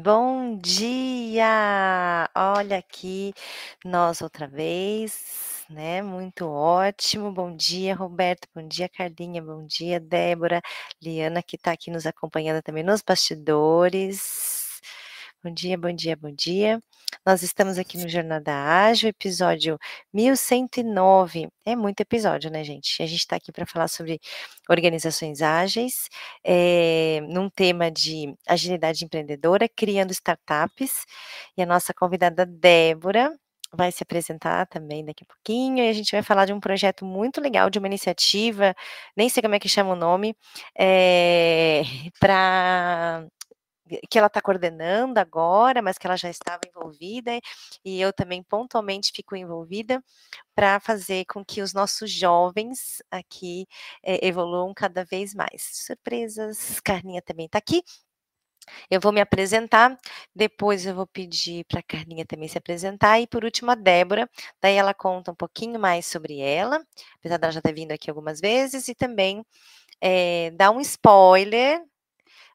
Bom 0.00 0.56
dia! 0.58 2.30
Olha 2.36 2.78
aqui 2.78 3.34
nós 3.84 4.22
outra 4.22 4.46
vez, 4.46 5.64
né? 5.68 6.00
Muito 6.02 6.46
ótimo. 6.46 7.32
Bom 7.32 7.54
dia, 7.56 7.96
Roberto. 7.96 8.46
Bom 8.54 8.62
dia, 8.68 8.88
Carlinha. 8.88 9.42
Bom 9.42 9.66
dia, 9.66 9.98
Débora. 9.98 10.62
Liana, 11.02 11.42
que 11.42 11.56
está 11.56 11.72
aqui 11.72 11.90
nos 11.90 12.06
acompanhando 12.06 12.62
também 12.62 12.84
nos 12.84 13.02
bastidores. 13.02 14.57
Bom 15.40 15.52
dia, 15.54 15.78
bom 15.78 15.92
dia, 15.92 16.16
bom 16.16 16.32
dia. 16.32 16.82
Nós 17.24 17.44
estamos 17.44 17.78
aqui 17.78 17.96
no 17.96 18.08
Jornada 18.08 18.52
Ágil, 18.52 19.08
episódio 19.08 19.78
1109. 20.12 21.48
É 21.64 21.76
muito 21.76 22.00
episódio, 22.00 22.50
né, 22.50 22.64
gente? 22.64 23.00
A 23.00 23.06
gente 23.06 23.20
está 23.20 23.36
aqui 23.36 23.52
para 23.52 23.64
falar 23.64 23.86
sobre 23.86 24.18
organizações 24.68 25.40
ágeis, 25.40 26.08
é, 26.44 27.20
num 27.28 27.48
tema 27.48 27.88
de 27.88 28.34
agilidade 28.48 29.04
empreendedora, 29.04 29.68
criando 29.68 30.10
startups. 30.10 31.06
E 31.56 31.62
a 31.62 31.66
nossa 31.66 31.94
convidada 31.94 32.44
Débora 32.44 33.32
vai 33.72 33.92
se 33.92 34.02
apresentar 34.02 34.66
também 34.66 35.04
daqui 35.04 35.22
a 35.22 35.26
pouquinho. 35.32 35.84
E 35.84 35.88
a 35.88 35.92
gente 35.92 36.10
vai 36.10 36.22
falar 36.22 36.46
de 36.46 36.52
um 36.52 36.58
projeto 36.58 37.04
muito 37.04 37.40
legal, 37.40 37.70
de 37.70 37.78
uma 37.78 37.86
iniciativa, 37.86 38.74
nem 39.16 39.28
sei 39.28 39.40
como 39.40 39.54
é 39.54 39.60
que 39.60 39.68
chama 39.68 39.92
o 39.92 39.96
nome, 39.96 40.36
é, 40.76 41.82
eh, 41.84 42.10
para 42.18 43.28
que 44.10 44.18
ela 44.18 44.28
está 44.28 44.40
coordenando 44.40 45.18
agora, 45.20 45.82
mas 45.82 45.98
que 45.98 46.06
ela 46.06 46.16
já 46.16 46.30
estava 46.30 46.60
envolvida, 46.68 47.32
e 47.84 48.00
eu 48.00 48.12
também 48.12 48.42
pontualmente 48.42 49.12
fico 49.14 49.36
envolvida 49.36 50.02
para 50.54 50.80
fazer 50.80 51.24
com 51.26 51.44
que 51.44 51.62
os 51.62 51.72
nossos 51.72 52.10
jovens 52.10 53.02
aqui 53.10 53.66
é, 54.02 54.26
evoluam 54.26 54.72
cada 54.74 55.04
vez 55.04 55.34
mais. 55.34 55.70
Surpresas, 55.86 56.80
Carninha 56.80 57.22
também 57.22 57.46
está 57.46 57.58
aqui. 57.58 57.82
Eu 58.90 59.00
vou 59.00 59.12
me 59.12 59.20
apresentar, 59.20 59.96
depois 60.34 60.86
eu 60.86 60.94
vou 60.94 61.06
pedir 61.06 61.64
para 61.64 61.80
a 61.80 61.82
Carlinha 61.82 62.26
também 62.26 62.48
se 62.48 62.58
apresentar, 62.58 63.20
e 63.20 63.26
por 63.26 63.44
último 63.44 63.70
a 63.70 63.74
Débora, 63.74 64.28
daí 64.60 64.74
ela 64.76 64.94
conta 64.94 65.32
um 65.32 65.34
pouquinho 65.34 65.78
mais 65.80 66.06
sobre 66.06 66.38
ela, 66.40 66.82
apesar 67.18 67.38
dela 67.38 67.52
já 67.52 67.60
ter 67.62 67.72
vindo 67.72 67.92
aqui 67.92 68.10
algumas 68.10 68.40
vezes, 68.40 68.88
e 68.88 68.94
também 68.94 69.44
é, 70.00 70.50
dá 70.52 70.70
um 70.70 70.80
spoiler 70.80 71.82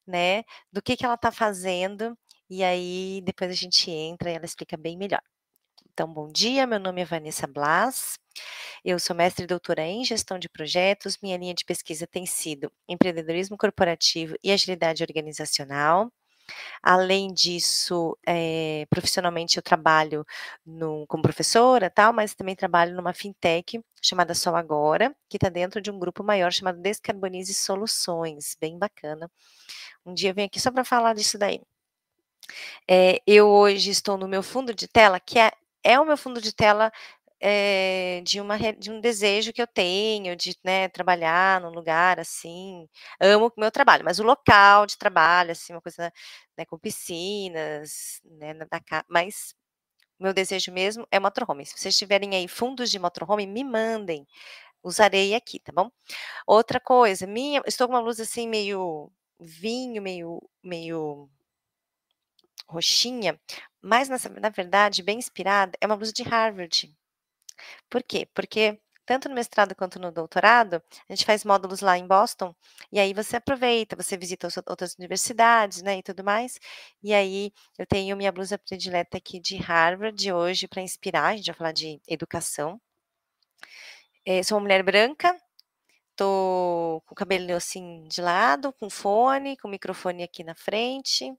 né, 0.08 0.44
do 0.72 0.82
que, 0.82 0.98
que 0.98 1.06
ela 1.06 1.16
está 1.16 1.32
fazendo, 1.32 2.18
e 2.50 2.64
aí 2.64 3.22
depois 3.26 3.52
a 3.52 3.56
gente 3.56 3.90
entra 3.92 4.32
e 4.32 4.36
ela 4.36 4.46
explica 4.46 4.78
bem 4.78 4.98
melhor. 4.98 5.22
Então, 5.94 6.12
bom 6.12 6.28
dia, 6.32 6.66
meu 6.68 6.80
nome 6.80 7.02
é 7.02 7.06
Vanessa 7.06 7.48
Blas, 7.48 8.18
eu 8.84 9.00
sou 9.00 9.16
mestre 9.16 9.44
e 9.46 9.48
doutora 9.48 9.84
em 9.84 10.04
gestão 10.04 10.40
de 10.40 10.50
projetos, 10.50 11.18
minha 11.22 11.38
linha 11.38 11.54
de 11.54 11.66
pesquisa 11.66 12.08
tem 12.08 12.26
sido 12.26 12.72
empreendedorismo 12.88 13.58
corporativo 13.58 14.36
e 14.44 14.52
agilidade 14.52 15.04
organizacional. 15.04 16.12
Além 16.82 17.34
disso, 17.34 18.18
é, 18.26 18.86
profissionalmente 18.90 19.58
eu 19.58 19.64
trabalho 19.64 20.26
no, 20.66 21.06
como 21.08 21.24
professora, 21.24 21.90
tal, 21.90 22.14
mas 22.14 22.34
também 22.34 22.56
trabalho 22.56 22.96
numa 22.96 23.14
fintech 23.14 23.82
chamada 24.02 24.36
Sol 24.36 24.56
Agora, 24.56 25.16
que 25.30 25.38
está 25.38 25.50
dentro 25.50 25.82
de 25.82 25.90
um 25.92 26.00
grupo 26.00 26.24
maior 26.24 26.52
chamado 26.52 26.80
Descarbonize 26.80 27.54
Soluções, 27.54 28.58
bem 28.60 28.78
bacana. 28.78 29.32
Um 30.06 30.14
dia 30.14 30.32
eu 30.32 30.36
venho 30.36 30.48
aqui 30.48 30.60
só 30.60 30.72
para 30.72 30.84
falar 30.84 31.14
disso 31.16 31.38
daí. 31.38 31.62
É, 32.90 33.22
eu 33.26 33.48
hoje 33.48 33.90
estou 33.92 34.18
no 34.18 34.28
meu 34.28 34.44
fundo 34.44 34.74
de 34.74 34.88
tela, 34.88 35.20
que 35.20 35.40
é, 35.40 35.52
é 35.84 36.00
o 36.00 36.06
meu 36.06 36.18
fundo 36.18 36.42
de 36.42 36.54
tela 36.54 36.92
é, 37.46 38.22
de, 38.24 38.40
uma, 38.40 38.58
de 38.80 38.90
um 38.90 39.02
desejo 39.02 39.52
que 39.52 39.62
eu 39.62 39.68
tenho 39.68 40.34
de 40.34 40.56
né, 40.64 40.88
trabalhar 40.88 41.60
num 41.60 41.72
lugar 41.72 42.18
assim. 42.18 42.88
Amo 43.20 43.48
o 43.48 43.60
meu 43.60 43.70
trabalho, 43.70 44.06
mas 44.06 44.18
o 44.20 44.24
local 44.24 44.86
de 44.86 44.98
trabalho, 44.98 45.52
assim, 45.52 45.74
uma 45.74 45.82
coisa 45.82 46.12
né, 46.58 46.66
com 46.66 46.80
piscinas, 46.80 48.22
né, 48.24 48.54
na, 48.54 48.66
mas 49.10 49.54
meu 50.20 50.34
desejo 50.34 50.72
mesmo 50.72 51.08
é 51.12 51.20
motorhome. 51.20 51.66
Se 51.66 51.78
vocês 51.78 51.98
tiverem 51.98 52.36
aí 52.36 52.48
fundos 52.48 52.90
de 52.92 53.00
motorhome, 53.00 53.48
me 53.48 53.64
mandem. 53.64 54.28
Usarei 54.84 55.36
aqui, 55.36 55.60
tá 55.60 55.72
bom? 55.74 55.92
Outra 56.48 56.80
coisa, 56.80 57.28
minha, 57.28 57.62
estou 57.68 57.88
com 57.88 57.94
uma 57.96 58.02
luz 58.02 58.20
assim 58.20 58.48
meio 58.50 59.12
vinho, 59.40 60.02
meio, 60.02 60.42
meio 60.64 61.30
roxinha, 62.68 63.40
mas 63.82 64.10
na, 64.10 64.18
na 64.42 64.50
verdade, 64.50 65.04
bem 65.04 65.20
inspirada, 65.20 65.74
é 65.82 65.86
uma 65.88 65.98
blusa 65.98 66.14
de 66.14 66.24
Harvard. 66.24 66.94
Por 67.90 68.04
quê? 68.04 68.28
Porque 68.34 68.80
tanto 69.06 69.28
no 69.30 69.36
mestrado 69.36 69.76
quanto 69.76 70.00
no 70.00 70.12
doutorado, 70.12 70.82
a 71.10 71.14
gente 71.14 71.26
faz 71.26 71.44
módulos 71.44 71.82
lá 71.82 71.98
em 71.98 72.08
Boston, 72.08 72.56
e 72.92 73.00
aí 73.00 73.14
você 73.14 73.36
aproveita, 73.38 73.96
você 73.96 74.18
visita 74.18 74.48
outras 74.68 74.96
universidades, 74.96 75.82
né, 75.82 75.98
e 75.98 76.04
tudo 76.04 76.24
mais. 76.24 76.60
E 77.04 77.14
aí 77.14 77.52
eu 77.78 77.86
tenho 77.86 78.16
minha 78.18 78.32
blusa 78.32 78.58
predileta 78.58 79.18
aqui 79.18 79.40
de 79.40 79.58
Harvard 79.58 80.32
hoje 80.32 80.68
para 80.68 80.82
inspirar, 80.82 81.28
a 81.30 81.36
gente 81.36 81.48
vai 81.48 81.56
falar 81.56 81.72
de 81.74 82.02
educação. 82.08 82.80
É, 84.26 84.42
sou 84.44 84.58
uma 84.58 84.64
mulher 84.64 84.84
branca, 84.84 85.38
tô 86.16 87.02
com 87.06 87.14
o 87.14 87.16
cabelo 87.16 87.56
assim 87.56 88.04
de 88.10 88.22
lado, 88.22 88.74
com 88.74 88.90
fone, 88.90 89.58
com 89.58 89.68
o 89.68 89.72
microfone 89.72 90.24
aqui 90.24 90.44
na 90.44 90.56
frente, 90.56 91.34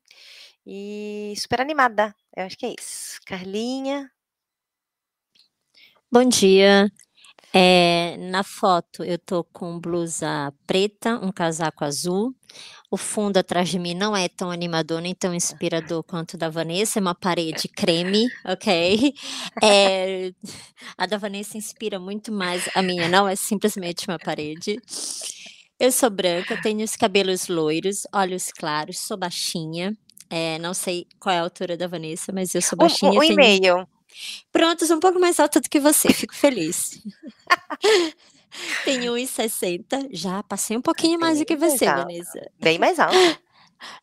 e 0.67 1.35
super 1.39 1.61
animada. 1.61 2.15
Eu 2.37 2.45
acho 2.47 2.59
que 2.59 2.67
é 2.67 2.75
isso. 2.79 3.21
Carlinha, 3.27 4.11
Bom 6.15 6.29
dia. 6.29 6.89
É, 7.53 8.17
na 8.31 8.45
foto 8.45 9.03
eu 9.03 9.19
tô 9.19 9.43
com 9.43 9.81
blusa 9.81 10.55
preta, 10.65 11.19
um 11.21 11.33
casaco 11.33 11.85
azul. 11.85 12.33
O 12.89 12.97
fundo 12.97 13.37
atrás 13.37 13.69
de 13.69 13.81
mim 13.81 13.95
não 13.95 14.17
é 14.17 14.29
tão 14.29 14.49
animador 14.49 15.01
nem 15.01 15.13
tão 15.13 15.35
inspirador 15.35 16.05
quanto 16.05 16.35
o 16.35 16.39
da 16.39 16.49
Vanessa, 16.49 17.01
é 17.01 17.03
uma 17.03 17.17
parede 17.17 17.67
creme, 17.67 18.29
ok? 18.47 19.13
É, 19.61 20.31
a 20.97 21.05
da 21.05 21.19
Vanessa 21.19 21.59
inspira 21.59 21.99
muito 21.99 22.31
mais, 22.31 22.69
a 22.77 22.81
minha 22.81 23.09
não 23.09 23.27
é 23.27 23.35
simplesmente 23.35 24.07
uma 24.07 24.17
parede. 24.17 24.81
Eu 25.81 25.91
sou 25.91 26.11
branca, 26.11 26.63
tenho 26.63 26.85
os 26.85 26.95
cabelos 26.95 27.49
loiros, 27.49 28.07
olhos 28.15 28.53
claros, 28.53 29.01
sou 29.01 29.17
baixinha. 29.17 29.97
É, 30.31 30.61
não 30.61 30.75
sei 30.75 31.09
qual 31.19 31.35
é 31.35 31.41
a 31.41 31.43
altura 31.43 31.77
da 31.77 31.89
Vanessa, 31.89 32.31
mas 32.33 32.55
eu 32.55 32.63
sou 32.63 32.79
baixinha. 32.79 33.11
Um, 33.11 33.17
um 33.17 33.19
tenho... 33.19 33.33
e-mail. 33.33 33.94
Prontos, 34.53 34.91
um 34.91 35.01
pouco 35.01 35.19
mais 35.19 35.41
alta 35.41 35.61
do 35.61 35.69
que 35.69 35.81
você, 35.81 36.13
fico 36.13 36.35
feliz. 36.35 37.03
Tenho 38.85 39.15
1,60, 39.15 40.09
já 40.13 40.43
passei 40.45 40.77
um 40.77 40.83
pouquinho 40.83 41.19
mais 41.19 41.39
do 41.39 41.45
que 41.45 41.57
você, 41.57 41.87
Vanessa. 41.87 42.51
Bem 42.61 42.79
mais 42.79 42.99
alta. 42.99 43.39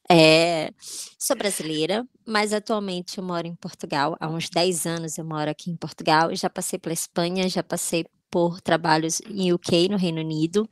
É, 0.09 0.71
sou 1.17 1.35
brasileira, 1.35 2.05
mas 2.27 2.53
atualmente 2.53 3.17
eu 3.17 3.23
moro 3.23 3.47
em 3.47 3.55
Portugal. 3.55 4.15
Há 4.19 4.27
uns 4.27 4.49
10 4.49 4.85
anos 4.85 5.17
eu 5.17 5.25
moro 5.25 5.49
aqui 5.49 5.71
em 5.71 5.75
Portugal. 5.75 6.35
Já 6.35 6.49
passei 6.49 6.77
pela 6.77 6.93
Espanha, 6.93 7.47
já 7.49 7.63
passei 7.63 8.05
por 8.31 8.61
trabalhos 8.61 9.21
em 9.29 9.51
UK, 9.51 9.89
no 9.89 9.97
Reino 9.97 10.21
Unido. 10.21 10.67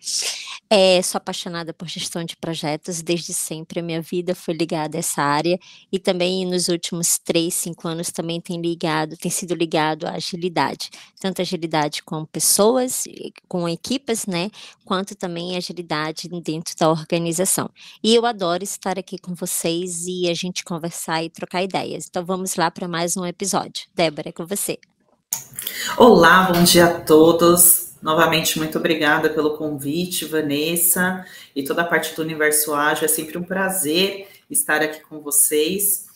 É, 0.69 1.01
sou 1.01 1.17
apaixonada 1.17 1.73
por 1.73 1.87
gestão 1.87 2.23
de 2.23 2.37
projetos, 2.37 3.01
desde 3.01 3.33
sempre 3.33 3.79
a 3.79 3.83
minha 3.83 4.01
vida 4.01 4.35
foi 4.35 4.53
ligada 4.53 4.97
a 4.97 4.99
essa 4.99 5.21
área 5.21 5.59
e 5.91 5.97
também 5.97 6.45
nos 6.45 6.69
últimos 6.69 7.17
três, 7.17 7.55
cinco 7.55 7.87
anos 7.87 8.11
também 8.11 8.39
tem 8.39 8.61
ligado, 8.61 9.17
tem 9.17 9.31
sido 9.31 9.55
ligado 9.55 10.05
à 10.05 10.11
agilidade, 10.11 10.91
tanto 11.19 11.41
agilidade 11.41 12.03
com 12.03 12.23
pessoas, 12.23 13.03
com 13.47 13.67
equipas, 13.67 14.27
né, 14.27 14.51
quanto 14.85 15.15
também 15.15 15.57
agilidade 15.57 16.29
dentro 16.43 16.75
da 16.77 16.89
organização. 16.89 17.69
E 18.03 18.13
eu 18.13 18.25
adoro 18.25 18.63
estar 18.63 18.99
aqui 18.99 19.17
com 19.17 19.33
vocês 19.33 20.05
e 20.05 20.29
a 20.29 20.33
gente 20.35 20.63
conversar 20.63 21.23
e 21.23 21.29
trocar 21.29 21.63
ideias. 21.63 22.05
Então 22.07 22.23
vamos 22.23 22.55
lá 22.55 22.69
para 22.69 22.87
mais 22.87 23.17
um 23.17 23.25
episódio. 23.25 23.87
Débora, 23.95 24.29
é 24.29 24.31
com 24.31 24.45
você. 24.45 24.77
Olá, 25.97 26.43
bom 26.43 26.63
dia 26.63 26.85
a 26.85 27.01
todos. 27.01 27.93
Novamente, 28.01 28.57
muito 28.57 28.77
obrigada 28.77 29.29
pelo 29.29 29.57
convite, 29.57 30.23
Vanessa, 30.23 31.25
e 31.55 31.63
toda 31.63 31.81
a 31.81 31.85
parte 31.85 32.15
do 32.15 32.21
Universo 32.21 32.73
Ágil. 32.73 33.05
É 33.05 33.07
sempre 33.07 33.37
um 33.37 33.43
prazer 33.43 34.29
estar 34.49 34.81
aqui 34.81 35.01
com 35.01 35.19
vocês. 35.19 36.07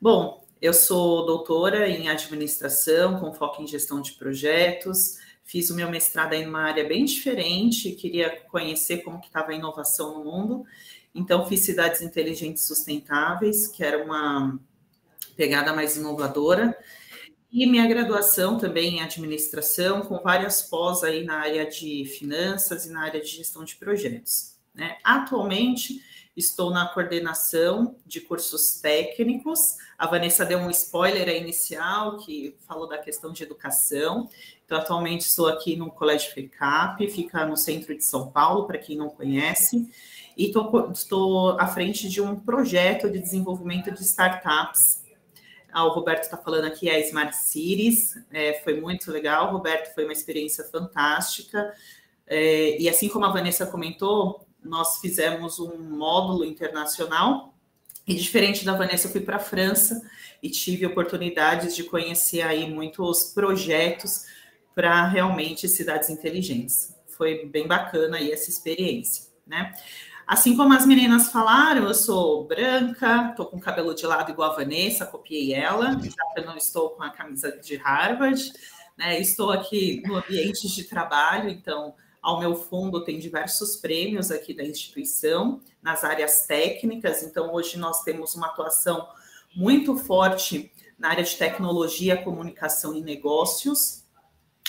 Bom, 0.00 0.42
eu 0.62 0.72
sou 0.72 1.26
doutora 1.26 1.88
em 1.88 2.08
administração, 2.08 3.20
com 3.20 3.32
foco 3.34 3.62
em 3.62 3.66
gestão 3.66 4.00
de 4.00 4.12
projetos. 4.12 5.18
Fiz 5.44 5.68
o 5.70 5.74
meu 5.74 5.90
mestrado 5.90 6.32
em 6.32 6.46
uma 6.46 6.62
área 6.62 6.84
bem 6.84 7.04
diferente, 7.04 7.92
queria 7.92 8.40
conhecer 8.48 8.98
como 8.98 9.20
que 9.20 9.26
estava 9.26 9.50
a 9.50 9.54
inovação 9.54 10.18
no 10.18 10.24
mundo. 10.24 10.64
Então, 11.14 11.46
fiz 11.46 11.60
cidades 11.60 12.00
inteligentes 12.00 12.64
sustentáveis, 12.64 13.68
que 13.68 13.84
era 13.84 14.02
uma 14.02 14.58
pegada 15.36 15.74
mais 15.74 15.96
inovadora. 15.96 16.76
E 17.52 17.64
minha 17.66 17.86
graduação 17.86 18.58
também 18.58 18.96
em 18.96 19.02
administração, 19.02 20.02
com 20.02 20.18
várias 20.18 20.62
pós 20.62 21.02
aí 21.02 21.24
na 21.24 21.38
área 21.38 21.66
de 21.68 22.04
finanças 22.04 22.86
e 22.86 22.90
na 22.90 23.02
área 23.02 23.20
de 23.20 23.28
gestão 23.28 23.64
de 23.64 23.76
projetos. 23.76 24.56
Né? 24.74 24.98
Atualmente, 25.02 26.02
estou 26.36 26.70
na 26.70 26.86
coordenação 26.86 27.96
de 28.04 28.20
cursos 28.20 28.78
técnicos. 28.80 29.76
A 29.96 30.06
Vanessa 30.06 30.44
deu 30.44 30.58
um 30.58 30.70
spoiler 30.70 31.28
inicial, 31.28 32.18
que 32.18 32.54
falou 32.66 32.86
da 32.86 32.98
questão 32.98 33.32
de 33.32 33.42
educação. 33.42 34.28
Então, 34.64 34.76
atualmente 34.76 35.22
estou 35.22 35.46
aqui 35.46 35.76
no 35.76 35.90
Colégio 35.90 36.34
FECAP, 36.34 37.08
fica 37.08 37.46
no 37.46 37.56
centro 37.56 37.96
de 37.96 38.04
São 38.04 38.30
Paulo, 38.30 38.66
para 38.66 38.76
quem 38.76 38.96
não 38.96 39.08
conhece. 39.08 39.88
e 40.36 40.52
estou 40.92 41.58
à 41.58 41.66
frente 41.66 42.06
de 42.08 42.20
um 42.20 42.36
projeto 42.36 43.10
de 43.10 43.18
desenvolvimento 43.18 43.90
de 43.90 44.02
startups. 44.02 45.05
Ah, 45.76 45.84
o 45.84 45.90
Roberto 45.90 46.22
está 46.22 46.38
falando 46.38 46.64
aqui, 46.64 46.88
é 46.88 46.94
a 46.94 47.00
Smart 47.00 47.36
Cities, 47.36 48.14
é, 48.32 48.54
foi 48.64 48.80
muito 48.80 49.12
legal, 49.12 49.52
Roberto, 49.52 49.94
foi 49.94 50.04
uma 50.04 50.12
experiência 50.14 50.64
fantástica. 50.64 51.70
É, 52.26 52.80
e 52.80 52.88
assim 52.88 53.10
como 53.10 53.26
a 53.26 53.28
Vanessa 53.30 53.66
comentou, 53.66 54.48
nós 54.64 55.02
fizemos 55.02 55.58
um 55.58 55.76
módulo 55.76 56.46
internacional, 56.46 57.54
e 58.06 58.14
diferente 58.14 58.64
da 58.64 58.72
Vanessa, 58.72 59.06
eu 59.06 59.12
fui 59.12 59.20
para 59.20 59.36
a 59.36 59.38
França 59.38 60.00
e 60.42 60.48
tive 60.48 60.86
oportunidades 60.86 61.76
de 61.76 61.84
conhecer 61.84 62.40
aí 62.40 62.70
muitos 62.72 63.34
projetos 63.34 64.24
para 64.74 65.06
realmente 65.06 65.68
cidades 65.68 66.08
inteligentes. 66.08 66.96
Foi 67.06 67.44
bem 67.44 67.66
bacana 67.66 68.16
aí 68.16 68.32
essa 68.32 68.48
experiência, 68.48 69.26
né? 69.46 69.74
Assim 70.26 70.56
como 70.56 70.74
as 70.74 70.84
meninas 70.84 71.30
falaram, 71.30 71.84
eu 71.84 71.94
sou 71.94 72.44
branca, 72.44 73.28
estou 73.30 73.46
com 73.46 73.60
cabelo 73.60 73.94
de 73.94 74.04
lado 74.04 74.32
igual 74.32 74.50
a 74.50 74.56
Vanessa, 74.56 75.06
copiei 75.06 75.54
ela, 75.54 75.92
já 75.92 76.34
que 76.34 76.40
eu 76.40 76.44
não 76.44 76.56
estou 76.56 76.90
com 76.90 77.02
a 77.04 77.10
camisa 77.10 77.52
de 77.52 77.76
Harvard, 77.76 78.52
né? 78.98 79.20
Estou 79.20 79.52
aqui 79.52 80.02
no 80.04 80.16
ambiente 80.16 80.66
de 80.66 80.82
trabalho, 80.82 81.48
então 81.48 81.94
ao 82.20 82.40
meu 82.40 82.56
fundo 82.56 83.04
tem 83.04 83.20
diversos 83.20 83.76
prêmios 83.76 84.32
aqui 84.32 84.52
da 84.52 84.64
instituição 84.64 85.60
nas 85.80 86.02
áreas 86.02 86.44
técnicas, 86.44 87.22
então 87.22 87.54
hoje 87.54 87.78
nós 87.78 88.02
temos 88.02 88.34
uma 88.34 88.48
atuação 88.48 89.06
muito 89.54 89.96
forte 89.96 90.72
na 90.98 91.10
área 91.10 91.22
de 91.22 91.36
tecnologia, 91.36 92.20
comunicação 92.20 92.96
e 92.96 93.00
negócios, 93.00 94.02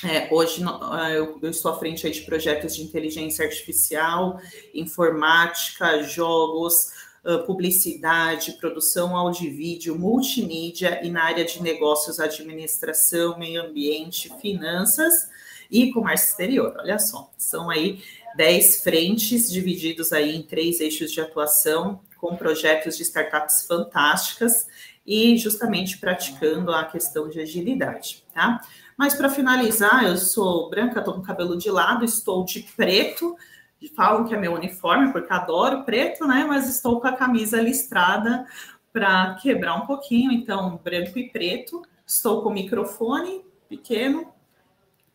é, 0.03 0.27
hoje 0.31 0.63
ah, 0.65 1.11
eu, 1.11 1.39
estou 1.43 1.71
à 1.71 1.79
frente 1.79 2.09
de 2.09 2.21
projetos 2.21 2.75
de 2.75 2.83
inteligência 2.83 3.43
artificial, 3.43 4.39
informática, 4.73 6.03
jogos, 6.03 6.91
uh, 7.25 7.43
publicidade, 7.45 8.53
produção 8.53 9.17
áudio 9.17 9.49
vídeo, 9.51 9.97
multimídia 9.97 11.03
e 11.03 11.09
na 11.09 11.23
área 11.23 11.43
de 11.43 11.63
negócios, 11.63 12.19
administração, 12.19 13.39
meio 13.39 13.63
ambiente, 13.63 14.31
finanças 14.39 15.29
e 15.71 15.91
comércio 15.91 16.29
exterior. 16.29 16.75
Olha 16.77 16.99
só, 16.99 17.31
são 17.35 17.69
aí 17.69 18.03
dez 18.35 18.83
frentes 18.83 19.51
divididos 19.51 20.13
aí 20.13 20.35
em 20.35 20.43
três 20.43 20.79
eixos 20.79 21.11
de 21.11 21.19
atuação 21.19 22.01
com 22.17 22.35
projetos 22.35 22.97
de 22.97 23.03
startups 23.03 23.65
fantásticas 23.65 24.67
e 25.05 25.37
justamente 25.37 25.97
praticando 25.97 26.71
a 26.71 26.85
questão 26.85 27.29
de 27.29 27.39
agilidade, 27.39 28.23
tá? 28.33 28.61
Mas 28.97 29.13
para 29.13 29.29
finalizar, 29.29 30.05
eu 30.05 30.17
sou 30.17 30.69
branca, 30.69 30.99
estou 30.99 31.13
com 31.13 31.21
cabelo 31.21 31.55
de 31.55 31.69
lado, 31.69 32.03
estou 32.03 32.43
de 32.43 32.61
preto. 32.75 33.37
Falam 33.95 34.25
que 34.25 34.33
é 34.33 34.37
meu 34.37 34.53
uniforme, 34.53 35.11
porque 35.13 35.31
adoro 35.31 35.83
preto, 35.83 36.25
né? 36.25 36.43
Mas 36.47 36.67
estou 36.67 36.99
com 36.99 37.07
a 37.07 37.15
camisa 37.15 37.61
listrada 37.61 38.45
para 38.91 39.35
quebrar 39.35 39.75
um 39.75 39.85
pouquinho, 39.85 40.31
então 40.31 40.79
branco 40.83 41.19
e 41.19 41.29
preto. 41.29 41.83
Estou 42.05 42.41
com 42.41 42.49
o 42.49 42.53
microfone 42.53 43.45
pequeno, 43.69 44.33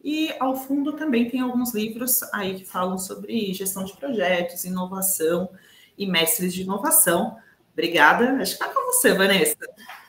e 0.04 0.34
ao 0.40 0.56
fundo 0.56 0.94
também 0.94 1.28
tem 1.28 1.40
alguns 1.40 1.72
livros 1.72 2.22
aí 2.32 2.54
que 2.54 2.64
falam 2.64 2.98
sobre 2.98 3.54
gestão 3.54 3.84
de 3.84 3.96
projetos, 3.96 4.64
inovação 4.64 5.48
e 5.96 6.06
mestres 6.06 6.52
de 6.52 6.62
inovação. 6.62 7.36
Obrigada. 7.72 8.24
Acho 8.42 8.56
que 8.56 8.64
está 8.64 8.68
com 8.68 8.92
você, 8.92 9.14
Vanessa. 9.14 9.56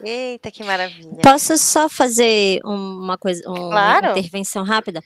Eita, 0.04 0.52
que 0.52 0.64
maravilha. 0.64 1.22
Posso 1.22 1.58
só 1.58 1.88
fazer 1.88 2.60
uma 2.64 3.18
coisa, 3.18 3.42
uma 3.48 3.70
claro. 3.70 4.12
intervenção 4.12 4.64
rápida? 4.64 5.02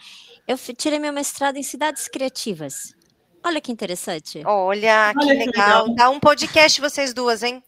Eu 0.47 0.57
tirei 0.57 0.97
meu 0.97 1.13
mestrado 1.13 1.57
em 1.57 1.63
cidades 1.63 2.07
criativas. 2.07 2.95
Olha 3.43 3.61
que 3.61 3.71
interessante. 3.71 4.41
Olha, 4.45 5.13
que, 5.13 5.23
Olha 5.23 5.33
legal. 5.33 5.43
que 5.43 5.59
legal. 5.59 5.95
Dá 5.95 6.09
um 6.09 6.19
podcast 6.19 6.81
vocês 6.81 7.13
duas, 7.13 7.43
hein? 7.43 7.63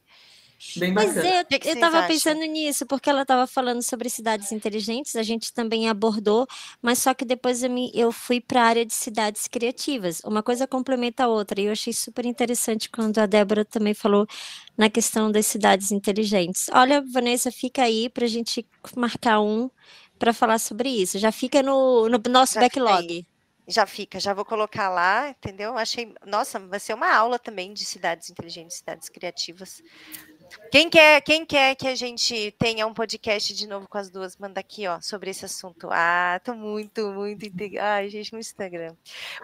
Bem 0.75 0.91
Mas 0.91 1.15
é, 1.15 1.39
eu, 1.39 1.73
estava 1.73 2.03
pensando 2.03 2.44
nisso, 2.44 2.85
porque 2.85 3.09
ela 3.09 3.21
estava 3.21 3.47
falando 3.47 3.81
sobre 3.81 4.09
cidades 4.09 4.51
inteligentes, 4.51 5.15
a 5.15 5.23
gente 5.23 5.53
também 5.53 5.88
abordou, 5.88 6.45
mas 6.81 7.00
só 7.00 7.13
que 7.13 7.23
depois 7.23 7.63
eu, 7.63 7.69
me, 7.69 7.89
eu 7.94 8.11
fui 8.11 8.41
para 8.41 8.61
a 8.61 8.65
área 8.65 8.85
de 8.85 8.94
cidades 8.94 9.47
criativas. 9.47 10.21
Uma 10.25 10.44
coisa 10.44 10.67
complementa 10.67 11.23
a 11.23 11.27
outra, 11.29 11.61
e 11.61 11.65
eu 11.65 11.71
achei 11.71 11.94
super 11.94 12.25
interessante 12.25 12.89
quando 12.89 13.19
a 13.19 13.25
Débora 13.25 13.63
também 13.63 13.94
falou 13.94 14.27
na 14.77 14.89
questão 14.89 15.31
das 15.31 15.45
cidades 15.45 15.91
inteligentes. 15.91 16.69
Olha, 16.73 17.01
Vanessa, 17.01 17.51
fica 17.51 17.83
aí 17.83 18.09
para 18.09 18.25
a 18.25 18.29
gente 18.29 18.65
marcar 18.97 19.39
um 19.39 19.69
para 20.17 20.33
falar 20.33 20.59
sobre 20.59 20.89
isso. 20.89 21.17
Já 21.17 21.31
fica 21.31 21.63
no, 21.63 22.09
no 22.09 22.21
nosso 22.29 22.55
Já 22.55 22.59
backlog. 22.59 23.25
Já 23.65 23.85
fica, 23.85 24.19
já 24.19 24.33
vou 24.33 24.44
colocar 24.44 24.89
lá, 24.89 25.29
entendeu? 25.29 25.77
Achei, 25.77 26.12
nossa, 26.25 26.59
vai 26.59 26.79
ser 26.79 26.95
uma 26.95 27.13
aula 27.13 27.38
também 27.38 27.71
de 27.71 27.85
cidades 27.85 28.29
inteligentes, 28.29 28.77
cidades 28.77 29.07
criativas. 29.09 29.83
Quem 30.72 30.90
quer, 30.90 31.22
quem 31.22 31.46
quer 31.46 31.75
que 31.75 31.88
a 31.88 31.96
gente 31.96 32.51
tenha 32.60 32.86
um 32.88 32.94
podcast 32.94 33.54
de 33.54 33.68
novo 33.68 33.88
com 33.88 33.98
as 33.98 34.10
duas, 34.10 34.38
manda 34.38 34.60
aqui, 34.60 34.88
ó, 34.88 35.00
sobre 35.01 35.30
esse 35.31 35.46
assunto. 35.46 35.90
Ah, 35.92 36.40
tô 36.44 36.54
muito, 36.54 37.12
muito 37.12 37.46
Ai, 37.80 38.10
gente, 38.10 38.34
no 38.34 38.40
Instagram. 38.40 38.96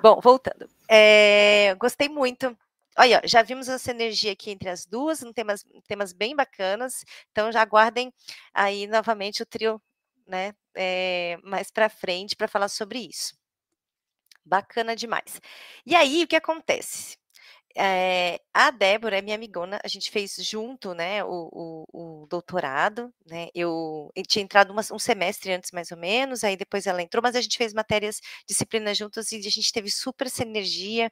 Bom, 0.01 0.19
voltando. 0.21 0.69
É, 0.87 1.75
gostei 1.75 2.09
muito. 2.09 2.55
Olha, 2.97 3.21
já 3.25 3.41
vimos 3.41 3.67
essa 3.67 3.91
energia 3.91 4.31
aqui 4.31 4.51
entre 4.51 4.69
as 4.69 4.85
duas, 4.85 5.21
um 5.21 5.33
temas, 5.33 5.65
temas 5.87 6.13
bem 6.13 6.35
bacanas. 6.35 7.03
Então 7.31 7.51
já 7.51 7.61
aguardem 7.61 8.13
aí 8.53 8.87
novamente 8.87 9.43
o 9.43 9.45
trio, 9.45 9.81
né, 10.27 10.53
é, 10.75 11.37
mais 11.43 11.71
para 11.71 11.89
frente 11.89 12.35
para 12.35 12.47
falar 12.47 12.69
sobre 12.69 12.99
isso. 12.99 13.35
Bacana 14.45 14.95
demais. 14.95 15.41
E 15.85 15.95
aí, 15.95 16.23
o 16.23 16.27
que 16.27 16.35
acontece? 16.35 17.17
É, 17.77 18.39
a 18.53 18.71
Débora 18.71 19.17
é 19.17 19.21
minha 19.21 19.35
amigona, 19.35 19.79
a 19.83 19.87
gente 19.89 20.09
fez 20.09 20.35
junto, 20.39 20.93
né, 20.93 21.23
o, 21.25 21.85
o, 21.91 22.23
o 22.23 22.27
doutorado, 22.27 23.13
né, 23.29 23.49
eu, 23.53 24.09
eu 24.15 24.23
tinha 24.23 24.43
entrado 24.43 24.71
uma, 24.71 24.81
um 24.93 24.99
semestre 24.99 25.51
antes, 25.51 25.71
mais 25.71 25.91
ou 25.91 25.97
menos, 25.97 26.43
aí 26.45 26.55
depois 26.55 26.87
ela 26.87 27.01
entrou, 27.01 27.21
mas 27.21 27.35
a 27.35 27.41
gente 27.41 27.57
fez 27.57 27.73
matérias, 27.73 28.21
disciplinas 28.47 28.97
juntas 28.97 29.29
e 29.33 29.37
a 29.37 29.41
gente 29.41 29.73
teve 29.73 29.91
super 29.91 30.27
essa 30.27 30.43
energia, 30.43 31.09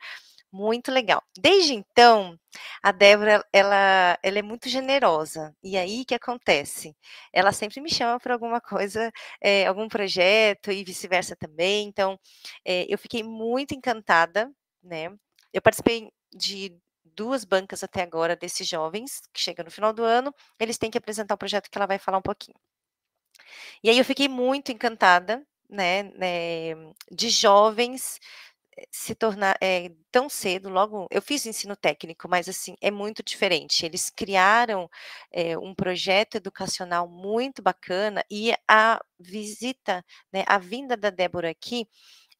muito 0.51 0.91
legal. 0.91 1.21
Desde 1.37 1.73
então, 1.73 2.37
a 2.83 2.91
Débora, 2.91 3.43
ela, 3.51 4.17
ela 4.21 4.39
é 4.39 4.41
muito 4.41 4.69
generosa. 4.69 5.55
E 5.63 5.75
aí, 5.77 6.01
o 6.03 6.05
que 6.05 6.13
acontece? 6.15 6.95
Ela 7.33 7.51
sempre 7.51 7.81
me 7.81 7.89
chama 7.91 8.19
para 8.19 8.33
alguma 8.35 8.61
coisa, 8.61 9.11
é, 9.41 9.65
algum 9.65 9.87
projeto 9.89 10.71
e 10.71 10.83
vice-versa 10.83 11.35
também. 11.35 11.87
Então, 11.87 12.19
é, 12.65 12.85
eu 12.87 12.97
fiquei 12.99 13.23
muito 13.23 13.73
encantada, 13.73 14.51
né? 14.83 15.09
Eu 15.51 15.61
participei 15.61 16.09
de 16.35 16.77
duas 17.15 17.45
bancas 17.45 17.83
até 17.83 18.01
agora 18.01 18.35
desses 18.35 18.67
jovens, 18.67 19.21
que 19.33 19.39
chega 19.39 19.63
no 19.63 19.71
final 19.71 19.93
do 19.93 20.03
ano, 20.03 20.33
eles 20.59 20.77
têm 20.77 20.91
que 20.91 20.97
apresentar 20.97 21.35
o 21.35 21.37
projeto 21.37 21.69
que 21.69 21.77
ela 21.77 21.87
vai 21.87 21.99
falar 21.99 22.17
um 22.17 22.21
pouquinho. 22.21 22.57
E 23.83 23.89
aí 23.89 23.97
eu 23.97 24.05
fiquei 24.05 24.27
muito 24.27 24.71
encantada, 24.71 25.45
né, 25.69 26.03
né 26.15 26.75
de 27.11 27.29
jovens 27.29 28.19
eh, 28.77 28.87
se 28.91 29.15
tornar 29.15 29.57
é, 29.61 29.91
tão 30.11 30.29
cedo, 30.29 30.69
logo, 30.69 31.07
eu 31.11 31.21
fiz 31.21 31.45
ensino 31.45 31.75
técnico, 31.75 32.27
mas 32.29 32.49
assim, 32.49 32.75
é 32.81 32.91
muito 32.91 33.23
diferente. 33.23 33.85
Eles 33.85 34.09
criaram 34.09 34.89
é, 35.31 35.57
um 35.57 35.75
projeto 35.75 36.35
educacional 36.35 37.07
muito 37.07 37.61
bacana 37.61 38.23
e 38.31 38.53
a 38.67 38.99
visita, 39.19 40.03
né, 40.31 40.43
a 40.47 40.57
vinda 40.57 40.97
da 40.97 41.09
Débora 41.09 41.49
aqui, 41.51 41.87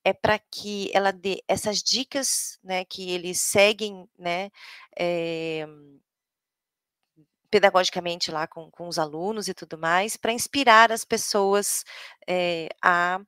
é 0.03 0.13
para 0.13 0.38
que 0.39 0.89
ela 0.93 1.12
dê 1.12 1.43
essas 1.48 1.81
dicas, 1.81 2.60
né, 2.63 2.86
que 2.86 3.12
eles 3.12 3.39
seguem, 3.41 4.07
né, 4.17 4.50
é, 4.98 5.65
pedagogicamente 7.50 8.31
lá 8.31 8.48
com, 8.48 8.69
com 8.72 8.88
os 8.88 8.98
alunos 8.98 9.48
e 9.48 9.53
tudo 9.53 9.77
mais, 9.77 10.17
para 10.17 10.31
inspirar 10.33 10.91
as 10.91 11.05
pessoas 11.05 11.83
é, 12.27 12.67
a 12.81 13.22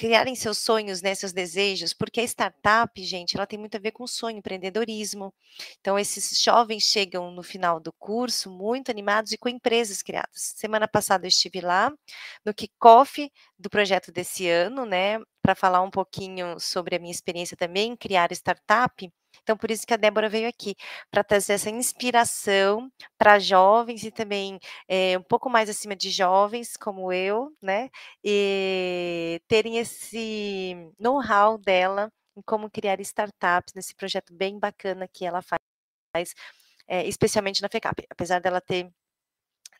criarem 0.00 0.34
seus 0.34 0.56
sonhos, 0.56 1.02
né, 1.02 1.14
seus 1.14 1.30
desejos, 1.30 1.92
porque 1.92 2.20
a 2.20 2.24
startup, 2.24 3.04
gente, 3.04 3.36
ela 3.36 3.46
tem 3.46 3.58
muito 3.58 3.76
a 3.76 3.78
ver 3.80 3.92
com 3.92 4.06
sonho, 4.06 4.38
empreendedorismo. 4.38 5.30
Então, 5.78 5.98
esses 5.98 6.42
jovens 6.42 6.84
chegam 6.84 7.30
no 7.30 7.42
final 7.42 7.78
do 7.78 7.92
curso 7.92 8.50
muito 8.50 8.90
animados 8.90 9.30
e 9.32 9.36
com 9.36 9.46
empresas 9.50 10.02
criadas. 10.02 10.54
Semana 10.56 10.88
passada 10.88 11.26
eu 11.26 11.28
estive 11.28 11.60
lá 11.60 11.92
no 12.46 12.54
kickoff 12.54 13.30
do 13.58 13.68
projeto 13.68 14.10
desse 14.10 14.48
ano, 14.48 14.86
né, 14.86 15.18
para 15.42 15.54
falar 15.54 15.82
um 15.82 15.90
pouquinho 15.90 16.58
sobre 16.58 16.96
a 16.96 16.98
minha 16.98 17.12
experiência 17.12 17.54
também 17.54 17.92
em 17.92 17.96
criar 17.96 18.32
startup. 18.32 19.12
Então, 19.42 19.56
por 19.56 19.70
isso 19.70 19.86
que 19.86 19.94
a 19.94 19.96
Débora 19.96 20.28
veio 20.28 20.48
aqui, 20.48 20.76
para 21.10 21.24
trazer 21.24 21.54
essa 21.54 21.70
inspiração 21.70 22.90
para 23.18 23.38
jovens 23.38 24.04
e 24.04 24.10
também 24.10 24.58
é, 24.88 25.18
um 25.18 25.22
pouco 25.22 25.48
mais 25.50 25.68
acima 25.68 25.96
de 25.96 26.10
jovens, 26.10 26.76
como 26.76 27.12
eu, 27.12 27.52
né? 27.62 27.90
E 28.24 29.40
terem 29.48 29.78
esse 29.78 30.74
know-how 30.98 31.58
dela 31.58 32.12
em 32.36 32.42
como 32.42 32.70
criar 32.70 33.00
startups 33.00 33.74
nesse 33.74 33.94
projeto 33.94 34.32
bem 34.34 34.58
bacana 34.58 35.08
que 35.08 35.24
ela 35.24 35.42
faz, 35.42 36.34
é, 36.88 37.06
especialmente 37.06 37.62
na 37.62 37.68
FECAP, 37.68 38.06
apesar 38.10 38.40
dela 38.40 38.60
ter 38.60 38.90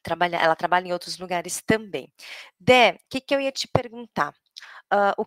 trabalha, 0.02 0.36
ela 0.36 0.56
trabalha 0.56 0.88
em 0.88 0.92
outros 0.92 1.18
lugares 1.18 1.62
também. 1.62 2.12
Dé, 2.58 2.92
o 2.94 2.98
que, 3.10 3.20
que 3.20 3.34
eu 3.34 3.40
ia 3.40 3.52
te 3.52 3.68
perguntar? 3.68 4.34
Uh, 4.92 5.22
o 5.22 5.26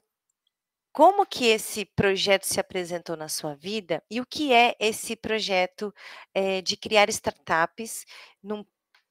como 0.93 1.25
que 1.25 1.47
esse 1.47 1.85
projeto 1.85 2.45
se 2.45 2.59
apresentou 2.59 3.17
na 3.17 3.27
sua 3.27 3.55
vida 3.55 4.03
e 4.09 4.21
o 4.21 4.25
que 4.25 4.53
é 4.53 4.75
esse 4.79 5.15
projeto 5.15 5.93
é, 6.33 6.62
de 6.62 6.77
criar 6.77 7.09
startups 7.09 8.05
num 8.43 8.63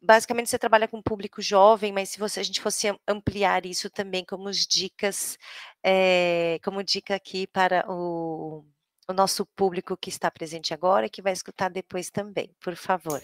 basicamente 0.02 0.50
você 0.50 0.58
trabalha 0.58 0.88
com 0.88 1.00
público 1.00 1.40
jovem, 1.40 1.92
mas 1.92 2.10
se 2.10 2.18
você, 2.18 2.40
a 2.40 2.42
gente 2.42 2.60
fosse 2.60 2.88
ampliar 3.06 3.64
isso 3.64 3.88
também 3.88 4.24
como 4.24 4.50
dicas, 4.50 5.38
é, 5.82 6.58
como 6.64 6.82
dica 6.82 7.14
aqui 7.14 7.46
para 7.46 7.84
o, 7.88 8.64
o 9.12 9.14
nosso 9.14 9.46
público 9.54 9.96
que 9.96 10.08
está 10.08 10.30
presente 10.30 10.74
agora 10.74 11.06
e 11.06 11.10
que 11.10 11.22
vai 11.22 11.32
escutar 11.32 11.70
depois 11.70 12.10
também, 12.10 12.50
por 12.60 12.74
favor. 12.74 13.22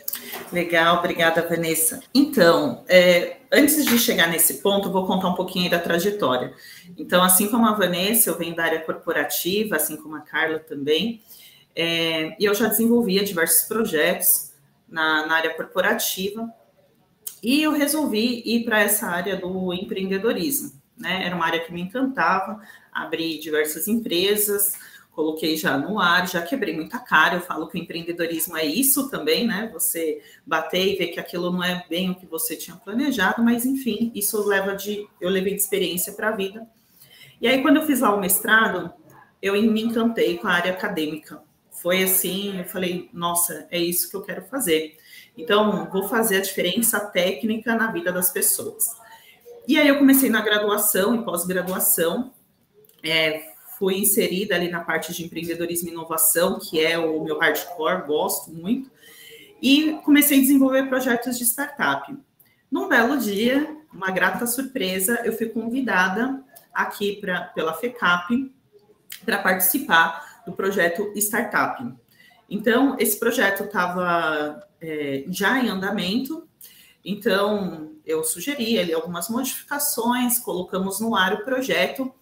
Legal, 0.52 0.98
obrigada, 0.98 1.46
Vanessa. 1.48 2.00
Então, 2.14 2.84
é, 2.88 3.38
antes 3.52 3.84
de 3.84 3.98
chegar 3.98 4.28
nesse 4.28 4.62
ponto, 4.62 4.92
vou 4.92 5.06
contar 5.06 5.28
um 5.28 5.34
pouquinho 5.34 5.70
da 5.70 5.78
trajetória. 5.78 6.54
Então, 6.96 7.22
assim 7.22 7.48
como 7.50 7.66
a 7.66 7.72
Vanessa, 7.72 8.30
eu 8.30 8.38
venho 8.38 8.54
da 8.54 8.64
área 8.64 8.80
corporativa, 8.80 9.76
assim 9.76 9.96
como 9.96 10.14
a 10.14 10.20
Carla 10.20 10.58
também, 10.58 11.22
é, 11.74 12.36
e 12.38 12.44
eu 12.44 12.54
já 12.54 12.68
desenvolvia 12.68 13.24
diversos 13.24 13.66
projetos 13.66 14.52
na, 14.88 15.26
na 15.26 15.34
área 15.36 15.54
corporativa, 15.54 16.48
e 17.42 17.62
eu 17.62 17.72
resolvi 17.72 18.42
ir 18.44 18.64
para 18.64 18.80
essa 18.80 19.06
área 19.06 19.36
do 19.36 19.72
empreendedorismo. 19.72 20.72
Né? 20.96 21.24
Era 21.24 21.36
uma 21.36 21.46
área 21.46 21.60
que 21.60 21.72
me 21.72 21.80
encantava, 21.80 22.60
abri 22.92 23.38
diversas 23.38 23.86
empresas, 23.86 24.76
coloquei 25.18 25.56
já 25.56 25.76
no 25.76 25.98
ar, 25.98 26.28
já 26.28 26.40
quebrei 26.40 26.72
muita 26.76 27.00
cara. 27.00 27.34
Eu 27.34 27.40
falo 27.40 27.66
que 27.66 27.76
o 27.76 27.82
empreendedorismo 27.82 28.56
é 28.56 28.64
isso 28.64 29.10
também, 29.10 29.44
né? 29.44 29.68
Você 29.72 30.22
bater 30.46 30.94
e 30.94 30.94
ver 30.94 31.08
que 31.08 31.18
aquilo 31.18 31.50
não 31.50 31.64
é 31.64 31.84
bem 31.90 32.10
o 32.10 32.14
que 32.14 32.24
você 32.24 32.54
tinha 32.54 32.76
planejado, 32.76 33.42
mas 33.42 33.66
enfim, 33.66 34.12
isso 34.14 34.46
leva 34.46 34.76
de. 34.76 35.08
Eu 35.20 35.28
levei 35.28 35.56
de 35.56 35.60
experiência 35.60 36.12
para 36.12 36.28
a 36.28 36.36
vida. 36.36 36.64
E 37.40 37.48
aí, 37.48 37.60
quando 37.62 37.78
eu 37.78 37.82
fiz 37.86 37.98
lá 37.98 38.14
o 38.14 38.20
mestrado, 38.20 38.92
eu 39.42 39.54
me 39.60 39.82
encantei 39.82 40.38
com 40.38 40.46
a 40.46 40.52
área 40.52 40.70
acadêmica. 40.70 41.42
Foi 41.72 42.04
assim, 42.04 42.56
eu 42.56 42.64
falei, 42.64 43.10
nossa, 43.12 43.66
é 43.72 43.78
isso 43.78 44.08
que 44.08 44.16
eu 44.16 44.22
quero 44.22 44.42
fazer. 44.44 44.96
Então, 45.36 45.90
vou 45.90 46.06
fazer 46.08 46.36
a 46.36 46.40
diferença 46.40 47.00
técnica 47.00 47.74
na 47.74 47.90
vida 47.90 48.12
das 48.12 48.30
pessoas. 48.30 48.86
E 49.66 49.76
aí 49.76 49.88
eu 49.88 49.98
comecei 49.98 50.30
na 50.30 50.42
graduação 50.42 51.16
e 51.16 51.24
pós-graduação, 51.24 52.32
é, 53.02 53.48
fui 53.78 53.98
inserida 53.98 54.56
ali 54.56 54.68
na 54.68 54.80
parte 54.80 55.12
de 55.12 55.24
empreendedorismo 55.24 55.88
e 55.88 55.92
inovação, 55.92 56.58
que 56.58 56.84
é 56.84 56.98
o 56.98 57.22
meu 57.22 57.38
hardcore, 57.38 58.06
gosto 58.06 58.50
muito, 58.50 58.90
e 59.62 59.92
comecei 60.04 60.38
a 60.38 60.40
desenvolver 60.40 60.88
projetos 60.88 61.38
de 61.38 61.44
startup. 61.44 62.16
Num 62.70 62.88
belo 62.88 63.16
dia, 63.16 63.76
uma 63.92 64.10
grata 64.10 64.46
surpresa, 64.46 65.20
eu 65.24 65.32
fui 65.32 65.46
convidada 65.46 66.44
aqui 66.74 67.16
pra, 67.20 67.42
pela 67.42 67.72
FECAP 67.72 68.52
para 69.24 69.38
participar 69.38 70.42
do 70.44 70.52
projeto 70.52 71.12
Startup. 71.16 71.82
Então, 72.48 72.96
esse 72.98 73.18
projeto 73.18 73.64
estava 73.64 74.66
é, 74.80 75.24
já 75.28 75.58
em 75.58 75.68
andamento, 75.68 76.48
então 77.04 77.92
eu 78.04 78.24
sugeri 78.24 78.78
ali 78.78 78.92
algumas 78.92 79.28
modificações, 79.28 80.38
colocamos 80.38 81.00
no 81.00 81.14
ar 81.14 81.34
o 81.34 81.44
projeto 81.44 82.12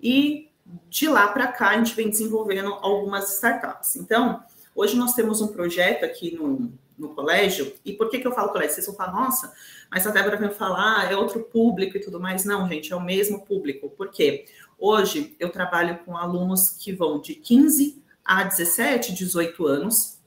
e 0.00 0.48
de 0.88 1.08
lá 1.08 1.28
para 1.28 1.48
cá 1.48 1.70
a 1.70 1.76
gente 1.76 1.94
vem 1.94 2.08
desenvolvendo 2.08 2.72
algumas 2.74 3.34
startups. 3.34 3.96
Então, 3.96 4.42
hoje 4.74 4.96
nós 4.96 5.14
temos 5.14 5.40
um 5.40 5.48
projeto 5.48 6.04
aqui 6.04 6.34
no, 6.34 6.72
no 6.96 7.14
colégio, 7.14 7.74
e 7.84 7.92
por 7.92 8.08
que, 8.08 8.18
que 8.18 8.26
eu 8.26 8.32
falo 8.32 8.50
colégio? 8.50 8.74
Vocês 8.74 8.86
vão 8.86 8.94
falar, 8.94 9.12
nossa, 9.12 9.52
mas 9.90 10.06
a 10.06 10.10
Débora 10.10 10.36
vem 10.36 10.50
falar, 10.50 11.00
ah, 11.00 11.12
é 11.12 11.16
outro 11.16 11.40
público 11.40 11.96
e 11.96 12.00
tudo 12.00 12.20
mais. 12.20 12.44
Não, 12.44 12.68
gente, 12.68 12.92
é 12.92 12.96
o 12.96 13.00
mesmo 13.00 13.44
público. 13.44 13.90
Por 13.90 14.10
quê? 14.10 14.46
Hoje 14.78 15.36
eu 15.38 15.50
trabalho 15.50 15.98
com 16.04 16.16
alunos 16.16 16.70
que 16.70 16.92
vão 16.92 17.20
de 17.20 17.34
15 17.34 18.02
a 18.24 18.42
17, 18.42 19.14
18 19.14 19.66
anos, 19.66 20.18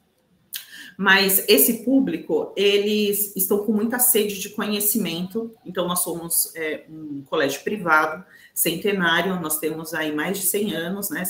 mas 0.98 1.44
esse 1.48 1.84
público, 1.84 2.54
eles 2.56 3.36
estão 3.36 3.60
com 3.60 3.72
muita 3.72 4.00
sede 4.00 4.40
de 4.40 4.50
conhecimento, 4.50 5.54
então 5.66 5.88
nós 5.88 6.00
somos 6.00 6.52
é, 6.56 6.86
um 6.90 7.22
colégio 7.24 7.64
privado, 7.64 8.26
centenário, 8.58 9.40
nós 9.40 9.60
temos 9.60 9.94
aí 9.94 10.12
mais 10.12 10.40
de 10.40 10.48
100 10.48 10.74
anos, 10.74 11.12
né, 11.12 11.24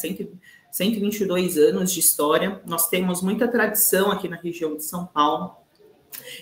122 0.71 1.57
anos 1.57 1.91
de 1.91 1.99
história, 1.99 2.61
nós 2.65 2.87
temos 2.87 3.21
muita 3.21 3.49
tradição 3.49 4.09
aqui 4.09 4.29
na 4.29 4.37
região 4.37 4.77
de 4.77 4.85
São 4.85 5.05
Paulo, 5.05 5.57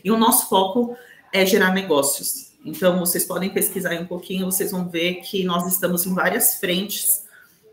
e 0.03 0.11
o 0.11 0.17
nosso 0.17 0.47
foco 0.47 0.95
é 1.33 1.43
gerar 1.43 1.73
negócios. 1.73 2.53
Então, 2.63 2.99
vocês 2.99 3.25
podem 3.25 3.49
pesquisar 3.49 3.99
um 3.99 4.05
pouquinho, 4.05 4.45
vocês 4.45 4.71
vão 4.71 4.87
ver 4.87 5.15
que 5.21 5.43
nós 5.43 5.65
estamos 5.65 6.05
em 6.05 6.13
várias 6.13 6.59
frentes, 6.59 7.23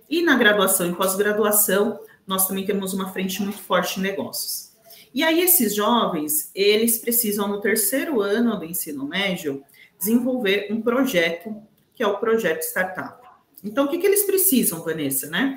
e 0.08 0.22
na 0.22 0.34
graduação 0.34 0.88
e 0.88 0.94
pós-graduação, 0.94 2.00
nós 2.26 2.48
também 2.48 2.64
temos 2.64 2.94
uma 2.94 3.12
frente 3.12 3.42
muito 3.42 3.58
forte 3.58 4.00
em 4.00 4.02
negócios. 4.02 4.72
E 5.12 5.22
aí, 5.22 5.42
esses 5.42 5.74
jovens, 5.74 6.50
eles 6.54 6.96
precisam, 6.96 7.46
no 7.46 7.60
terceiro 7.60 8.22
ano 8.22 8.58
do 8.58 8.64
ensino 8.64 9.06
médio, 9.06 9.62
desenvolver 9.98 10.68
um 10.70 10.80
projeto, 10.80 11.54
que 11.94 12.02
é 12.02 12.06
o 12.06 12.18
projeto 12.18 12.62
startup. 12.62 13.22
Então, 13.62 13.84
o 13.84 13.88
que, 13.88 13.98
que 13.98 14.06
eles 14.06 14.24
precisam, 14.24 14.82
Vanessa, 14.82 15.28
né? 15.28 15.56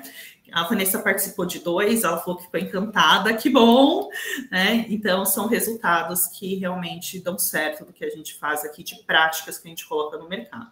A 0.52 0.62
Vanessa 0.62 1.00
participou 1.00 1.44
de 1.44 1.58
dois, 1.58 2.04
ela 2.04 2.18
falou 2.18 2.36
que 2.36 2.44
ficou 2.44 2.60
encantada, 2.60 3.34
que 3.34 3.50
bom, 3.50 4.08
né? 4.50 4.86
Então, 4.88 5.24
são 5.24 5.48
resultados 5.48 6.28
que 6.28 6.54
realmente 6.54 7.18
dão 7.18 7.36
certo 7.36 7.84
do 7.84 7.92
que 7.92 8.04
a 8.04 8.10
gente 8.10 8.34
faz 8.34 8.64
aqui, 8.64 8.84
de 8.84 9.02
práticas 9.02 9.58
que 9.58 9.66
a 9.66 9.70
gente 9.70 9.86
coloca 9.86 10.16
no 10.16 10.28
mercado. 10.28 10.70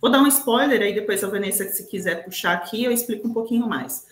Vou 0.00 0.10
dar 0.10 0.20
um 0.20 0.28
spoiler 0.28 0.80
aí, 0.80 0.94
depois 0.94 1.24
a 1.24 1.28
Vanessa, 1.28 1.64
se 1.64 1.88
quiser 1.88 2.24
puxar 2.24 2.52
aqui, 2.52 2.84
eu 2.84 2.92
explico 2.92 3.26
um 3.26 3.32
pouquinho 3.32 3.66
mais. 3.66 4.06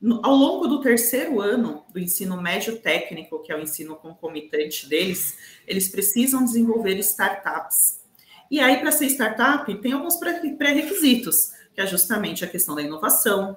No, 0.00 0.20
ao 0.24 0.34
longo 0.34 0.66
do 0.66 0.80
terceiro 0.80 1.40
ano 1.40 1.84
do 1.92 1.98
ensino 1.98 2.40
médio 2.40 2.78
técnico, 2.78 3.42
que 3.42 3.52
é 3.52 3.56
o 3.56 3.60
ensino 3.60 3.96
concomitante 3.96 4.88
deles, 4.88 5.36
eles 5.66 5.88
precisam 5.88 6.44
desenvolver 6.44 6.98
startups. 6.98 7.99
E 8.50 8.58
aí, 8.58 8.78
para 8.80 8.90
ser 8.90 9.06
startup, 9.06 9.72
tem 9.80 9.92
alguns 9.92 10.16
pré-requisitos, 10.16 11.52
que 11.72 11.80
é 11.80 11.86
justamente 11.86 12.44
a 12.44 12.48
questão 12.48 12.74
da 12.74 12.82
inovação, 12.82 13.56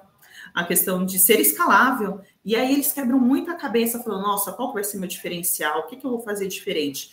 a 0.54 0.64
questão 0.64 1.04
de 1.04 1.18
ser 1.18 1.40
escalável. 1.40 2.20
E 2.44 2.54
aí 2.54 2.72
eles 2.72 2.92
quebram 2.92 3.18
muito 3.18 3.50
a 3.50 3.56
cabeça, 3.56 4.00
falando, 4.02 4.22
nossa, 4.22 4.52
qual 4.52 4.72
vai 4.72 4.84
ser 4.84 4.98
meu 4.98 5.08
diferencial? 5.08 5.80
O 5.80 5.86
que, 5.88 5.96
que 5.96 6.06
eu 6.06 6.10
vou 6.10 6.22
fazer 6.22 6.46
diferente? 6.46 7.10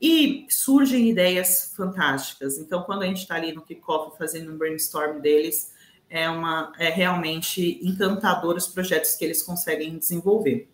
E 0.00 0.46
surgem 0.48 1.08
ideias 1.08 1.72
fantásticas. 1.76 2.58
Então, 2.58 2.82
quando 2.82 3.02
a 3.02 3.06
gente 3.06 3.22
está 3.22 3.34
ali 3.34 3.52
no 3.52 3.62
kickoff 3.62 4.16
fazendo 4.16 4.52
um 4.52 4.56
brainstorm 4.58 5.20
deles, 5.20 5.72
é, 6.08 6.28
uma, 6.28 6.72
é 6.78 6.90
realmente 6.90 7.80
encantador 7.82 8.54
os 8.54 8.68
projetos 8.68 9.16
que 9.16 9.24
eles 9.24 9.42
conseguem 9.42 9.98
desenvolver. 9.98 10.70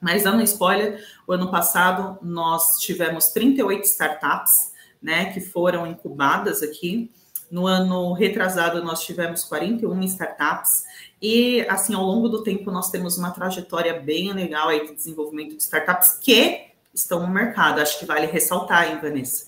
Mas 0.00 0.22
dando 0.22 0.42
spoiler, 0.42 1.04
o 1.26 1.32
ano 1.32 1.50
passado 1.50 2.18
nós 2.22 2.78
tivemos 2.78 3.28
38 3.28 3.84
startups, 3.84 4.69
né, 5.02 5.32
que 5.32 5.40
foram 5.40 5.86
incubadas 5.86 6.62
aqui. 6.62 7.10
No 7.50 7.66
ano 7.66 8.12
retrasado 8.12 8.82
nós 8.84 9.02
tivemos 9.02 9.42
41 9.44 10.00
startups 10.02 10.84
e 11.20 11.62
assim 11.68 11.94
ao 11.94 12.04
longo 12.04 12.28
do 12.28 12.42
tempo 12.42 12.70
nós 12.70 12.90
temos 12.90 13.18
uma 13.18 13.32
trajetória 13.32 14.00
bem 14.00 14.32
legal 14.32 14.68
aí 14.68 14.86
de 14.86 14.94
desenvolvimento 14.94 15.56
de 15.56 15.62
startups 15.62 16.18
que 16.20 16.68
estão 16.94 17.20
no 17.20 17.28
mercado. 17.28 17.80
Acho 17.80 17.98
que 17.98 18.06
vale 18.06 18.26
ressaltar, 18.26 18.90
hein, 18.90 18.98
Vanessa. 19.02 19.44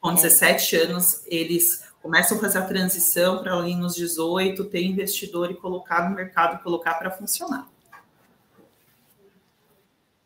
Com 0.00 0.14
17 0.14 0.76
é. 0.76 0.82
anos 0.82 1.22
eles 1.26 1.84
começam 2.00 2.36
a 2.36 2.40
fazer 2.40 2.58
a 2.58 2.66
transição 2.66 3.42
para 3.42 3.54
ali 3.54 3.74
nos 3.74 3.94
18 3.94 4.62
ter 4.66 4.84
investidor 4.84 5.50
e 5.50 5.54
colocar 5.54 6.08
no 6.08 6.14
mercado, 6.14 6.62
colocar 6.62 6.94
para 6.94 7.10
funcionar. 7.10 7.66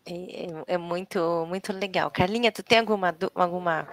É, 0.05 0.47
é, 0.47 0.75
é, 0.75 0.79
muito, 0.79 1.45
muito 1.47 1.73
legal. 1.73 2.11
Carlinha, 2.11 2.51
tu 2.51 2.63
tem 2.63 2.79
alguma, 2.79 3.15
alguma, 3.35 3.87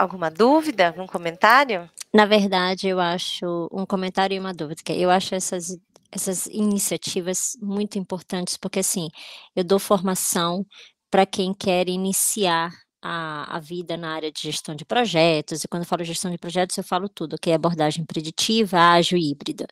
alguma 0.00 0.30
dúvida, 0.30 0.88
algum 0.88 1.06
comentário? 1.06 1.88
Na 2.12 2.26
verdade, 2.26 2.88
eu 2.88 2.98
acho 2.98 3.68
um 3.72 3.86
comentário 3.86 4.34
e 4.34 4.40
uma 4.40 4.52
dúvida. 4.52 4.82
Eu 4.88 5.10
acho 5.10 5.34
essas, 5.34 5.76
essas 6.10 6.46
iniciativas 6.46 7.56
muito 7.60 7.98
importantes, 7.98 8.56
porque 8.56 8.80
assim, 8.80 9.08
eu 9.54 9.62
dou 9.62 9.78
formação 9.78 10.64
para 11.10 11.26
quem 11.26 11.54
quer 11.54 11.88
iniciar 11.88 12.70
a, 13.02 13.56
a 13.56 13.60
vida 13.60 13.96
na 13.96 14.14
área 14.14 14.30
de 14.32 14.40
gestão 14.42 14.74
de 14.74 14.84
projetos, 14.84 15.64
e 15.64 15.68
quando 15.68 15.82
eu 15.84 15.88
falo 15.88 16.04
gestão 16.04 16.30
de 16.30 16.38
projetos, 16.38 16.76
eu 16.76 16.84
falo 16.84 17.08
tudo, 17.08 17.38
que 17.40 17.50
é 17.50 17.54
abordagem 17.54 18.04
preditiva, 18.04 18.78
ágil 18.78 19.18
e 19.18 19.30
híbrida. 19.30 19.66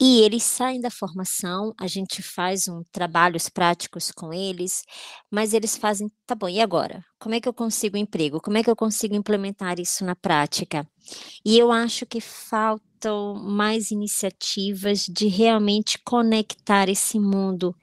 E 0.00 0.20
eles 0.22 0.42
saem 0.42 0.80
da 0.80 0.90
formação, 0.90 1.72
a 1.80 1.86
gente 1.86 2.20
faz 2.20 2.66
um 2.66 2.82
trabalhos 2.90 3.48
práticos 3.48 4.10
com 4.10 4.32
eles, 4.32 4.82
mas 5.30 5.54
eles 5.54 5.76
fazem, 5.76 6.10
tá 6.26 6.34
bom, 6.34 6.48
e 6.48 6.60
agora? 6.60 7.04
Como 7.18 7.34
é 7.34 7.40
que 7.40 7.48
eu 7.48 7.54
consigo 7.54 7.96
emprego? 7.96 8.40
Como 8.40 8.58
é 8.58 8.62
que 8.64 8.68
eu 8.70 8.74
consigo 8.76 9.14
implementar 9.14 9.78
isso 9.78 10.04
na 10.04 10.16
prática? 10.16 10.84
E 11.44 11.56
eu 11.58 11.70
acho 11.70 12.06
que 12.06 12.20
faltam 12.20 13.34
mais 13.34 13.92
iniciativas 13.92 15.04
de 15.04 15.28
realmente 15.28 15.98
conectar 16.04 16.88
esse 16.88 17.20
mundo, 17.20 17.76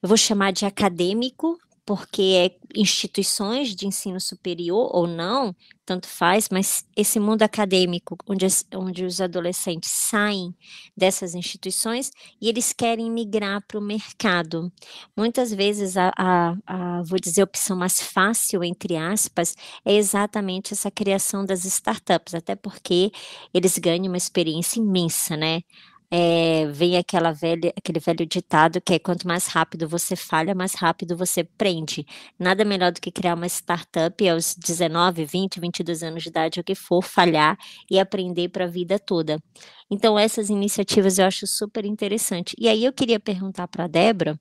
eu 0.00 0.08
vou 0.08 0.16
chamar 0.16 0.52
de 0.52 0.64
acadêmico, 0.64 1.58
porque 1.88 2.20
é 2.36 2.50
instituições 2.76 3.74
de 3.74 3.86
ensino 3.86 4.20
superior 4.20 4.90
ou 4.94 5.06
não, 5.06 5.56
tanto 5.86 6.06
faz, 6.06 6.50
mas 6.52 6.84
esse 6.94 7.18
mundo 7.18 7.42
acadêmico, 7.42 8.14
onde, 8.28 8.46
onde 8.74 9.06
os 9.06 9.22
adolescentes 9.22 9.90
saem 9.90 10.54
dessas 10.94 11.34
instituições 11.34 12.10
e 12.42 12.46
eles 12.46 12.74
querem 12.74 13.10
migrar 13.10 13.64
para 13.66 13.78
o 13.78 13.80
mercado. 13.80 14.70
Muitas 15.16 15.50
vezes, 15.50 15.96
a, 15.96 16.12
a, 16.14 16.54
a, 16.66 17.02
vou 17.04 17.18
dizer, 17.18 17.40
a 17.40 17.44
opção 17.44 17.74
mais 17.74 18.02
fácil, 18.02 18.62
entre 18.62 18.94
aspas, 18.94 19.56
é 19.82 19.94
exatamente 19.94 20.74
essa 20.74 20.90
criação 20.90 21.42
das 21.42 21.64
startups, 21.64 22.34
até 22.34 22.54
porque 22.54 23.10
eles 23.54 23.78
ganham 23.78 24.08
uma 24.08 24.18
experiência 24.18 24.78
imensa, 24.78 25.38
né? 25.38 25.62
É, 26.10 26.66
vem 26.66 26.96
aquela 26.96 27.32
velha, 27.32 27.72
aquele 27.76 28.00
velho 28.00 28.24
ditado 28.26 28.80
que 28.80 28.94
é 28.94 28.98
quanto 28.98 29.26
mais 29.26 29.46
rápido 29.46 29.88
você 29.88 30.16
falha, 30.16 30.54
mais 30.54 30.74
rápido 30.74 31.16
você 31.16 31.44
prende. 31.44 32.06
Nada 32.38 32.64
melhor 32.64 32.92
do 32.92 33.00
que 33.00 33.10
criar 33.10 33.34
uma 33.34 33.46
startup 33.46 34.28
aos 34.28 34.54
19, 34.54 35.24
20, 35.24 35.60
22 35.60 36.02
anos 36.02 36.22
de 36.22 36.28
idade, 36.30 36.60
o 36.60 36.64
que 36.64 36.74
for, 36.74 37.02
falhar 37.02 37.58
e 37.90 37.98
aprender 37.98 38.48
para 38.48 38.64
a 38.64 38.68
vida 38.68 38.98
toda. 38.98 39.42
Então, 39.90 40.18
essas 40.18 40.48
iniciativas 40.50 41.18
eu 41.18 41.26
acho 41.26 41.46
super 41.46 41.84
interessante. 41.84 42.54
E 42.58 42.68
aí 42.68 42.84
eu 42.84 42.92
queria 42.92 43.20
perguntar 43.20 43.68
para 43.68 43.84
a 43.84 43.88
Débora, 43.88 44.38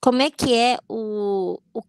como 0.00 0.22
é 0.22 0.30
que 0.30 0.54
é 0.54 0.78
o, 0.88 1.60
o 1.72 1.82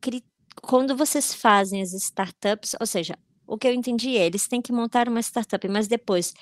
quando 0.62 0.96
vocês 0.96 1.34
fazem 1.34 1.82
as 1.82 1.94
startups, 1.94 2.76
ou 2.80 2.86
seja, 2.86 3.18
o 3.48 3.58
que 3.58 3.68
eu 3.68 3.74
entendi 3.74 4.18
é, 4.18 4.26
eles 4.26 4.48
têm 4.48 4.62
que 4.62 4.72
montar 4.72 5.08
uma 5.08 5.20
startup, 5.22 5.68
mas 5.68 5.88
depois 5.88 6.34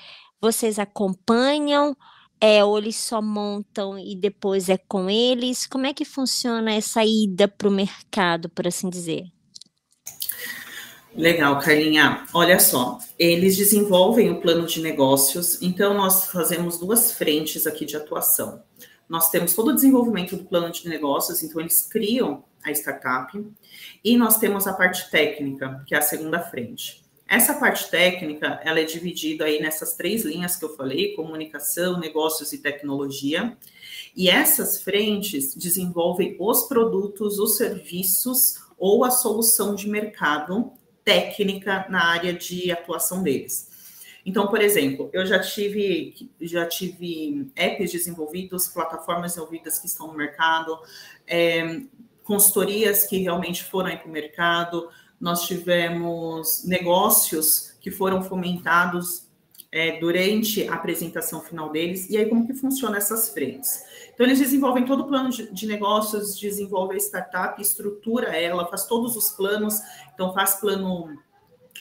vocês 0.42 0.80
acompanham 0.80 1.96
é, 2.40 2.64
ou 2.64 2.78
eles 2.78 2.96
só 2.96 3.22
montam 3.22 3.98
e 3.98 4.16
depois 4.16 4.70
é 4.70 4.78
com 4.78 5.10
eles? 5.10 5.66
Como 5.66 5.86
é 5.86 5.94
que 5.94 6.06
funciona 6.06 6.74
essa 6.74 7.04
ida 7.04 7.48
para 7.48 7.68
o 7.68 7.72
mercado, 7.72 8.50
por 8.50 8.68
assim 8.68 8.90
dizer? 8.90 9.26
Legal, 11.16 11.58
Carlinha. 11.60 12.26
Olha 12.32 12.60
só, 12.60 13.00
eles 13.18 13.58
desenvolvem 13.58 14.30
o 14.30 14.40
plano 14.40 14.68
de 14.68 14.80
negócios, 14.82 15.60
então 15.64 15.96
nós 15.96 16.28
fazemos 16.28 16.78
duas 16.78 17.12
frentes 17.12 17.66
aqui 17.66 17.86
de 17.86 17.98
atuação. 17.98 18.62
Nós 19.10 19.32
temos 19.32 19.56
todo 19.56 19.70
o 19.70 19.74
desenvolvimento 19.74 20.36
do 20.36 20.46
plano 20.46 20.72
de 20.72 20.88
negócios, 20.88 21.42
então 21.42 21.60
eles 21.60 21.82
criam 21.82 22.44
a 22.64 22.72
startup, 22.72 23.32
e 24.04 24.16
nós 24.16 24.38
temos 24.38 24.68
a 24.68 24.74
parte 24.74 25.10
técnica, 25.10 25.84
que 25.88 25.96
é 25.96 25.98
a 25.98 26.02
segunda 26.04 26.40
frente. 26.40 27.07
Essa 27.28 27.56
parte 27.56 27.90
técnica, 27.92 28.62
ela 28.64 28.80
é 28.80 28.86
dividida 28.86 29.46
aí 29.46 29.62
nessas 29.62 29.94
três 29.94 30.24
linhas 30.24 30.56
que 30.56 30.64
eu 30.64 30.76
falei, 30.76 31.14
comunicação, 31.14 32.00
negócios 32.00 32.54
e 32.54 32.60
tecnologia. 32.60 33.58
E 34.16 34.30
essas 34.30 34.82
frentes 34.82 35.54
desenvolvem 35.54 36.38
os 36.40 36.64
produtos, 36.68 37.38
os 37.38 37.58
serviços 37.58 38.60
ou 38.78 39.04
a 39.04 39.12
solução 39.12 39.76
de 39.76 39.90
mercado 39.90 40.72
técnica 41.04 41.86
na 41.90 42.06
área 42.06 42.34
de 42.34 42.72
atuação 42.72 43.22
deles. 43.22 43.68
Então, 44.26 44.48
por 44.48 44.62
exemplo, 44.62 45.10
eu 45.14 45.26
já 45.26 45.40
tive 45.40 46.30
já 46.42 46.66
tive 46.66 47.50
apps 47.56 47.92
desenvolvidos, 47.92 48.68
plataformas 48.68 49.32
desenvolvidas 49.32 49.80
que 49.80 49.88
estão 49.88 50.08
no 50.08 50.14
mercado, 50.14 50.78
é, 51.26 51.82
consultorias 52.24 53.06
que 53.06 53.20
realmente 53.20 53.64
foram 53.64 53.96
para 53.96 54.08
o 54.08 54.12
mercado, 54.12 54.90
nós 55.20 55.48
tivemos 55.48 56.64
negócios 56.66 57.74
que 57.80 57.90
foram 57.90 58.22
fomentados 58.22 59.28
é, 59.72 60.00
durante 60.00 60.68
a 60.68 60.76
apresentação 60.76 61.42
final 61.42 61.70
deles, 61.70 62.10
e 62.10 62.18
aí 62.18 62.28
como 62.28 62.48
que 62.48 62.54
funciona 62.54 62.98
essas 62.98 63.30
frentes? 63.30 63.84
Então, 64.14 64.26
eles 64.26 64.40
desenvolvem 64.40 64.86
todo 64.86 65.02
o 65.02 65.08
plano 65.08 65.30
de, 65.30 65.68
negócios, 65.68 66.40
desenvolve 66.40 66.96
a 66.96 66.98
startup, 66.98 67.62
estrutura 67.62 68.36
ela, 68.36 68.66
faz 68.68 68.86
todos 68.86 69.16
os 69.16 69.32
planos, 69.32 69.80
então 70.14 70.34
faz 70.34 70.56
plano 70.56 71.18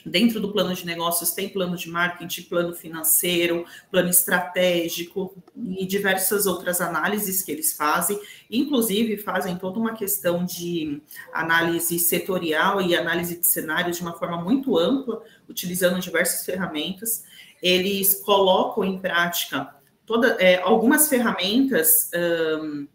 Dentro 0.04 0.40
do 0.40 0.52
plano 0.52 0.74
de 0.74 0.84
negócios 0.84 1.32
tem 1.32 1.48
plano 1.48 1.76
de 1.76 1.88
marketing, 1.88 2.42
plano 2.42 2.74
financeiro, 2.74 3.64
plano 3.90 4.08
estratégico 4.08 5.34
e 5.56 5.86
diversas 5.86 6.46
outras 6.46 6.80
análises 6.80 7.42
que 7.42 7.52
eles 7.52 7.72
fazem. 7.72 8.20
Inclusive, 8.50 9.16
fazem 9.16 9.56
toda 9.56 9.78
uma 9.78 9.94
questão 9.94 10.44
de 10.44 11.00
análise 11.32 11.98
setorial 11.98 12.80
e 12.80 12.94
análise 12.94 13.38
de 13.38 13.46
cenários 13.46 13.96
de 13.96 14.02
uma 14.02 14.12
forma 14.12 14.42
muito 14.42 14.76
ampla, 14.78 15.22
utilizando 15.48 16.00
diversas 16.00 16.44
ferramentas. 16.44 17.24
Eles 17.62 18.22
colocam 18.22 18.84
em 18.84 18.98
prática 18.98 19.74
toda, 20.04 20.36
é, 20.38 20.60
algumas 20.60 21.08
ferramentas. 21.08 22.10
Um, 22.14 22.86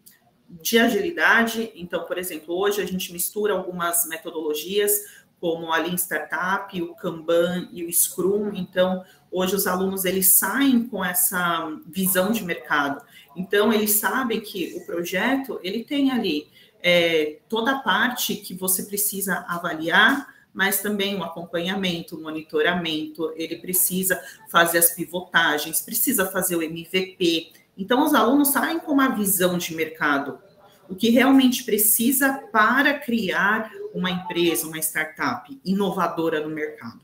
de 0.60 0.78
agilidade, 0.78 1.72
então, 1.74 2.04
por 2.04 2.18
exemplo, 2.18 2.54
hoje 2.54 2.82
a 2.82 2.84
gente 2.84 3.12
mistura 3.12 3.54
algumas 3.54 4.06
metodologias 4.06 5.21
como 5.42 5.72
a 5.72 5.78
Lean 5.78 5.96
Startup, 5.96 6.80
o 6.80 6.94
Kanban 6.94 7.68
e 7.72 7.84
o 7.84 7.92
Scrum. 7.92 8.52
Então, 8.54 9.04
hoje 9.28 9.56
os 9.56 9.66
alunos 9.66 10.04
eles 10.04 10.28
saem 10.28 10.86
com 10.86 11.04
essa 11.04 11.68
visão 11.84 12.30
de 12.30 12.44
mercado. 12.44 13.04
Então, 13.34 13.72
eles 13.72 13.90
sabem 13.94 14.40
que 14.40 14.72
o 14.76 14.86
projeto 14.86 15.58
ele 15.64 15.82
tem 15.82 16.12
ali 16.12 16.46
é, 16.80 17.40
toda 17.48 17.72
a 17.72 17.78
parte 17.80 18.36
que 18.36 18.54
você 18.54 18.84
precisa 18.84 19.44
avaliar, 19.48 20.32
mas 20.54 20.80
também 20.80 21.16
o 21.16 21.24
acompanhamento, 21.24 22.14
o 22.14 22.22
monitoramento, 22.22 23.32
ele 23.34 23.56
precisa 23.56 24.22
fazer 24.48 24.78
as 24.78 24.92
pivotagens, 24.92 25.80
precisa 25.80 26.24
fazer 26.24 26.54
o 26.54 26.62
MVP. 26.62 27.50
Então, 27.76 28.04
os 28.04 28.14
alunos 28.14 28.50
saem 28.50 28.78
com 28.78 28.92
uma 28.92 29.08
visão 29.08 29.58
de 29.58 29.74
mercado, 29.74 30.38
o 30.88 30.94
que 30.94 31.10
realmente 31.10 31.64
precisa 31.64 32.42
para 32.52 32.98
criar 32.98 33.70
uma 33.94 34.10
empresa, 34.10 34.66
uma 34.66 34.78
startup 34.78 35.60
inovadora 35.64 36.40
no 36.40 36.48
mercado. 36.48 37.00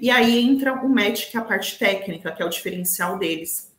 E 0.00 0.10
aí 0.10 0.40
entra 0.40 0.74
o 0.74 0.88
MET, 0.88 1.30
que 1.30 1.36
é 1.36 1.40
a 1.40 1.44
parte 1.44 1.78
técnica, 1.78 2.32
que 2.32 2.42
é 2.42 2.46
o 2.46 2.50
diferencial 2.50 3.18
deles. 3.18 3.72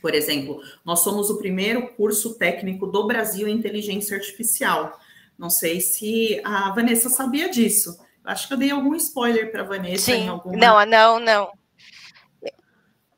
Por 0.00 0.14
exemplo, 0.14 0.60
nós 0.84 1.00
somos 1.00 1.30
o 1.30 1.38
primeiro 1.38 1.88
curso 1.94 2.34
técnico 2.34 2.86
do 2.86 3.06
Brasil 3.06 3.48
em 3.48 3.56
inteligência 3.56 4.16
artificial. 4.16 4.98
Não 5.38 5.48
sei 5.48 5.80
se 5.80 6.40
a 6.44 6.70
Vanessa 6.72 7.08
sabia 7.08 7.48
disso. 7.48 7.98
Acho 8.24 8.48
que 8.48 8.54
eu 8.54 8.58
dei 8.58 8.70
algum 8.70 8.94
spoiler 8.94 9.50
para 9.50 9.62
a 9.62 9.66
Vanessa. 9.66 10.12
Sim. 10.12 10.28
Alguma... 10.28 10.56
Não, 10.56 10.86
não, 10.86 11.20
não. 11.20 11.52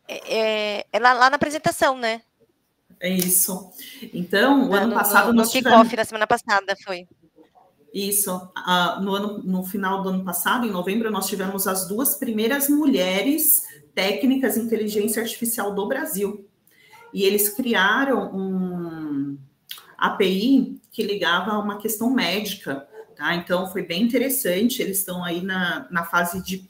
É, 0.08 0.36
é, 0.36 0.86
é 0.92 0.98
lá, 0.98 1.12
lá, 1.12 1.30
na 1.30 1.36
apresentação, 1.36 1.96
né? 1.96 2.22
É 3.00 3.10
isso. 3.10 3.70
Então, 4.12 4.70
o 4.70 4.74
ano 4.74 4.88
no, 4.88 4.94
passado 4.94 5.28
no, 5.28 5.34
nós 5.34 5.48
no 5.48 5.52
tivemos... 5.52 5.92
na 5.92 6.04
semana 6.04 6.26
passada 6.26 6.76
foi. 6.84 7.06
Isso. 7.92 8.30
no, 9.00 9.14
ano, 9.14 9.42
no 9.42 9.64
final 9.64 10.02
do 10.02 10.10
ano 10.10 10.24
passado, 10.24 10.66
em 10.66 10.70
novembro, 10.70 11.10
nós 11.10 11.26
tivemos 11.26 11.66
as 11.66 11.88
duas 11.88 12.14
primeiras 12.16 12.68
mulheres 12.68 13.62
técnicas 13.94 14.56
em 14.56 14.62
inteligência 14.62 15.22
artificial 15.22 15.74
do 15.74 15.88
Brasil. 15.88 16.46
E 17.12 17.24
eles 17.24 17.48
criaram 17.48 18.30
um 18.34 19.38
API 19.96 20.78
que 20.92 21.02
ligava 21.02 21.52
a 21.52 21.58
uma 21.58 21.78
questão 21.78 22.10
médica. 22.10 22.86
Tá? 23.16 23.34
Então, 23.34 23.70
foi 23.72 23.82
bem 23.82 24.02
interessante. 24.02 24.82
Eles 24.82 24.98
estão 24.98 25.24
aí 25.24 25.42
na, 25.42 25.86
na 25.90 26.04
fase 26.04 26.42
de 26.42 26.68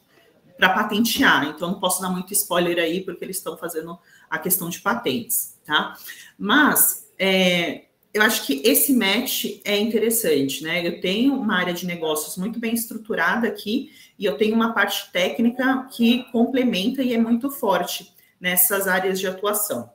para 0.57 0.71
patentear. 0.71 1.47
Então, 1.49 1.73
não 1.73 1.81
posso 1.81 2.01
dar 2.01 2.09
muito 2.09 2.33
spoiler 2.33 2.79
aí, 2.79 3.01
porque 3.03 3.25
eles 3.25 3.37
estão 3.37 3.57
fazendo 3.57 3.99
a 4.29 4.39
questão 4.39 4.69
de 4.69 4.81
patentes. 4.81 5.57
Tá? 5.65 5.97
Mas 6.39 7.11
é, 7.19 7.87
eu 8.17 8.23
acho 8.23 8.47
que 8.47 8.63
esse 8.65 8.95
match 8.95 9.61
é 9.65 9.77
interessante, 9.77 10.63
né? 10.63 10.87
Eu 10.87 11.01
tenho 11.01 11.35
uma 11.35 11.59
área 11.59 11.75
de 11.75 11.85
negócios 11.85 12.37
muito 12.39 12.59
bem 12.59 12.73
estruturada 12.73 13.47
aqui 13.47 13.91
e 14.19 14.25
eu 14.25 14.39
tenho 14.39 14.55
uma 14.55 14.73
parte 14.73 15.13
técnica 15.13 15.87
que 15.93 16.25
complementa 16.33 17.03
e 17.03 17.13
é 17.13 17.19
muito 17.19 17.51
forte 17.51 18.15
nessas 18.41 18.89
áreas 18.89 19.21
de 19.21 19.27
atuação. 19.27 19.91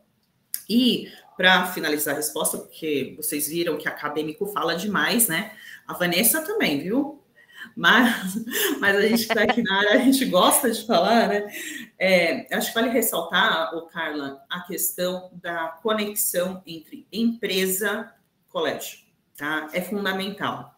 E 0.70 1.08
para 1.36 1.66
finalizar 1.68 2.14
a 2.14 2.18
resposta, 2.18 2.60
porque 2.60 3.16
vocês 3.18 3.48
viram 3.48 3.78
que 3.78 3.88
acadêmico 3.88 4.46
fala 4.46 4.76
demais, 4.76 5.28
né? 5.28 5.54
A 5.88 5.94
Vanessa 5.94 6.42
também, 6.42 6.80
viu? 6.80 7.21
Mas, 7.76 8.46
mas 8.80 8.96
a 8.96 9.02
gente 9.02 9.26
que 9.26 9.34
está 9.34 9.44
aqui 9.44 9.62
na 9.62 9.78
área, 9.78 9.94
a 9.94 10.04
gente 10.04 10.26
gosta 10.26 10.70
de 10.70 10.86
falar, 10.86 11.28
né? 11.28 11.48
É, 11.98 12.48
acho 12.56 12.70
que 12.70 12.76
vale 12.76 12.90
ressaltar, 12.90 13.76
o 13.76 13.88
Carla, 13.88 14.42
a 14.50 14.62
questão 14.62 15.32
da 15.34 15.68
conexão 15.82 16.62
entre 16.66 17.08
empresa 17.12 18.12
e 18.48 18.52
colégio, 18.52 19.00
tá? 19.38 19.70
É 19.74 19.82
fundamental. 19.82 20.76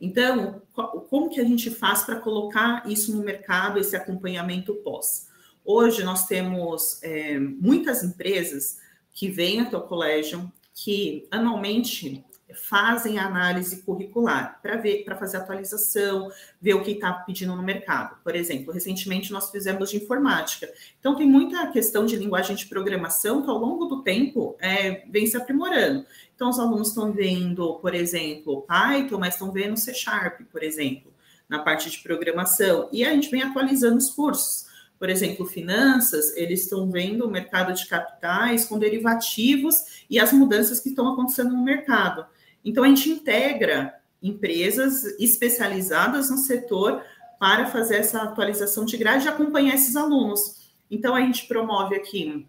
Então, 0.00 0.62
como 1.08 1.30
que 1.30 1.40
a 1.40 1.44
gente 1.44 1.70
faz 1.70 2.02
para 2.02 2.16
colocar 2.16 2.88
isso 2.88 3.16
no 3.16 3.22
mercado, 3.22 3.78
esse 3.78 3.96
acompanhamento 3.96 4.74
pós? 4.76 5.28
Hoje 5.64 6.04
nós 6.04 6.26
temos 6.26 7.02
é, 7.02 7.38
muitas 7.38 8.04
empresas 8.04 8.78
que 9.12 9.30
vêm 9.30 9.60
até 9.60 9.76
o 9.76 9.82
colégio, 9.82 10.52
que 10.74 11.26
anualmente 11.30 12.24
fazem 12.54 13.18
a 13.18 13.26
análise 13.26 13.82
curricular 13.82 14.60
para 14.62 14.76
ver, 14.76 15.04
para 15.04 15.16
fazer 15.16 15.38
atualização, 15.38 16.30
ver 16.60 16.74
o 16.74 16.82
que 16.82 16.92
está 16.92 17.12
pedindo 17.12 17.56
no 17.56 17.62
mercado. 17.62 18.16
Por 18.22 18.36
exemplo, 18.36 18.72
recentemente 18.72 19.32
nós 19.32 19.50
fizemos 19.50 19.90
de 19.90 19.96
informática. 19.96 20.68
Então 20.98 21.16
tem 21.16 21.26
muita 21.26 21.66
questão 21.68 22.06
de 22.06 22.16
linguagem 22.16 22.54
de 22.54 22.66
programação 22.66 23.42
que 23.42 23.50
ao 23.50 23.58
longo 23.58 23.86
do 23.86 24.02
tempo 24.02 24.56
é, 24.60 25.04
vem 25.10 25.26
se 25.26 25.36
aprimorando. 25.36 26.06
Então 26.34 26.48
os 26.48 26.58
alunos 26.58 26.88
estão 26.88 27.12
vendo, 27.12 27.74
por 27.80 27.94
exemplo, 27.94 28.62
Python, 28.62 29.18
mas 29.18 29.34
estão 29.34 29.50
vendo 29.50 29.76
C 29.76 29.92
Sharp, 29.92 30.42
por 30.52 30.62
exemplo, 30.62 31.12
na 31.48 31.58
parte 31.58 31.90
de 31.90 31.98
programação. 31.98 32.88
E 32.92 33.04
a 33.04 33.12
gente 33.12 33.30
vem 33.30 33.42
atualizando 33.42 33.96
os 33.96 34.10
cursos. 34.10 34.66
Por 34.98 35.10
exemplo, 35.10 35.44
finanças, 35.44 36.34
eles 36.36 36.62
estão 36.62 36.90
vendo 36.90 37.26
o 37.26 37.30
mercado 37.30 37.74
de 37.74 37.86
capitais 37.86 38.64
com 38.64 38.78
derivativos 38.78 40.04
e 40.08 40.18
as 40.18 40.32
mudanças 40.32 40.80
que 40.80 40.88
estão 40.88 41.12
acontecendo 41.12 41.50
no 41.50 41.62
mercado. 41.62 42.24
Então, 42.66 42.82
a 42.82 42.88
gente 42.88 43.08
integra 43.08 43.94
empresas 44.20 45.04
especializadas 45.20 46.28
no 46.28 46.36
setor 46.36 47.00
para 47.38 47.66
fazer 47.66 47.96
essa 47.96 48.22
atualização 48.22 48.84
de 48.84 48.96
grade 48.96 49.24
e 49.24 49.28
acompanhar 49.28 49.76
esses 49.76 49.94
alunos. 49.94 50.72
Então, 50.90 51.14
a 51.14 51.20
gente 51.20 51.46
promove 51.46 51.94
aqui 51.94 52.44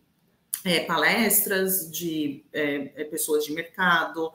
é, 0.65 0.80
palestras 0.80 1.91
de 1.91 2.43
é, 2.51 2.91
é 2.95 3.03
pessoas 3.03 3.45
de 3.45 3.53
mercado, 3.53 4.32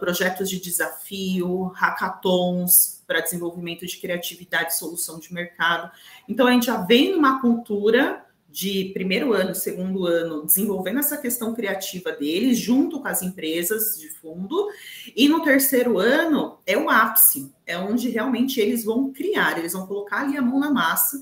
projetos 0.00 0.50
de 0.50 0.60
desafio, 0.60 1.66
hackathons 1.68 3.02
para 3.06 3.20
desenvolvimento 3.20 3.86
de 3.86 3.96
criatividade 3.98 4.72
e 4.72 4.76
solução 4.76 5.20
de 5.20 5.32
mercado. 5.32 5.90
Então, 6.28 6.48
a 6.48 6.52
gente 6.52 6.66
já 6.66 6.78
vem 6.78 7.12
numa 7.12 7.40
cultura 7.40 8.24
de 8.52 8.90
primeiro 8.92 9.32
ano, 9.32 9.54
segundo 9.54 10.06
ano, 10.06 10.44
desenvolvendo 10.44 10.98
essa 10.98 11.16
questão 11.16 11.54
criativa 11.54 12.12
deles, 12.12 12.58
junto 12.58 13.00
com 13.00 13.08
as 13.08 13.22
empresas 13.22 13.98
de 13.98 14.10
fundo, 14.10 14.68
e 15.16 15.26
no 15.26 15.42
terceiro 15.42 15.98
ano 15.98 16.58
é 16.66 16.76
o 16.76 16.90
ápice, 16.90 17.50
é 17.66 17.78
onde 17.78 18.10
realmente 18.10 18.60
eles 18.60 18.84
vão 18.84 19.10
criar, 19.10 19.58
eles 19.58 19.72
vão 19.72 19.86
colocar 19.86 20.20
ali 20.20 20.36
a 20.36 20.42
mão 20.42 20.60
na 20.60 20.70
massa, 20.70 21.18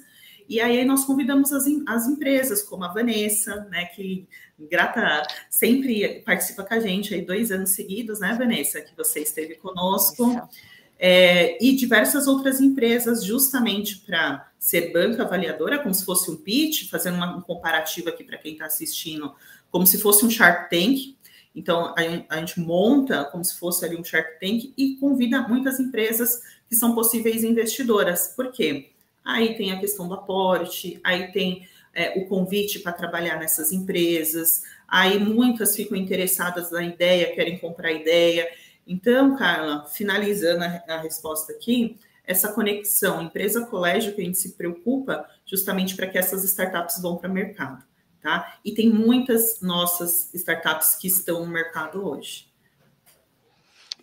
e 0.48 0.60
aí 0.60 0.84
nós 0.84 1.04
convidamos 1.04 1.52
as, 1.52 1.64
as 1.86 2.08
empresas, 2.08 2.60
como 2.62 2.82
a 2.82 2.92
Vanessa, 2.92 3.68
né, 3.70 3.84
que 3.84 4.26
grata 4.58 5.22
sempre 5.48 6.22
participa 6.26 6.64
com 6.64 6.74
a 6.74 6.80
gente 6.80 7.14
aí 7.14 7.22
dois 7.22 7.52
anos 7.52 7.70
seguidos, 7.70 8.18
né, 8.18 8.34
Vanessa, 8.36 8.80
que 8.80 8.96
você 8.96 9.20
esteve 9.20 9.54
conosco. 9.54 10.32
Isso 10.32 10.69
é, 11.02 11.56
e 11.64 11.74
diversas 11.74 12.26
outras 12.26 12.60
empresas, 12.60 13.24
justamente 13.24 13.96
para 14.00 14.52
ser 14.58 14.92
banca 14.92 15.22
avaliadora, 15.22 15.78
como 15.78 15.94
se 15.94 16.04
fosse 16.04 16.30
um 16.30 16.36
pitch, 16.36 16.90
fazendo 16.90 17.14
uma, 17.14 17.38
um 17.38 17.40
comparativo 17.40 18.10
aqui 18.10 18.22
para 18.22 18.36
quem 18.36 18.52
está 18.52 18.66
assistindo, 18.66 19.34
como 19.70 19.86
se 19.86 19.98
fosse 19.98 20.26
um 20.26 20.30
Shark 20.30 20.68
Tank. 20.68 21.16
Então, 21.56 21.94
a, 21.96 22.34
a, 22.34 22.36
gente 22.40 22.60
monta 22.60 23.24
como 23.24 23.42
se 23.42 23.58
fosse 23.58 23.82
ali 23.82 23.96
um 23.96 24.04
Shark 24.04 24.38
Tank 24.38 24.74
e 24.76 24.96
convida 24.96 25.40
muitas 25.48 25.80
empresas 25.80 26.42
que 26.68 26.76
são 26.76 26.94
possíveis 26.94 27.42
investidoras. 27.44 28.34
Por 28.36 28.52
quê? 28.52 28.90
Aí 29.24 29.54
tem 29.54 29.72
a 29.72 29.80
questão 29.80 30.06
do 30.06 30.14
aporte, 30.14 31.00
aí 31.02 31.32
tem 31.32 31.66
é, 31.94 32.18
o 32.20 32.26
convite 32.26 32.78
para 32.78 32.92
trabalhar 32.92 33.38
nessas 33.38 33.72
empresas, 33.72 34.64
aí 34.86 35.18
muitas 35.18 35.74
ficam 35.74 35.96
interessadas 35.96 36.70
na 36.70 36.84
ideia, 36.84 37.34
querem 37.34 37.58
comprar 37.58 37.90
ideia. 37.90 38.46
Então, 38.86 39.36
Carla, 39.36 39.84
finalizando 39.86 40.64
a, 40.64 40.94
a 40.94 41.00
resposta 41.00 41.52
aqui, 41.52 41.98
essa 42.24 42.52
conexão 42.52 43.22
empresa-colégio 43.22 44.14
que 44.14 44.20
a 44.20 44.24
gente 44.24 44.38
se 44.38 44.52
preocupa 44.52 45.28
justamente 45.44 45.96
para 45.96 46.06
que 46.06 46.18
essas 46.18 46.44
startups 46.44 47.00
vão 47.00 47.16
para 47.16 47.28
o 47.28 47.32
mercado, 47.32 47.84
tá? 48.20 48.58
E 48.64 48.72
tem 48.72 48.88
muitas 48.88 49.60
nossas 49.60 50.32
startups 50.34 50.94
que 50.94 51.08
estão 51.08 51.44
no 51.44 51.50
mercado 51.50 52.06
hoje. 52.06 52.48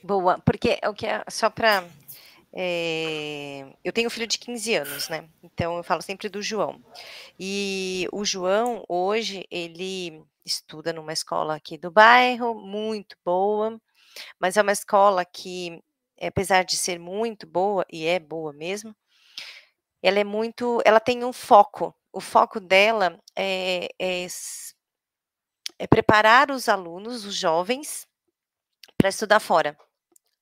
Boa, 0.04 0.40
porque 0.40 0.80
o 0.86 0.94
que 0.94 1.06
é 1.06 1.24
só 1.30 1.50
para 1.50 1.84
é, 2.54 3.66
eu 3.84 3.94
tenho 3.94 4.08
um 4.08 4.10
filho 4.10 4.28
de 4.28 4.40
15 4.40 4.76
anos, 4.76 5.10
né? 5.10 5.28
Então 5.44 5.78
eu 5.78 5.84
falo 5.84 6.02
sempre 6.02 6.28
do 6.28 6.42
João. 6.42 6.82
E 7.40 8.08
o 8.12 8.26
João, 8.26 8.84
hoje, 8.88 9.46
ele 9.52 10.24
estuda 10.46 10.92
numa 10.92 11.14
escola 11.14 11.56
aqui 11.56 11.78
do 11.78 11.92
bairro, 11.92 12.56
muito 12.56 13.16
boa, 13.24 13.80
mas 14.40 14.58
é 14.58 14.62
uma 14.62 14.72
escola 14.72 15.26
que, 15.26 15.82
apesar 16.22 16.64
de 16.64 16.78
ser 16.78 17.00
muito 17.00 17.48
boa, 17.48 17.86
e 17.92 18.06
é 18.06 18.20
boa 18.20 18.54
mesmo, 18.54 18.96
ela 20.02 20.20
é 20.20 20.24
muito, 20.24 20.82
ela 20.86 21.00
tem 21.00 21.24
um 21.24 21.34
foco. 21.34 21.94
O 22.14 22.22
foco 22.22 22.60
dela 22.60 23.20
é, 23.36 23.90
é, 24.00 24.28
é 25.80 25.88
preparar 25.88 26.52
os 26.52 26.70
alunos, 26.70 27.26
os 27.26 27.36
jovens, 27.36 28.08
para 28.98 29.10
estudar 29.10 29.40
fora. 29.40 29.78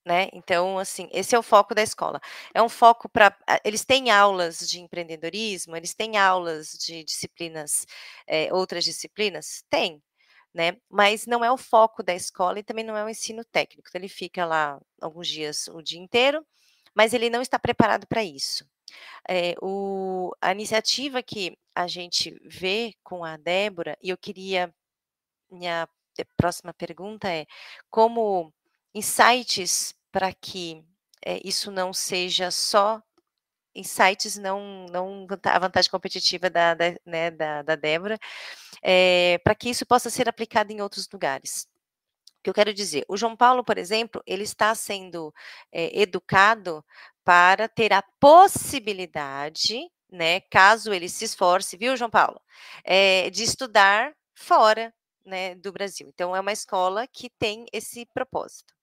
Né? 0.06 0.30
Então, 0.34 0.78
assim, 0.78 1.10
esse 1.12 1.36
é 1.36 1.40
o 1.40 1.44
foco 1.44 1.74
da 1.74 1.82
escola. 1.82 2.22
É 2.54 2.62
um 2.62 2.70
foco 2.70 3.10
para. 3.10 3.36
Eles 3.64 3.84
têm 3.84 4.12
aulas 4.12 4.60
de 4.60 4.80
empreendedorismo, 4.80 5.76
eles 5.76 5.96
têm 5.96 6.16
aulas 6.16 6.74
de 6.74 7.04
disciplinas, 7.04 7.88
é, 8.28 8.54
outras 8.54 8.84
disciplinas? 8.84 9.64
Tem 9.68 10.04
né? 10.56 10.78
Mas 10.90 11.28
não 11.28 11.44
é 11.44 11.52
o 11.52 11.58
foco 11.58 12.02
da 12.02 12.16
escola 12.16 12.60
e 12.60 12.64
também 12.64 12.86
não 12.86 12.96
é 12.96 13.04
o 13.04 13.10
ensino 13.10 13.44
técnico. 13.44 13.90
Então, 13.90 14.00
ele 14.00 14.08
fica 14.08 14.46
lá 14.46 14.80
alguns 15.02 15.28
dias, 15.28 15.68
o 15.68 15.82
dia 15.82 16.00
inteiro, 16.00 16.46
mas 16.96 17.14
ele 17.14 17.30
não 17.30 17.42
está 17.42 17.60
preparado 17.60 18.08
para 18.08 18.24
isso. 18.24 18.66
É, 19.28 19.54
o, 19.62 20.32
a 20.42 20.54
iniciativa 20.54 21.22
que 21.22 21.58
a 21.76 21.88
gente 21.88 22.40
vê 22.46 22.94
com 23.04 23.26
a 23.26 23.36
Débora, 23.36 23.98
e 24.02 24.10
eu 24.10 24.18
queria, 24.18 24.74
minha 25.52 25.90
próxima 26.38 26.74
pergunta 26.74 27.30
é, 27.30 27.46
como 27.90 28.54
insights 28.94 29.94
para 30.10 30.34
que 30.34 30.82
é, 31.26 31.42
isso 31.44 31.70
não 31.70 31.92
seja 31.92 32.50
só 32.50 33.04
insights, 33.76 34.38
não, 34.38 34.86
não 34.92 35.28
a 35.44 35.60
vantagem 35.60 35.92
competitiva 35.92 36.50
da, 36.50 36.74
da, 36.74 36.86
né, 37.06 37.32
da, 37.32 37.62
da 37.62 37.76
Débora, 37.76 38.18
é, 38.82 39.40
para 39.44 39.56
que 39.56 39.70
isso 39.70 39.86
possa 39.86 40.10
ser 40.10 40.30
aplicado 40.30 40.72
em 40.72 40.82
outros 40.82 41.08
lugares. 41.12 41.68
O 42.40 42.44
que 42.44 42.50
eu 42.50 42.54
quero 42.54 42.74
dizer, 42.74 43.06
o 43.08 43.18
João 43.18 43.36
Paulo, 43.36 43.64
por 43.64 43.78
exemplo, 43.78 44.22
ele 44.26 44.44
está 44.44 44.74
sendo 44.76 45.34
é, 45.72 46.00
educado 46.00 46.86
para 47.24 47.68
ter 47.68 47.92
a 47.92 48.04
possibilidade, 48.20 49.90
né, 50.12 50.40
caso 50.42 50.94
ele 50.94 51.10
se 51.10 51.26
esforce, 51.26 51.76
viu, 51.76 51.98
João 51.98 52.10
Paulo, 52.10 52.40
é, 52.84 53.30
de 53.32 53.44
estudar 53.44 54.14
fora 54.36 54.94
né, 55.26 55.56
do 55.56 55.72
Brasil. 55.72 56.08
Então, 56.14 56.36
é 56.36 56.40
uma 56.40 56.52
escola 56.52 57.08
que 57.08 57.30
tem 57.30 57.66
esse 57.74 58.06
propósito. 58.14 58.74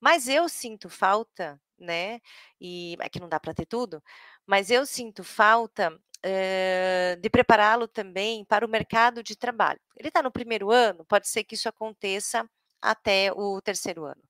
Mas 0.00 0.28
eu 0.28 0.48
sinto 0.48 0.88
falta, 0.88 1.60
né? 1.78 2.20
E 2.60 2.96
é 3.00 3.08
que 3.08 3.20
não 3.20 3.28
dá 3.28 3.40
para 3.40 3.54
ter 3.54 3.66
tudo, 3.66 4.02
mas 4.46 4.70
eu 4.70 4.86
sinto 4.86 5.24
falta 5.24 5.92
uh, 5.92 7.20
de 7.20 7.30
prepará-lo 7.30 7.88
também 7.88 8.44
para 8.44 8.66
o 8.66 8.68
mercado 8.68 9.22
de 9.22 9.36
trabalho. 9.36 9.80
Ele 9.96 10.08
está 10.08 10.22
no 10.22 10.32
primeiro 10.32 10.70
ano, 10.70 11.04
pode 11.04 11.28
ser 11.28 11.44
que 11.44 11.54
isso 11.54 11.68
aconteça 11.68 12.48
até 12.80 13.32
o 13.32 13.60
terceiro 13.60 14.04
ano. 14.04 14.22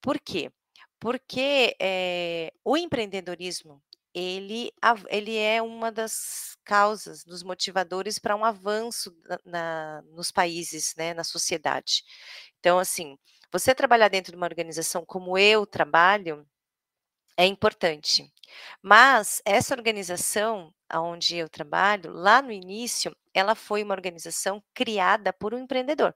Por 0.00 0.18
quê? 0.20 0.50
Porque 1.00 1.76
é, 1.80 2.52
o 2.64 2.76
empreendedorismo 2.76 3.82
ele, 4.14 4.72
ele 5.10 5.36
é 5.36 5.62
uma 5.62 5.92
das 5.92 6.56
causas, 6.64 7.24
dos 7.24 7.42
motivadores 7.42 8.18
para 8.18 8.36
um 8.36 8.44
avanço 8.44 9.14
na, 9.44 10.02
nos 10.12 10.30
países, 10.32 10.94
né, 10.96 11.14
na 11.14 11.24
sociedade. 11.24 12.02
Então, 12.58 12.78
assim, 12.78 13.16
você 13.52 13.74
trabalhar 13.74 14.08
dentro 14.08 14.32
de 14.32 14.36
uma 14.36 14.46
organização 14.46 15.04
como 15.04 15.38
eu 15.38 15.66
trabalho 15.66 16.46
é 17.38 17.46
importante. 17.46 18.30
Mas 18.82 19.42
essa 19.46 19.74
organização 19.74 20.74
onde 20.94 21.36
eu 21.36 21.48
trabalho, 21.48 22.12
lá 22.12 22.42
no 22.42 22.52
início, 22.52 23.16
ela 23.34 23.54
foi 23.54 23.82
uma 23.84 23.94
organização 23.94 24.62
criada 24.74 25.32
por 25.32 25.54
um 25.54 25.58
empreendedor. 25.60 26.14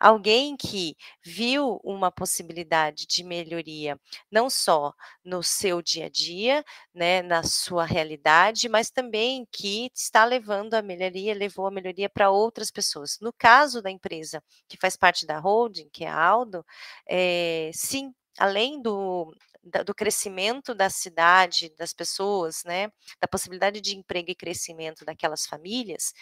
Alguém 0.00 0.56
que 0.56 0.96
viu 1.24 1.80
uma 1.84 2.10
possibilidade 2.12 3.06
de 3.06 3.24
melhoria, 3.24 3.98
não 4.30 4.50
só 4.50 4.94
no 5.24 5.42
seu 5.42 5.82
dia 5.82 6.06
a 6.06 6.10
dia, 6.10 6.64
né, 6.94 7.22
na 7.22 7.42
sua 7.42 7.84
realidade, 7.84 8.68
mas 8.68 8.90
também 8.90 9.46
que 9.52 9.90
está 9.94 10.24
levando 10.24 10.74
a 10.74 10.82
melhoria, 10.82 11.34
levou 11.34 11.66
a 11.66 11.70
melhoria 11.70 12.08
para 12.08 12.30
outras 12.30 12.70
pessoas. 12.70 13.18
No 13.20 13.32
caso 13.32 13.82
da 13.82 13.90
empresa 13.90 14.42
que 14.68 14.78
faz 14.78 14.96
parte 14.96 15.26
da 15.26 15.38
holding, 15.38 15.88
que 15.92 16.04
é 16.04 16.08
a 16.08 16.18
Aldo, 16.24 16.64
é, 17.06 17.70
sim, 17.74 18.12
além 18.38 18.80
do, 18.80 19.34
do 19.84 19.94
crescimento 19.94 20.74
da 20.74 20.90
cidade, 20.90 21.72
das 21.78 21.92
pessoas, 21.92 22.62
né, 22.64 22.90
da 23.20 23.28
possibilidade 23.28 23.80
de 23.80 23.96
emprego 23.96 24.30
e 24.30 24.34
crescimento 24.34 25.04
daquelas 25.04 25.46
famílias, 25.46 26.12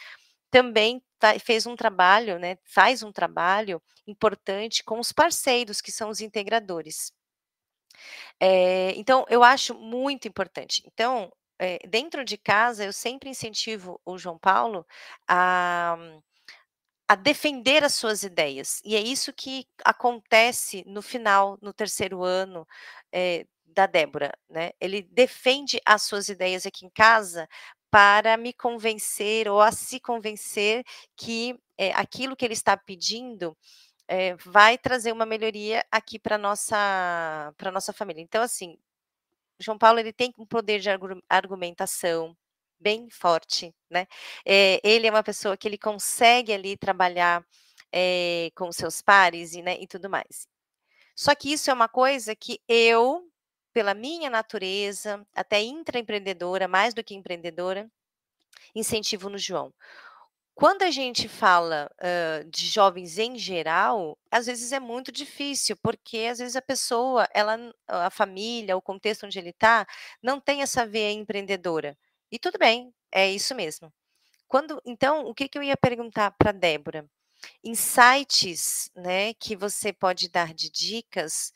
também 0.51 1.03
tá, 1.19 1.39
fez 1.39 1.67
um 1.67 1.77
trabalho, 1.77 2.39
né, 2.39 2.59
faz 2.65 3.03
um 3.03 3.13
trabalho 3.13 3.83
importante 4.07 4.85
com 4.85 4.99
os 5.01 5.13
parceiros, 5.13 5.81
que 5.81 5.93
são 5.93 6.11
os 6.11 6.21
integradores. 6.21 7.13
É, 8.41 8.93
então, 8.97 9.25
eu 9.29 9.43
acho 9.43 9.75
muito 9.75 10.29
importante. 10.29 10.83
Então, 10.87 11.33
é, 11.59 11.79
dentro 11.87 12.25
de 12.25 12.37
casa, 12.37 12.85
eu 12.85 12.93
sempre 12.93 13.31
incentivo 13.31 14.01
o 14.05 14.19
João 14.19 14.39
Paulo 14.39 14.87
a, 15.29 15.97
a 17.09 17.15
defender 17.15 17.85
as 17.85 17.95
suas 17.95 18.23
ideias. 18.23 18.81
E 18.85 18.97
é 18.97 19.01
isso 19.01 19.33
que 19.33 19.67
acontece 19.85 20.85
no 20.87 21.03
final, 21.03 21.59
no 21.63 21.73
terceiro 21.73 22.25
ano 22.25 22.67
é, 23.13 23.47
da 23.65 23.87
Débora. 23.87 24.33
Né? 24.49 24.73
Ele 24.81 25.03
defende 25.03 25.81
as 25.87 26.03
suas 26.03 26.29
ideias 26.29 26.67
aqui 26.67 26.87
em 26.87 26.91
casa 26.91 27.49
para 27.91 28.37
me 28.37 28.53
convencer 28.53 29.49
ou 29.49 29.61
a 29.61 29.73
se 29.73 30.01
convencer 30.01 30.85
que 31.17 31.59
é, 31.79 31.93
aquilo 31.93 32.37
que 32.37 32.45
ele 32.45 32.55
está 32.55 32.77
pedindo 32.77 33.57
é, 34.09 34.35
vai 34.37 34.79
trazer 34.79 35.13
uma 35.13 35.27
melhoria 35.27 35.85
aqui 35.91 36.19
para 36.19 36.39
nossa 36.39 37.53
para 37.57 37.71
nossa 37.73 37.93
família. 37.93 38.23
Então, 38.23 38.43
assim, 38.43 38.79
João 39.61 39.79
Paulo 39.79 39.99
ele 40.01 40.13
tem 40.13 40.33
um 40.39 40.47
poder 40.47 40.81
de 40.81 40.89
argumentação 41.29 42.37
bem 42.79 43.09
forte, 43.11 43.75
né? 43.91 44.07
É, 44.45 44.81
ele 44.85 45.07
é 45.07 45.11
uma 45.11 45.23
pessoa 45.23 45.57
que 45.57 45.67
ele 45.69 45.79
consegue 45.79 46.53
ali 46.53 46.77
trabalhar 46.77 47.45
é, 47.93 48.51
com 48.55 48.71
seus 48.73 49.03
pares 49.03 49.55
e, 49.55 49.63
né, 49.63 49.77
e 49.81 49.87
tudo 49.87 50.11
mais. 50.11 50.47
Só 51.15 51.35
que 51.35 51.53
isso 51.53 51.71
é 51.71 51.75
uma 51.75 51.89
coisa 51.89 52.37
que 52.37 52.61
eu, 52.69 53.27
pela 53.73 53.95
minha 53.95 54.29
natureza, 54.31 55.27
até 55.35 55.63
intraempreendedora, 55.63 56.69
mais 56.69 56.93
do 56.95 57.03
que 57.03 57.15
empreendedora, 57.15 57.91
incentivo 58.75 59.31
no 59.31 59.39
João. 59.39 59.73
Quando 60.55 60.83
a 60.83 60.91
gente 60.91 61.29
fala 61.29 61.91
uh, 62.01 62.51
de 62.51 62.67
jovens 62.67 63.19
em 63.19 63.39
geral, 63.39 64.19
às 64.31 64.47
vezes 64.47 64.73
é 64.73 64.81
muito 64.81 65.13
difícil, 65.13 65.77
porque 65.83 66.29
às 66.31 66.39
vezes 66.39 66.57
a 66.57 66.63
pessoa, 66.63 67.29
ela, 67.35 67.59
a 67.87 68.09
família, 68.11 68.77
o 68.77 68.81
contexto 68.81 69.27
onde 69.27 69.39
ele 69.39 69.51
está, 69.51 69.87
não 70.23 70.41
tem 70.41 70.63
essa 70.63 70.87
veia 70.87 71.13
empreendedora. 71.13 71.97
E 72.31 72.39
tudo 72.39 72.59
bem, 72.59 72.93
é 73.13 73.31
isso 73.31 73.55
mesmo. 73.55 73.93
Quando, 74.49 74.81
então, 74.87 75.27
o 75.27 75.35
que, 75.35 75.49
que 75.49 75.59
eu 75.59 75.65
ia 75.65 75.77
perguntar 75.77 76.33
para 76.33 76.53
Débora? 76.53 77.07
Insights, 77.65 78.91
né, 78.97 79.35
que 79.35 79.57
você 79.57 79.93
pode 79.93 80.29
dar 80.31 80.55
de 80.55 80.71
dicas 80.71 81.53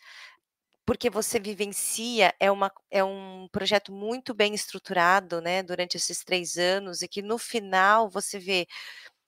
porque 0.87 1.11
você 1.11 1.41
vivencia, 1.41 2.35
é, 2.41 2.51
uma, 2.51 2.73
é 2.91 3.05
um 3.05 3.49
projeto 3.53 3.93
muito 3.93 4.35
bem 4.35 4.55
estruturado, 4.55 5.41
né, 5.41 5.63
durante 5.63 5.97
esses 5.97 6.25
três 6.25 6.59
anos, 6.59 7.03
e 7.03 7.09
que 7.09 7.23
no 7.23 7.39
final 7.39 8.11
você 8.11 8.39
vê, 8.39 8.67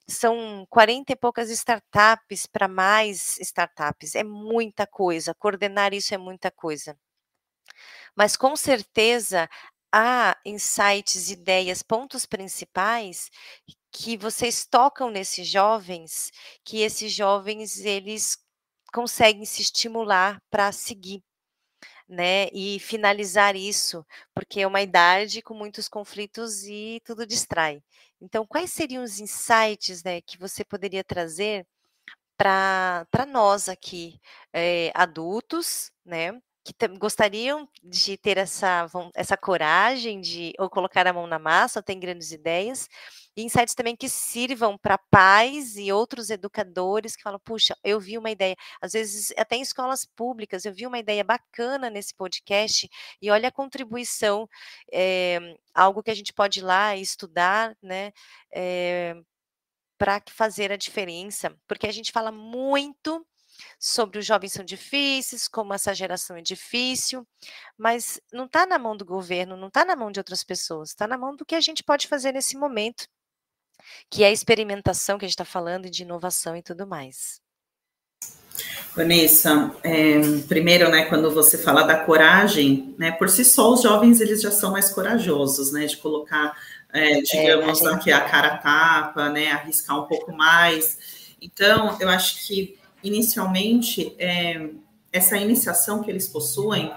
são 0.09 0.65
40 0.69 1.13
e 1.13 1.15
poucas 1.17 1.49
startups 1.51 2.47
para 2.47 2.67
mais 2.67 3.37
startups, 3.39 4.15
é 4.15 4.23
muita 4.23 4.87
coisa, 4.87 5.35
coordenar 5.35 5.93
isso 5.93 6.13
é 6.15 6.17
muita 6.19 6.51
coisa. 6.51 6.97
Mas 8.15 8.35
com 8.37 8.55
certeza 8.55 9.49
há 9.93 10.35
insights, 10.45 11.29
ideias, 11.29 11.83
pontos 11.83 12.25
principais 12.25 13.29
que 13.91 14.17
vocês 14.17 14.65
tocam 14.65 15.11
nesses 15.11 15.47
jovens, 15.47 16.31
que 16.65 16.81
esses 16.81 17.13
jovens 17.13 17.79
eles 17.85 18.37
conseguem 18.91 19.45
se 19.45 19.61
estimular 19.61 20.41
para 20.49 20.71
seguir 20.71 21.23
né, 22.07 22.47
e 22.53 22.79
finalizar 22.79 23.55
isso, 23.55 24.05
porque 24.33 24.61
é 24.61 24.67
uma 24.67 24.81
idade 24.81 25.41
com 25.41 25.53
muitos 25.53 25.87
conflitos 25.87 26.63
e 26.65 27.01
tudo 27.05 27.25
distrai. 27.25 27.81
Então, 28.21 28.45
quais 28.45 28.71
seriam 28.71 29.03
os 29.03 29.19
insights, 29.19 30.03
né, 30.03 30.21
que 30.21 30.37
você 30.37 30.63
poderia 30.65 31.03
trazer 31.03 31.65
para 32.37 33.25
nós 33.27 33.69
aqui, 33.69 34.19
é, 34.53 34.91
adultos, 34.95 35.91
né, 36.05 36.39
que 36.63 36.73
gostariam 36.97 37.67
de 37.83 38.17
ter 38.17 38.37
essa, 38.37 38.87
essa 39.13 39.35
coragem 39.35 40.21
de 40.21 40.53
ou 40.57 40.69
colocar 40.69 41.05
a 41.05 41.13
mão 41.13 41.27
na 41.27 41.37
massa, 41.37 41.83
tem 41.83 41.99
grandes 41.99 42.31
ideias, 42.31 42.87
e 43.35 43.43
insights 43.43 43.75
também 43.75 43.95
que 43.95 44.07
sirvam 44.07 44.77
para 44.77 44.97
pais 44.97 45.75
e 45.75 45.91
outros 45.91 46.29
educadores 46.29 47.15
que 47.15 47.23
falam, 47.23 47.39
puxa, 47.43 47.75
eu 47.83 47.99
vi 47.99 48.17
uma 48.17 48.31
ideia, 48.31 48.55
às 48.81 48.93
vezes 48.93 49.33
até 49.37 49.57
em 49.57 49.61
escolas 49.61 50.05
públicas, 50.05 50.63
eu 50.63 50.73
vi 50.73 50.87
uma 50.87 50.99
ideia 50.99 51.23
bacana 51.23 51.89
nesse 51.89 52.15
podcast, 52.15 52.89
e 53.21 53.29
olha 53.29 53.49
a 53.49 53.51
contribuição, 53.51 54.47
é, 54.91 55.55
algo 55.73 56.01
que 56.03 56.11
a 56.11 56.15
gente 56.15 56.31
pode 56.31 56.59
ir 56.59 56.63
lá 56.63 56.95
e 56.95 57.01
estudar, 57.01 57.75
né, 57.81 58.11
é, 58.53 59.15
eh, 59.15 59.21
para 59.97 60.21
fazer 60.29 60.71
a 60.71 60.77
diferença, 60.77 61.55
porque 61.67 61.87
a 61.87 61.91
gente 61.91 62.11
fala 62.11 62.31
muito 62.31 63.25
sobre 63.79 64.19
os 64.19 64.25
jovens 64.25 64.53
são 64.53 64.63
difíceis, 64.63 65.47
como 65.47 65.73
essa 65.73 65.93
geração 65.93 66.35
é 66.35 66.41
difícil, 66.41 67.27
mas 67.77 68.19
não 68.31 68.45
está 68.45 68.65
na 68.65 68.79
mão 68.79 68.95
do 68.95 69.05
governo, 69.05 69.57
não 69.57 69.67
está 69.67 69.83
na 69.85 69.95
mão 69.95 70.11
de 70.11 70.19
outras 70.19 70.43
pessoas, 70.43 70.89
está 70.89 71.07
na 71.07 71.17
mão 71.17 71.35
do 71.35 71.45
que 71.45 71.55
a 71.55 71.61
gente 71.61 71.83
pode 71.83 72.07
fazer 72.07 72.31
nesse 72.31 72.57
momento, 72.57 73.07
que 74.09 74.23
é 74.23 74.27
a 74.27 74.31
experimentação 74.31 75.17
que 75.17 75.25
a 75.25 75.27
gente 75.27 75.35
está 75.35 75.45
falando, 75.45 75.89
de 75.89 76.03
inovação 76.03 76.55
e 76.55 76.63
tudo 76.63 76.87
mais. 76.87 77.41
Vanessa, 78.95 79.75
é, 79.83 80.21
primeiro, 80.47 80.89
né, 80.89 81.05
quando 81.05 81.31
você 81.31 81.57
fala 81.57 81.81
da 81.81 81.97
coragem, 81.97 82.93
né, 82.97 83.11
por 83.11 83.27
si 83.27 83.43
só 83.43 83.73
os 83.73 83.81
jovens 83.81 84.21
eles 84.21 84.41
já 84.41 84.51
são 84.51 84.71
mais 84.71 84.89
corajosos, 84.89 85.71
né, 85.71 85.87
de 85.87 85.97
colocar, 85.97 86.55
é, 86.93 87.21
digamos, 87.21 87.81
é, 87.81 87.87
a, 87.87 87.91
gente... 87.93 88.11
a 88.11 88.21
cara 88.21 88.57
tapa, 88.57 89.29
né, 89.29 89.51
arriscar 89.51 89.99
um 89.99 90.05
pouco 90.05 90.31
mais. 90.31 91.33
Então, 91.41 91.97
eu 91.99 92.07
acho 92.07 92.45
que 92.45 92.77
inicialmente, 93.03 94.15
é, 94.17 94.69
essa 95.11 95.37
iniciação 95.37 96.01
que 96.01 96.09
eles 96.09 96.27
possuem, 96.27 96.91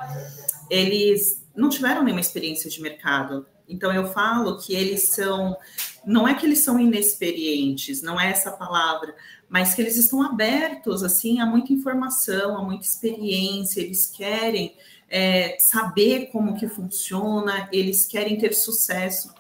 eles 0.71 1.45
não 1.55 1.69
tiveram 1.69 2.03
nenhuma 2.03 2.21
experiência 2.21 2.71
de 2.71 2.81
mercado. 2.81 3.47
Então, 3.69 3.93
eu 3.93 4.07
falo 4.13 4.59
que 4.59 4.75
eles 4.75 5.03
são. 5.05 5.57
Não 6.05 6.27
é 6.27 6.35
que 6.35 6.47
eles 6.47 6.61
são 6.61 6.79
inexperientes, 6.79 8.01
não 8.01 8.21
é 8.21 8.31
essa 8.31 8.53
palavra, 8.53 9.13
mas 9.49 9.75
que 9.75 9.83
eles 9.83 9.97
estão 9.97 10.23
abertos 10.23 11.03
assim 11.03 11.41
a 11.41 11.47
muita 11.47 11.73
informação, 11.73 12.57
a 12.57 12.63
muita 12.63 12.87
experiência, 12.87 13.81
eles 13.81 14.07
querem 14.07 14.77
é, 15.09 15.57
saber 15.59 16.27
como 16.27 16.57
que 16.57 16.69
funciona, 16.69 17.69
eles 17.73 18.05
querem 18.05 18.39
ter 18.39 18.55
sucesso. 18.55 19.35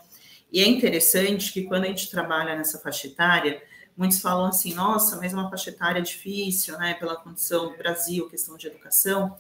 E 0.53 0.61
é 0.61 0.67
interessante 0.67 1.53
que 1.53 1.63
quando 1.63 1.85
a 1.85 1.89
gente 1.89 2.11
trabalha 2.11 2.57
nessa 2.57 2.79
faixa 2.79 3.07
etária, 3.07 3.63
Muitos 3.97 4.21
falam 4.21 4.47
assim, 4.47 4.75
nossa, 4.75 5.17
mas 5.17 5.33
é 5.33 5.37
uma 5.37 5.49
faixa 5.49 5.71
etária 5.71 6.03
difícil, 6.03 6.77
né, 6.79 6.95
pela 6.95 7.17
condição 7.17 7.71
do 7.71 7.79
Brasil, 7.79 8.29
questão 8.29 8.57
de 8.57 8.67
educação, 8.67 9.37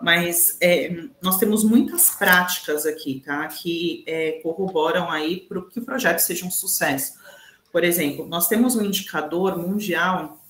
mas 0.00 0.56
é, 0.60 1.08
nós 1.20 1.38
temos 1.38 1.64
muitas 1.64 2.10
práticas 2.10 2.86
aqui, 2.86 3.22
tá, 3.24 3.46
que 3.48 4.04
é, 4.06 4.32
corroboram 4.42 5.10
aí 5.10 5.40
para 5.40 5.60
que 5.62 5.80
o 5.80 5.84
projeto 5.84 6.20
seja 6.20 6.46
um 6.46 6.50
sucesso. 6.50 7.14
Por 7.72 7.82
exemplo, 7.82 8.26
nós 8.26 8.46
temos 8.46 8.76
um 8.76 8.84
indicador 8.84 9.58
mundial 9.58 10.40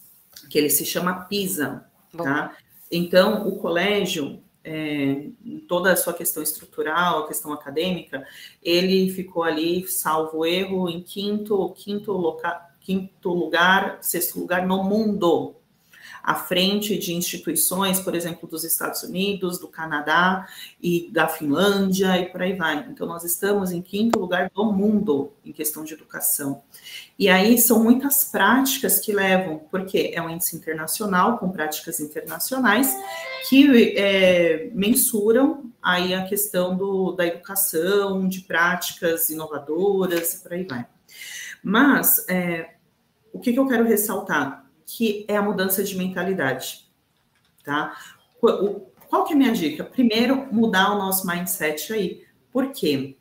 que 0.51 0.59
ele 0.59 0.71
se 0.71 0.85
chama 0.85 1.25
PISA, 1.25 1.87
Bom. 2.13 2.25
tá? 2.25 2.57
Então, 2.91 3.49
o 3.49 3.57
colégio, 3.57 4.43
é, 4.63 5.29
toda 5.67 5.93
a 5.93 5.97
sua 5.97 6.13
questão 6.13 6.43
estrutural, 6.43 7.21
a 7.21 7.29
questão 7.29 7.53
acadêmica, 7.53 8.27
ele 8.63 9.11
ficou 9.13 9.43
ali, 9.43 9.87
salvo 9.87 10.45
erro, 10.45 10.89
em 10.89 11.03
quinto, 11.03 11.71
quinto 11.71 12.13
local, 12.13 12.61
quinto 12.87 13.31
lugar, 13.31 13.99
sexto 14.01 14.39
lugar 14.39 14.65
no 14.65 14.85
mundo, 14.85 15.57
à 16.23 16.37
frente 16.37 16.97
de 16.97 17.15
instituições, 17.15 17.99
por 17.99 18.15
exemplo, 18.15 18.49
dos 18.49 18.63
Estados 18.63 19.03
Unidos, 19.03 19.59
do 19.59 19.67
Canadá 19.67 20.47
e 20.81 21.11
da 21.11 21.27
Finlândia 21.27 22.17
e 22.17 22.27
por 22.27 22.43
aí 22.43 22.53
vai. 22.53 22.87
Então, 22.89 23.09
nós 23.09 23.25
estamos 23.25 23.73
em 23.73 23.83
quinto 23.83 24.21
lugar 24.21 24.51
do 24.55 24.73
mundo 24.73 25.33
em 25.45 25.53
questão 25.53 25.83
de 25.83 25.95
educação. 25.95 26.63
E 27.19 27.29
aí 27.29 27.59
são 27.59 27.83
muitas 27.83 28.23
práticas 28.23 29.01
que 29.01 29.13
levam, 29.13 29.61
porque 29.69 30.13
é 30.15 30.23
um 30.23 30.31
índice 30.31 30.55
internacional, 30.57 31.39
com 31.39 31.51
práticas 31.51 31.99
internacionais, 31.99 32.97
que 33.49 33.97
é, 33.97 34.71
mensuram 34.73 35.73
aí 35.83 36.15
a 36.15 36.25
questão 36.25 36.77
do, 36.77 37.13
da 37.13 37.27
educação, 37.27 38.29
de 38.29 38.43
práticas 38.43 39.29
inovadoras 39.29 40.35
e 40.35 40.43
por 40.43 40.53
aí 40.53 40.65
vai. 40.65 40.87
Mas, 41.63 42.25
é, 42.29 42.76
o 43.37 43.39
que, 43.39 43.53
que 43.53 43.59
eu 43.59 43.69
quero 43.69 43.85
ressaltar? 43.85 44.67
Que 44.87 45.27
é 45.29 45.37
a 45.37 45.43
mudança 45.43 45.85
de 45.85 45.97
mentalidade, 45.97 46.89
tá? 47.63 47.95
Qual 48.41 49.25
que 49.25 49.33
é 49.33 49.37
a 49.37 49.39
minha 49.39 49.53
dica? 49.53 49.85
Primeiro, 49.85 50.49
mudar 50.53 50.93
o 50.93 50.99
nosso 50.99 51.27
mindset 51.27 51.93
aí. 51.93 52.25
Por 52.51 52.73
quê? 52.73 53.17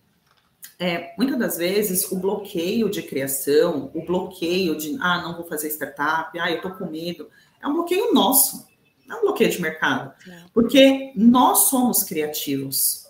É, 0.80 1.14
muitas 1.18 1.38
das 1.38 1.58
vezes 1.58 2.10
o 2.12 2.18
bloqueio 2.18 2.90
de 2.90 3.02
criação, 3.02 3.92
o 3.94 4.06
bloqueio 4.06 4.78
de 4.78 4.98
ah, 5.02 5.22
não 5.22 5.36
vou 5.36 5.46
fazer 5.46 5.68
startup, 5.70 6.38
ah, 6.40 6.52
eu 6.52 6.62
tô 6.62 6.72
com 6.72 6.86
medo, 6.86 7.30
é 7.62 7.68
um 7.68 7.74
bloqueio 7.74 8.14
nosso, 8.14 8.68
não 9.06 9.18
é 9.18 9.20
um 9.20 9.24
bloqueio 9.24 9.52
de 9.52 9.62
mercado. 9.62 10.14
Porque 10.54 11.12
nós 11.16 11.70
somos 11.70 12.04
criativos. 12.04 13.06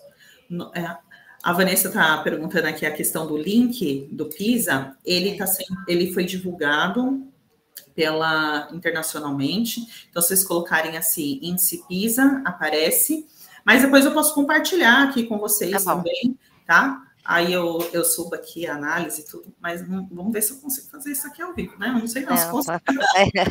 É, 0.74 0.96
a 1.46 1.52
Vanessa 1.52 1.86
está 1.86 2.18
perguntando 2.18 2.66
aqui 2.66 2.84
a 2.84 2.90
questão 2.90 3.24
do 3.24 3.36
link 3.36 4.08
do 4.10 4.26
PISA. 4.26 4.96
Ele, 5.04 5.36
tá 5.36 5.46
sendo, 5.46 5.78
ele 5.86 6.12
foi 6.12 6.24
divulgado 6.24 7.24
pela 7.94 8.68
internacionalmente. 8.72 9.80
Então, 10.10 10.20
se 10.20 10.26
vocês 10.26 10.42
colocarem 10.42 10.96
assim, 10.96 11.38
índice 11.40 11.86
PISA, 11.86 12.42
aparece. 12.44 13.28
Mas 13.64 13.80
depois 13.80 14.04
eu 14.04 14.12
posso 14.12 14.34
compartilhar 14.34 15.04
aqui 15.04 15.22
com 15.22 15.38
vocês 15.38 15.84
tá 15.84 15.94
também, 15.94 16.36
tá? 16.66 17.00
aí 17.24 17.52
eu, 17.52 17.78
eu 17.92 18.04
subo 18.04 18.34
aqui 18.34 18.66
a 18.66 18.74
análise 18.74 19.20
e 19.20 19.24
tudo, 19.24 19.52
mas 19.60 19.86
vamos 19.86 20.32
ver 20.32 20.42
se 20.42 20.52
eu 20.52 20.58
consigo 20.58 20.88
fazer 20.88 21.10
isso 21.10 21.26
aqui 21.26 21.42
ao 21.42 21.52
vivo, 21.52 21.76
né? 21.76 21.88
Eu 21.88 21.94
não 21.94 22.06
sei 22.06 22.22
não, 22.24 22.36
se 22.36 22.48
consigo. 22.50 22.80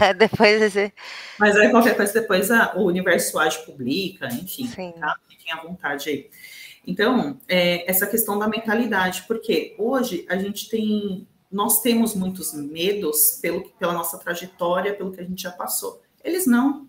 É, 0.01 0.13
depois 0.13 0.61
esse... 0.61 0.93
Mas 1.37 1.55
aí 1.57 1.69
qualquer 1.69 1.95
coisa 1.95 2.13
depois 2.13 2.51
a, 2.51 2.73
o 2.75 2.85
Universo 2.85 3.37
Age 3.37 3.65
publica, 3.65 4.27
enfim, 4.27 4.67
Sim. 4.67 4.93
tá? 4.99 5.15
Fiquem 5.27 5.53
à 5.53 5.61
vontade 5.61 6.09
aí. 6.09 6.29
Então, 6.85 7.39
é, 7.47 7.89
essa 7.89 8.05
questão 8.05 8.37
da 8.37 8.47
mentalidade, 8.47 9.23
porque 9.27 9.75
hoje 9.77 10.25
a 10.29 10.37
gente 10.37 10.69
tem, 10.69 11.27
nós 11.51 11.81
temos 11.81 12.13
muitos 12.13 12.53
medos 12.53 13.39
pelo, 13.41 13.69
pela 13.71 13.93
nossa 13.93 14.17
trajetória, 14.17 14.93
pelo 14.93 15.11
que 15.11 15.21
a 15.21 15.25
gente 15.25 15.41
já 15.41 15.51
passou. 15.51 16.01
Eles 16.23 16.45
não. 16.45 16.87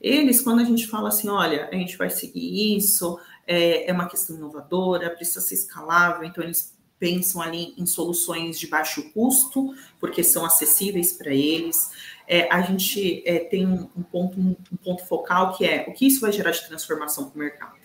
Eles, 0.00 0.40
quando 0.40 0.60
a 0.60 0.64
gente 0.64 0.88
fala 0.88 1.08
assim, 1.08 1.28
olha, 1.28 1.68
a 1.70 1.74
gente 1.74 1.96
vai 1.96 2.10
seguir 2.10 2.76
isso, 2.76 3.18
é, 3.46 3.88
é 3.88 3.92
uma 3.92 4.08
questão 4.08 4.36
inovadora, 4.36 5.10
precisa 5.10 5.40
ser 5.40 5.54
escalável, 5.54 6.24
então 6.24 6.42
eles 6.42 6.76
pensam 6.98 7.42
ali 7.42 7.74
em 7.76 7.84
soluções 7.84 8.58
de 8.58 8.68
baixo 8.68 9.10
custo, 9.12 9.74
porque 9.98 10.22
são 10.22 10.44
acessíveis 10.44 11.12
para 11.12 11.32
eles. 11.32 11.90
É, 12.28 12.48
a 12.52 12.62
gente 12.62 13.22
é, 13.26 13.40
tem 13.40 13.66
um, 13.66 14.02
ponto, 14.04 14.38
um, 14.38 14.54
ponto 14.82 15.04
focal 15.06 15.56
que 15.56 15.64
é 15.64 15.84
o 15.88 15.92
que 15.92 16.06
isso 16.06 16.20
vai 16.20 16.30
gerar 16.30 16.52
de 16.52 16.64
transformação 16.66 17.28
para 17.28 17.34
o 17.34 17.38
mercado. 17.38 17.81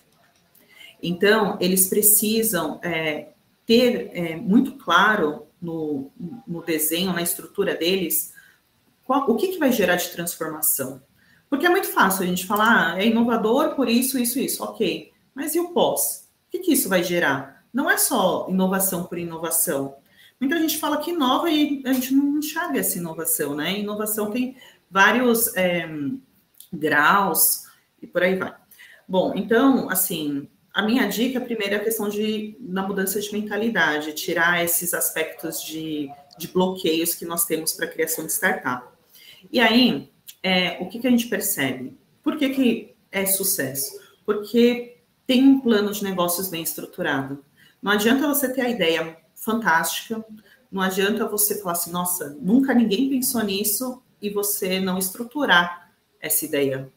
Então, 1.02 1.58
eles 1.60 1.88
precisam 1.88 2.80
é, 2.84 3.30
ter 3.66 4.12
é, 4.14 4.36
muito 4.36 4.74
claro 4.74 5.48
no, 5.62 6.12
no, 6.48 6.64
desenho, 6.64 7.14
na 7.14 7.22
estrutura 7.22 7.76
deles, 7.76 8.34
qual, 9.04 9.30
o 9.30 9.36
que, 9.36 9.50
que 9.50 9.60
vai 9.60 9.72
gerar 9.72 9.96
de 9.96 10.10
transformação. 10.10 11.02
Porque 11.50 11.66
é 11.66 11.70
muito 11.70 11.88
fácil 11.88 12.24
a 12.24 12.28
gente 12.28 12.46
falar, 12.46 12.94
ah, 12.94 13.02
é 13.02 13.08
inovador 13.08 13.76
por 13.76 13.90
isso, 13.90 14.18
isso, 14.18 14.40
isso, 14.40 14.64
ok. 14.64 15.12
Mas 15.34 15.56
e 15.56 15.60
o 15.60 15.70
pós? 15.70 16.30
O 16.48 16.52
que, 16.52 16.60
que 16.60 16.74
isso 16.74 16.90
vai 16.90 17.04
gerar? 17.04 17.66
Não 17.74 17.90
é 17.90 17.98
só 17.98 18.48
inovação 18.50 19.04
por 19.04 19.18
inovação. 19.18 19.96
Muita 20.40 20.60
gente 20.60 20.78
fala 20.78 20.98
que 20.98 21.12
inova 21.12 21.50
e 21.50 21.82
a 21.86 21.94
gente 21.94 22.14
não 22.14 22.40
enxerga 22.40 22.80
essa 22.80 22.98
inovação, 22.98 23.56
né? 23.56 23.80
Inovação 23.80 24.30
tem 24.32 24.56
vários 24.90 25.56
é, 25.56 25.88
graus 26.72 27.66
e 28.02 28.08
por 28.08 28.24
aí 28.24 28.36
vai. 28.36 28.54
Bom, 29.08 29.34
então, 29.36 29.90
assim, 29.90 30.48
a 30.78 30.84
minha 30.84 31.08
dica, 31.08 31.42
primeiro, 31.42 31.74
é 31.74 31.78
a 31.78 31.84
questão 31.84 32.08
de, 32.08 32.56
na 32.60 32.88
mudança 32.88 33.20
de 33.20 33.34
mentalidade, 33.34 34.14
tirar 34.14 34.64
esses 34.64 34.94
aspectos 34.94 35.64
de, 35.64 36.08
de 36.38 36.48
bloqueios 36.50 37.16
que 37.16 37.26
nós 37.26 37.46
temos 37.46 37.74
para 37.74 37.88
a 37.88 37.90
criação 37.90 38.24
de 38.24 38.32
startup. 38.32 38.88
E 39.52 39.60
aí, 39.60 40.12
é, 40.44 40.78
o 40.80 40.88
que, 40.88 41.00
que 41.00 41.08
a 41.08 41.10
gente 41.10 41.26
percebe? 41.26 41.98
Por 42.22 42.38
que, 42.38 42.50
que 42.50 42.96
é 43.12 43.26
sucesso? 43.26 44.00
Porque 44.24 45.00
tem 45.26 45.44
um 45.44 45.60
plano 45.62 45.92
de 45.92 46.04
negócios 46.04 46.48
bem 46.48 46.62
estruturado. 46.62 47.44
Não 47.82 47.92
adianta 47.92 48.28
você 48.28 48.54
ter 48.54 48.62
a 48.62 48.70
ideia 48.70 49.18
fantástica, 49.34 50.24
não 50.72 50.84
adianta 50.84 51.26
você 51.26 51.60
falar 51.60 51.72
assim, 51.72 51.92
nossa, 51.92 52.38
nunca 52.40 52.76
ninguém 52.76 53.10
pensou 53.10 53.42
nisso 53.42 54.04
e 54.22 54.30
você 54.30 54.80
não 54.80 55.00
estruturar 55.00 55.92
essa 56.22 56.46
ideia. 56.46 56.94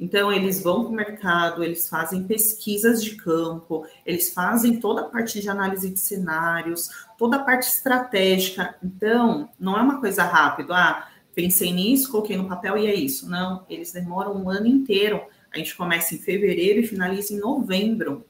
Então, 0.00 0.32
eles 0.32 0.62
vão 0.62 0.84
para 0.84 0.92
o 0.92 0.96
mercado, 0.96 1.62
eles 1.62 1.86
fazem 1.86 2.22
pesquisas 2.24 3.04
de 3.04 3.16
campo, 3.16 3.86
eles 4.06 4.32
fazem 4.32 4.80
toda 4.80 5.02
a 5.02 5.08
parte 5.08 5.42
de 5.42 5.48
análise 5.50 5.90
de 5.90 6.00
cenários, 6.00 6.88
toda 7.18 7.36
a 7.36 7.44
parte 7.44 7.68
estratégica. 7.68 8.74
Então, 8.82 9.50
não 9.60 9.76
é 9.76 9.82
uma 9.82 10.00
coisa 10.00 10.24
rápida, 10.24 10.74
ah, 10.74 11.08
pensei 11.34 11.70
nisso, 11.70 12.10
coloquei 12.10 12.34
no 12.34 12.48
papel 12.48 12.78
e 12.78 12.86
é 12.86 12.94
isso. 12.94 13.28
Não, 13.28 13.66
eles 13.68 13.92
demoram 13.92 14.34
um 14.34 14.48
ano 14.48 14.66
inteiro. 14.66 15.20
A 15.52 15.58
gente 15.58 15.76
começa 15.76 16.14
em 16.14 16.18
fevereiro 16.18 16.80
e 16.80 16.86
finaliza 16.86 17.34
em 17.34 17.38
novembro. 17.38 18.24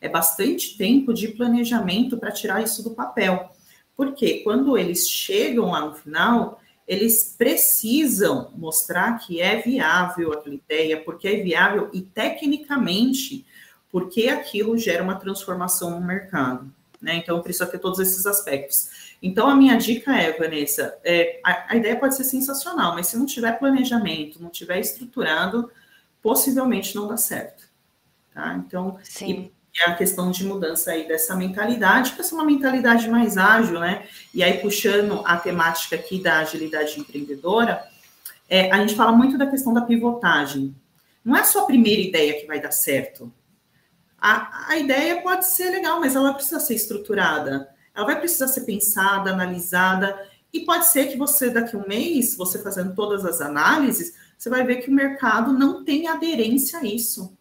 É 0.00 0.08
bastante 0.08 0.76
tempo 0.76 1.14
de 1.14 1.28
planejamento 1.28 2.18
para 2.18 2.32
tirar 2.32 2.64
isso 2.64 2.82
do 2.82 2.90
papel. 2.90 3.48
Porque 3.96 4.40
quando 4.40 4.76
eles 4.76 5.08
chegam 5.08 5.70
lá 5.70 5.86
no 5.86 5.94
final, 5.94 6.60
eles 6.86 7.34
precisam 7.36 8.52
mostrar 8.56 9.18
que 9.18 9.40
é 9.40 9.60
viável 9.60 10.32
aquela 10.32 10.54
ideia, 10.54 11.00
porque 11.00 11.26
é 11.26 11.42
viável 11.42 11.90
e 11.92 12.00
tecnicamente, 12.00 13.44
porque 13.90 14.28
aquilo 14.28 14.78
gera 14.78 15.02
uma 15.02 15.16
transformação 15.16 15.90
no 15.98 16.06
mercado. 16.06 16.72
Né? 17.00 17.16
Então, 17.16 17.42
precisa 17.42 17.66
ter 17.66 17.78
todos 17.78 17.98
esses 17.98 18.24
aspectos. 18.24 19.16
Então, 19.20 19.48
a 19.48 19.56
minha 19.56 19.76
dica 19.76 20.16
é, 20.16 20.38
Vanessa, 20.38 20.96
é, 21.02 21.40
a, 21.44 21.72
a, 21.72 21.76
ideia 21.76 21.96
pode 21.96 22.14
ser 22.14 22.24
sensacional, 22.24 22.94
mas 22.94 23.08
se 23.08 23.16
não 23.16 23.26
tiver 23.26 23.58
planejamento, 23.58 24.40
não 24.40 24.50
tiver 24.50 24.78
estruturado, 24.78 25.70
possivelmente 26.22 26.94
não 26.94 27.08
dá 27.08 27.16
certo. 27.16 27.64
Tá? 28.32 28.54
Então, 28.64 28.98
Sim 29.02 29.50
é 29.78 29.90
a 29.90 29.94
questão 29.94 30.30
de 30.30 30.44
mudança 30.44 30.92
aí 30.92 31.06
dessa 31.06 31.34
mentalidade, 31.36 32.12
que 32.12 32.20
é 32.20 32.24
uma 32.32 32.44
mentalidade 32.44 33.08
mais 33.08 33.36
ágil, 33.36 33.78
né? 33.78 34.06
E 34.32 34.42
aí, 34.42 34.58
puxando 34.58 35.22
a 35.24 35.36
temática 35.36 35.96
aqui 35.96 36.20
da 36.20 36.38
agilidade 36.38 36.98
empreendedora, 36.98 37.84
é, 38.48 38.70
a 38.70 38.78
gente 38.78 38.94
fala 38.94 39.12
muito 39.12 39.36
da 39.36 39.46
questão 39.46 39.74
da 39.74 39.82
pivotagem. 39.82 40.74
Não 41.24 41.36
é 41.36 41.44
só 41.44 41.64
a 41.64 41.66
primeira 41.66 42.00
ideia 42.00 42.40
que 42.40 42.46
vai 42.46 42.60
dar 42.60 42.70
certo. 42.70 43.32
A, 44.18 44.70
a 44.70 44.78
ideia 44.78 45.20
pode 45.20 45.46
ser 45.46 45.70
legal, 45.70 46.00
mas 46.00 46.16
ela 46.16 46.32
precisa 46.32 46.60
ser 46.60 46.74
estruturada. 46.74 47.68
Ela 47.94 48.06
vai 48.06 48.18
precisar 48.18 48.48
ser 48.48 48.62
pensada, 48.62 49.30
analisada, 49.30 50.16
e 50.52 50.60
pode 50.60 50.86
ser 50.86 51.06
que 51.06 51.18
você, 51.18 51.50
daqui 51.50 51.76
a 51.76 51.78
um 51.78 51.86
mês, 51.86 52.36
você 52.36 52.62
fazendo 52.62 52.94
todas 52.94 53.24
as 53.24 53.40
análises, 53.40 54.14
você 54.38 54.48
vai 54.48 54.64
ver 54.64 54.76
que 54.76 54.90
o 54.90 54.94
mercado 54.94 55.52
não 55.52 55.84
tem 55.84 56.08
aderência 56.08 56.78
a 56.78 56.84
isso. 56.84 57.35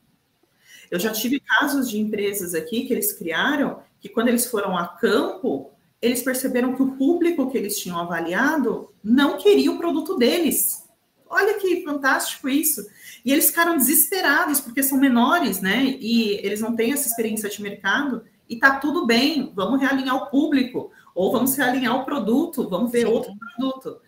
Eu 0.89 0.99
já 0.99 1.11
tive 1.11 1.39
casos 1.39 1.89
de 1.89 1.99
empresas 1.99 2.53
aqui 2.53 2.85
que 2.85 2.93
eles 2.93 3.13
criaram 3.13 3.79
que 3.99 4.09
quando 4.09 4.27
eles 4.27 4.45
foram 4.45 4.77
a 4.77 4.87
campo, 4.87 5.71
eles 6.01 6.21
perceberam 6.21 6.75
que 6.75 6.83
o 6.83 6.91
público 6.91 7.49
que 7.49 7.57
eles 7.57 7.79
tinham 7.79 7.97
avaliado 7.97 8.93
não 9.03 9.37
queria 9.37 9.71
o 9.71 9.77
produto 9.77 10.17
deles. 10.17 10.85
Olha 11.27 11.55
que 11.55 11.83
fantástico 11.83 12.47
isso. 12.47 12.85
E 13.25 13.31
eles 13.31 13.47
ficaram 13.47 13.75
desesperados 13.75 14.61
porque 14.61 14.83
são 14.83 14.99
menores, 14.99 15.59
né? 15.59 15.97
E 15.99 16.33
eles 16.45 16.61
não 16.61 16.75
têm 16.75 16.93
essa 16.93 17.07
experiência 17.07 17.49
de 17.49 17.61
mercado. 17.61 18.23
E 18.47 18.57
tá 18.57 18.77
tudo 18.77 19.07
bem, 19.07 19.51
vamos 19.55 19.81
realinhar 19.81 20.15
o 20.15 20.27
público, 20.27 20.91
ou 21.15 21.31
vamos 21.31 21.55
realinhar 21.55 21.95
o 21.95 22.05
produto, 22.05 22.69
vamos 22.69 22.91
ver 22.91 23.07
Sim. 23.07 23.13
outro 23.13 23.33
produto. 23.35 23.99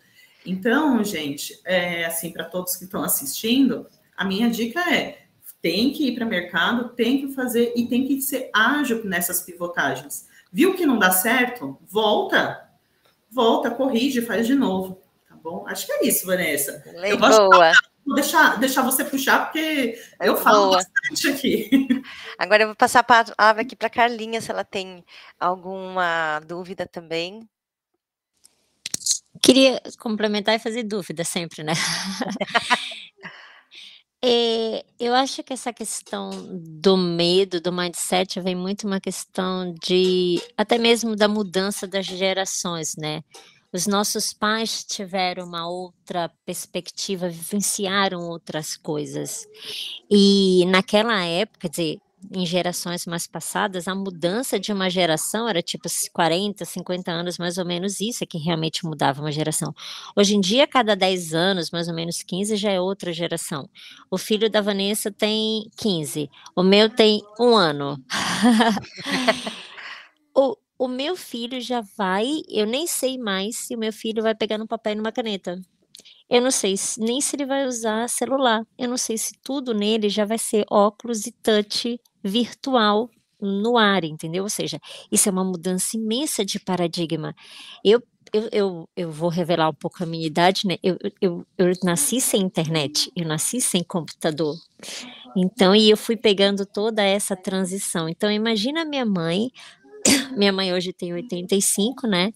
Então, 0.46 1.02
gente, 1.02 1.60
é, 1.64 2.04
assim, 2.04 2.30
para 2.30 2.44
todos 2.44 2.76
que 2.76 2.84
estão 2.84 3.02
assistindo, 3.02 3.86
a 4.16 4.24
minha 4.24 4.48
dica 4.48 4.80
é 4.94 5.27
tem 5.60 5.92
que 5.92 6.08
ir 6.08 6.14
para 6.14 6.24
o 6.24 6.28
mercado, 6.28 6.90
tem 6.90 7.20
que 7.20 7.34
fazer 7.34 7.72
e 7.76 7.86
tem 7.86 8.06
que 8.06 8.20
ser 8.20 8.50
ágil 8.54 9.04
nessas 9.04 9.40
pivotagens. 9.40 10.26
Viu 10.52 10.74
que 10.74 10.86
não 10.86 10.98
dá 10.98 11.10
certo? 11.10 11.78
Volta, 11.82 12.68
volta, 13.30 13.70
corrige, 13.70 14.22
faz 14.22 14.46
de 14.46 14.54
novo. 14.54 15.00
Tá 15.28 15.36
bom? 15.36 15.66
Acho 15.66 15.86
que 15.86 15.92
é 15.92 16.06
isso, 16.06 16.26
Vanessa. 16.26 16.82
Lei 16.94 17.12
eu 17.12 17.18
boa. 17.18 17.72
Vou 18.06 18.14
deixar, 18.14 18.58
deixar 18.58 18.82
você 18.82 19.04
puxar, 19.04 19.44
porque 19.44 20.00
eu 20.20 20.34
falo 20.36 20.68
boa. 20.68 20.76
bastante 20.76 21.28
aqui. 21.28 21.68
Agora 22.38 22.62
eu 22.62 22.68
vou 22.68 22.76
passar 22.76 23.00
a 23.00 23.02
palavra 23.02 23.60
aqui 23.60 23.76
para 23.76 23.88
a 23.88 23.90
Carlinha, 23.90 24.40
se 24.40 24.50
ela 24.50 24.64
tem 24.64 25.04
alguma 25.38 26.40
dúvida 26.40 26.86
também. 26.86 27.46
Queria 29.42 29.82
complementar 29.98 30.54
e 30.54 30.58
fazer 30.58 30.84
dúvida 30.84 31.22
sempre, 31.22 31.62
né? 31.62 31.74
É, 34.22 34.84
eu 34.98 35.14
acho 35.14 35.44
que 35.44 35.52
essa 35.52 35.72
questão 35.72 36.30
do 36.80 36.96
medo, 36.96 37.60
do 37.60 37.72
mindset, 37.72 38.40
vem 38.40 38.54
muito 38.54 38.86
uma 38.86 39.00
questão 39.00 39.72
de 39.80 40.42
até 40.56 40.76
mesmo 40.76 41.14
da 41.14 41.28
mudança 41.28 41.86
das 41.86 42.04
gerações, 42.04 42.94
né? 42.98 43.22
Os 43.72 43.86
nossos 43.86 44.32
pais 44.32 44.82
tiveram 44.82 45.44
uma 45.46 45.68
outra 45.68 46.30
perspectiva, 46.44 47.28
vivenciaram 47.28 48.28
outras 48.28 48.76
coisas. 48.76 49.46
E 50.10 50.64
naquela 50.66 51.24
época, 51.24 51.60
quer 51.60 51.68
dizer, 51.68 51.98
em 52.30 52.44
gerações 52.44 53.06
mais 53.06 53.26
passadas, 53.26 53.88
a 53.88 53.94
mudança 53.94 54.58
de 54.58 54.72
uma 54.72 54.90
geração 54.90 55.48
era 55.48 55.62
tipo 55.62 55.88
40, 56.12 56.64
50 56.64 57.10
anos, 57.10 57.38
mais 57.38 57.58
ou 57.58 57.64
menos 57.64 58.00
isso 58.00 58.24
é 58.24 58.26
que 58.26 58.38
realmente 58.38 58.84
mudava 58.84 59.20
uma 59.20 59.32
geração. 59.32 59.74
Hoje 60.16 60.34
em 60.34 60.40
dia, 60.40 60.66
cada 60.66 60.94
10 60.94 61.34
anos, 61.34 61.70
mais 61.70 61.88
ou 61.88 61.94
menos 61.94 62.22
15, 62.22 62.56
já 62.56 62.70
é 62.70 62.80
outra 62.80 63.12
geração. 63.12 63.68
O 64.10 64.18
filho 64.18 64.50
da 64.50 64.60
Vanessa 64.60 65.10
tem 65.10 65.70
15, 65.76 66.30
o 66.56 66.62
meu 66.62 66.90
tem 66.90 67.22
um 67.38 67.56
ano. 67.56 68.02
o, 70.34 70.56
o 70.78 70.88
meu 70.88 71.16
filho 71.16 71.60
já 71.60 71.82
vai, 71.96 72.26
eu 72.48 72.66
nem 72.66 72.86
sei 72.86 73.18
mais 73.18 73.66
se 73.66 73.74
o 73.74 73.78
meu 73.78 73.92
filho 73.92 74.22
vai 74.22 74.34
pegar 74.34 74.58
no 74.58 74.66
papel 74.66 74.92
e 74.92 74.96
numa 74.96 75.12
caneta. 75.12 75.60
Eu 76.30 76.42
não 76.42 76.50
sei 76.50 76.76
se, 76.76 77.00
nem 77.00 77.22
se 77.22 77.36
ele 77.36 77.46
vai 77.46 77.66
usar 77.66 78.06
celular. 78.08 78.62
Eu 78.76 78.88
não 78.88 78.98
sei 78.98 79.16
se 79.16 79.32
tudo 79.42 79.72
nele 79.72 80.10
já 80.10 80.26
vai 80.26 80.38
ser 80.38 80.64
óculos 80.70 81.26
e 81.26 81.32
touch 81.32 81.98
virtual 82.28 83.10
no 83.40 83.76
ar, 83.76 84.04
entendeu? 84.04 84.44
Ou 84.44 84.50
seja, 84.50 84.80
isso 85.10 85.28
é 85.28 85.32
uma 85.32 85.44
mudança 85.44 85.96
imensa 85.96 86.44
de 86.44 86.58
paradigma. 86.58 87.34
Eu, 87.84 88.02
eu, 88.32 88.48
eu, 88.52 88.88
eu 88.96 89.10
vou 89.10 89.28
revelar 89.30 89.68
um 89.70 89.74
pouco 89.74 90.02
a 90.02 90.06
minha 90.06 90.26
idade, 90.26 90.66
né? 90.66 90.76
Eu, 90.82 90.98
eu, 91.20 91.46
eu 91.56 91.72
nasci 91.82 92.20
sem 92.20 92.42
internet, 92.42 93.10
eu 93.16 93.26
nasci 93.26 93.60
sem 93.60 93.82
computador. 93.82 94.56
Então, 95.36 95.74
e 95.74 95.90
eu 95.90 95.96
fui 95.96 96.16
pegando 96.16 96.66
toda 96.66 97.02
essa 97.02 97.36
transição. 97.36 98.08
Então, 98.08 98.30
imagina 98.30 98.84
minha 98.84 99.04
mãe 99.04 99.50
minha 100.36 100.52
mãe 100.52 100.72
hoje 100.72 100.92
tem 100.92 101.12
85, 101.12 102.06
né? 102.06 102.32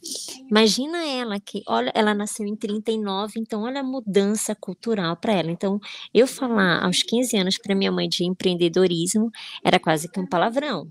Imagina 0.51 1.05
ela 1.07 1.39
que, 1.41 1.63
olha, 1.67 1.93
ela 1.95 2.15
nasceu 2.15 2.47
em 2.47 2.57
39, 2.57 3.41
então 3.41 3.63
olha 3.63 3.81
a 3.81 3.85
mudança 3.85 4.55
cultural 4.55 5.17
para 5.17 5.33
ela. 5.35 5.51
Então, 5.51 5.79
eu 6.13 6.27
falar 6.27 6.85
aos 6.85 7.03
15 7.03 7.37
anos 7.37 7.59
para 7.59 7.75
minha 7.75 7.93
mãe 7.93 8.09
de 8.09 8.25
empreendedorismo 8.25 9.31
era 9.65 9.79
quase 9.79 10.09
que 10.09 10.21
um 10.21 10.27
palavrão. 10.27 10.91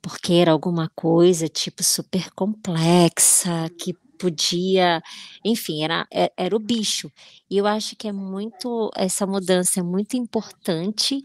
Porque 0.00 0.34
era 0.34 0.52
alguma 0.52 0.90
coisa 0.94 1.48
tipo 1.48 1.82
super 1.82 2.30
complexa, 2.32 3.68
que 3.78 3.94
podia, 4.18 5.02
enfim, 5.44 5.84
era, 5.84 6.06
é, 6.12 6.32
era 6.36 6.56
o 6.56 6.58
bicho. 6.58 7.10
E 7.50 7.56
eu 7.58 7.66
acho 7.66 7.94
que 7.96 8.08
é 8.08 8.12
muito, 8.12 8.90
essa 8.96 9.26
mudança 9.26 9.80
é 9.80 9.82
muito 9.82 10.16
importante 10.16 11.24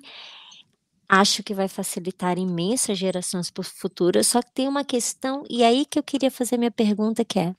acho 1.12 1.44
que 1.44 1.54
vai 1.54 1.68
facilitar 1.68 2.40
imensas 2.40 2.98
gerações 2.98 3.52
futuras, 3.78 4.28
só 4.28 4.42
que 4.42 4.50
tem 4.54 4.66
uma 4.66 4.86
questão, 4.86 5.44
e 5.50 5.62
aí 5.62 5.86
que 5.86 6.00
eu 6.00 6.04
queria 6.04 6.32
fazer 6.32 6.58
minha 6.58 6.72
pergunta, 6.72 7.26
que 7.26 7.38
é, 7.38 7.54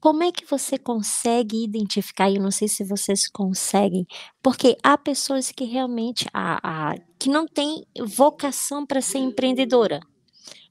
como 0.00 0.24
é 0.24 0.32
que 0.32 0.44
você 0.44 0.76
consegue 0.76 1.62
identificar, 1.62 2.30
eu 2.32 2.42
não 2.42 2.50
sei 2.50 2.66
se 2.66 2.82
vocês 2.82 3.28
conseguem, 3.28 4.04
porque 4.42 4.76
há 4.82 4.98
pessoas 4.98 5.52
que 5.52 5.64
realmente, 5.64 6.26
a, 6.34 6.90
a 6.92 6.96
que 7.16 7.30
não 7.30 7.46
têm 7.46 7.86
vocação 7.96 8.84
para 8.84 9.00
ser 9.00 9.18
empreendedora, 9.18 10.00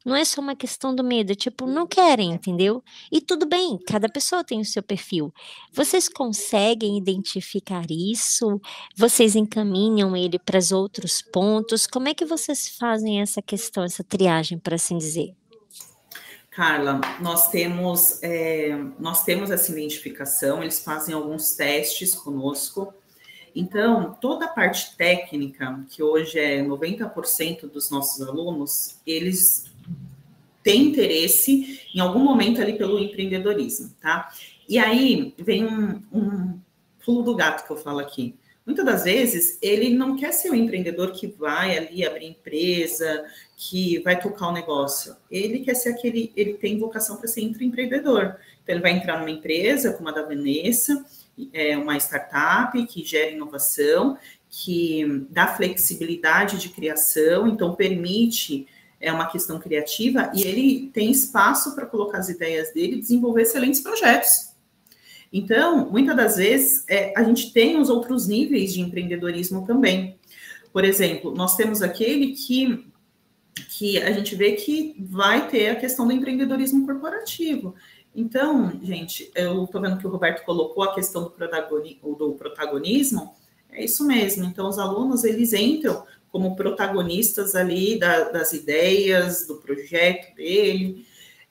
não 0.04 0.16
é 0.16 0.26
só 0.26 0.42
uma 0.42 0.56
questão 0.56 0.94
do 0.94 1.04
medo, 1.04 1.36
tipo, 1.36 1.66
não 1.66 1.88
querem, 1.88 2.32
entendeu? 2.32 2.84
E 3.12 3.22
tudo 3.22 3.46
bem, 3.46 3.78
cada 3.88 4.10
pessoa 4.10 4.44
tem 4.44 4.60
o 4.60 4.66
seu 4.66 4.84
perfil. 4.84 5.34
Vocês 5.72 6.10
conseguem 6.10 6.98
identificar 6.98 7.86
isso? 7.90 8.60
Vocês 8.96 9.36
encaminham 9.36 10.16
ele 10.16 10.38
para 10.38 10.58
os 10.58 10.72
outros 10.72 11.22
pontos? 11.22 11.88
Como 11.88 12.10
é 12.10 12.14
que 12.14 12.26
vocês 12.26 12.68
fazem 12.70 13.22
essa 13.22 13.42
questão, 13.42 13.84
essa 13.84 14.04
triagem, 14.04 14.58
para 14.60 14.76
assim 14.76 14.98
dizer? 14.98 15.34
Carla, 16.52 17.02
nós 17.20 17.50
temos, 17.50 18.22
é, 18.22 18.78
nós 19.00 19.24
temos 19.24 19.50
essa 19.50 19.72
identificação, 19.72 20.62
eles 20.62 20.84
fazem 20.84 21.16
alguns 21.16 21.54
testes 21.54 22.14
conosco. 22.14 22.94
Então, 23.56 24.16
toda 24.20 24.46
a 24.46 24.50
parte 24.50 24.96
técnica, 24.96 25.84
que 25.90 26.04
hoje 26.04 26.38
é 26.40 26.64
90% 26.64 27.72
dos 27.72 27.90
nossos 27.90 28.22
alunos, 28.28 29.00
eles 29.06 29.73
tem 30.64 30.84
interesse 30.84 31.82
em 31.94 32.00
algum 32.00 32.20
momento 32.20 32.62
ali 32.62 32.78
pelo 32.78 32.98
empreendedorismo, 32.98 33.94
tá? 34.02 34.32
E 34.68 34.80
aí 34.80 35.34
vem 35.38 35.66
um, 35.66 36.02
um 36.12 36.60
pulo 37.06 37.22
do 37.22 37.36
gato 37.36 37.66
que 37.66 37.72
eu 37.72 37.78
falo 37.78 38.00
aqui. 38.00 38.36
Muitas 38.66 38.86
das 38.86 39.04
vezes 39.04 39.58
ele 39.62 39.90
não 39.90 40.16
quer 40.16 40.32
ser 40.32 40.50
um 40.50 40.56
empreendedor 40.56 41.12
que 41.12 41.28
vai 41.28 41.78
ali 41.78 42.06
abrir 42.06 42.28
empresa, 42.28 43.26
que 43.58 44.00
vai 44.00 44.18
tocar 44.18 44.48
o 44.48 44.54
negócio. 44.54 45.18
Ele 45.30 45.60
quer 45.60 45.76
ser 45.76 45.90
aquele, 45.90 46.32
ele 46.34 46.54
tem 46.54 46.80
vocação 46.80 47.18
para 47.18 47.28
ser 47.28 47.42
empreendedor. 47.42 48.38
Então 48.64 48.74
ele 48.74 48.82
vai 48.82 48.92
entrar 48.92 49.20
numa 49.20 49.30
empresa 49.30 49.92
como 49.92 50.08
a 50.08 50.14
da 50.14 50.24
Vanessa, 50.24 51.06
é 51.52 51.76
uma 51.76 51.98
startup 51.98 52.86
que 52.86 53.04
gera 53.04 53.32
inovação, 53.32 54.18
que 54.50 55.26
dá 55.30 55.48
flexibilidade 55.48 56.58
de 56.58 56.70
criação, 56.70 57.48
então 57.48 57.76
permite 57.76 58.68
é 59.04 59.12
uma 59.12 59.30
questão 59.30 59.60
criativa 59.60 60.32
e 60.34 60.44
ele 60.44 60.90
tem 60.94 61.12
espaço 61.12 61.76
para 61.76 61.86
colocar 61.86 62.20
as 62.20 62.30
ideias 62.30 62.74
dele 62.74 62.96
e 62.96 63.00
desenvolver 63.00 63.42
excelentes 63.42 63.82
projetos. 63.82 64.54
Então, 65.32 65.90
muitas 65.92 66.16
das 66.16 66.36
vezes, 66.38 66.86
é, 66.88 67.14
a 67.18 67.24
gente 67.24 67.52
tem 67.52 67.80
os 67.80 67.90
outros 67.90 68.28
níveis 68.28 68.74
de 68.74 68.80
empreendedorismo 68.80 69.66
também. 69.68 70.18
Por 70.72 70.86
exemplo, 70.86 71.36
nós 71.36 71.56
temos 71.58 71.82
aquele 71.82 72.32
que, 72.32 72.88
que 73.78 74.02
a 74.02 74.12
gente 74.12 74.36
vê 74.36 74.54
que 74.54 74.96
vai 75.00 75.50
ter 75.50 75.70
a 75.70 75.76
questão 75.76 76.08
do 76.08 76.14
empreendedorismo 76.14 76.86
corporativo. 76.86 77.76
Então, 78.16 78.72
gente, 78.82 79.30
eu 79.36 79.66
estou 79.66 79.82
vendo 79.82 79.98
que 79.98 80.08
o 80.08 80.10
Roberto 80.10 80.46
colocou 80.46 80.84
a 80.84 80.94
questão 80.94 81.24
do, 81.24 82.16
do 82.16 82.34
protagonismo, 82.34 83.34
é 83.70 83.84
isso 83.84 84.06
mesmo. 84.06 84.46
Então, 84.46 84.70
os 84.70 84.80
alunos, 84.80 85.24
eles 85.24 85.52
entram 85.52 86.06
como 86.34 86.56
protagonistas 86.56 87.54
ali 87.54 88.00
da, 88.00 88.32
das 88.32 88.54
ideias, 88.54 89.46
do 89.46 89.58
projeto 89.58 90.36
dele. 90.36 91.06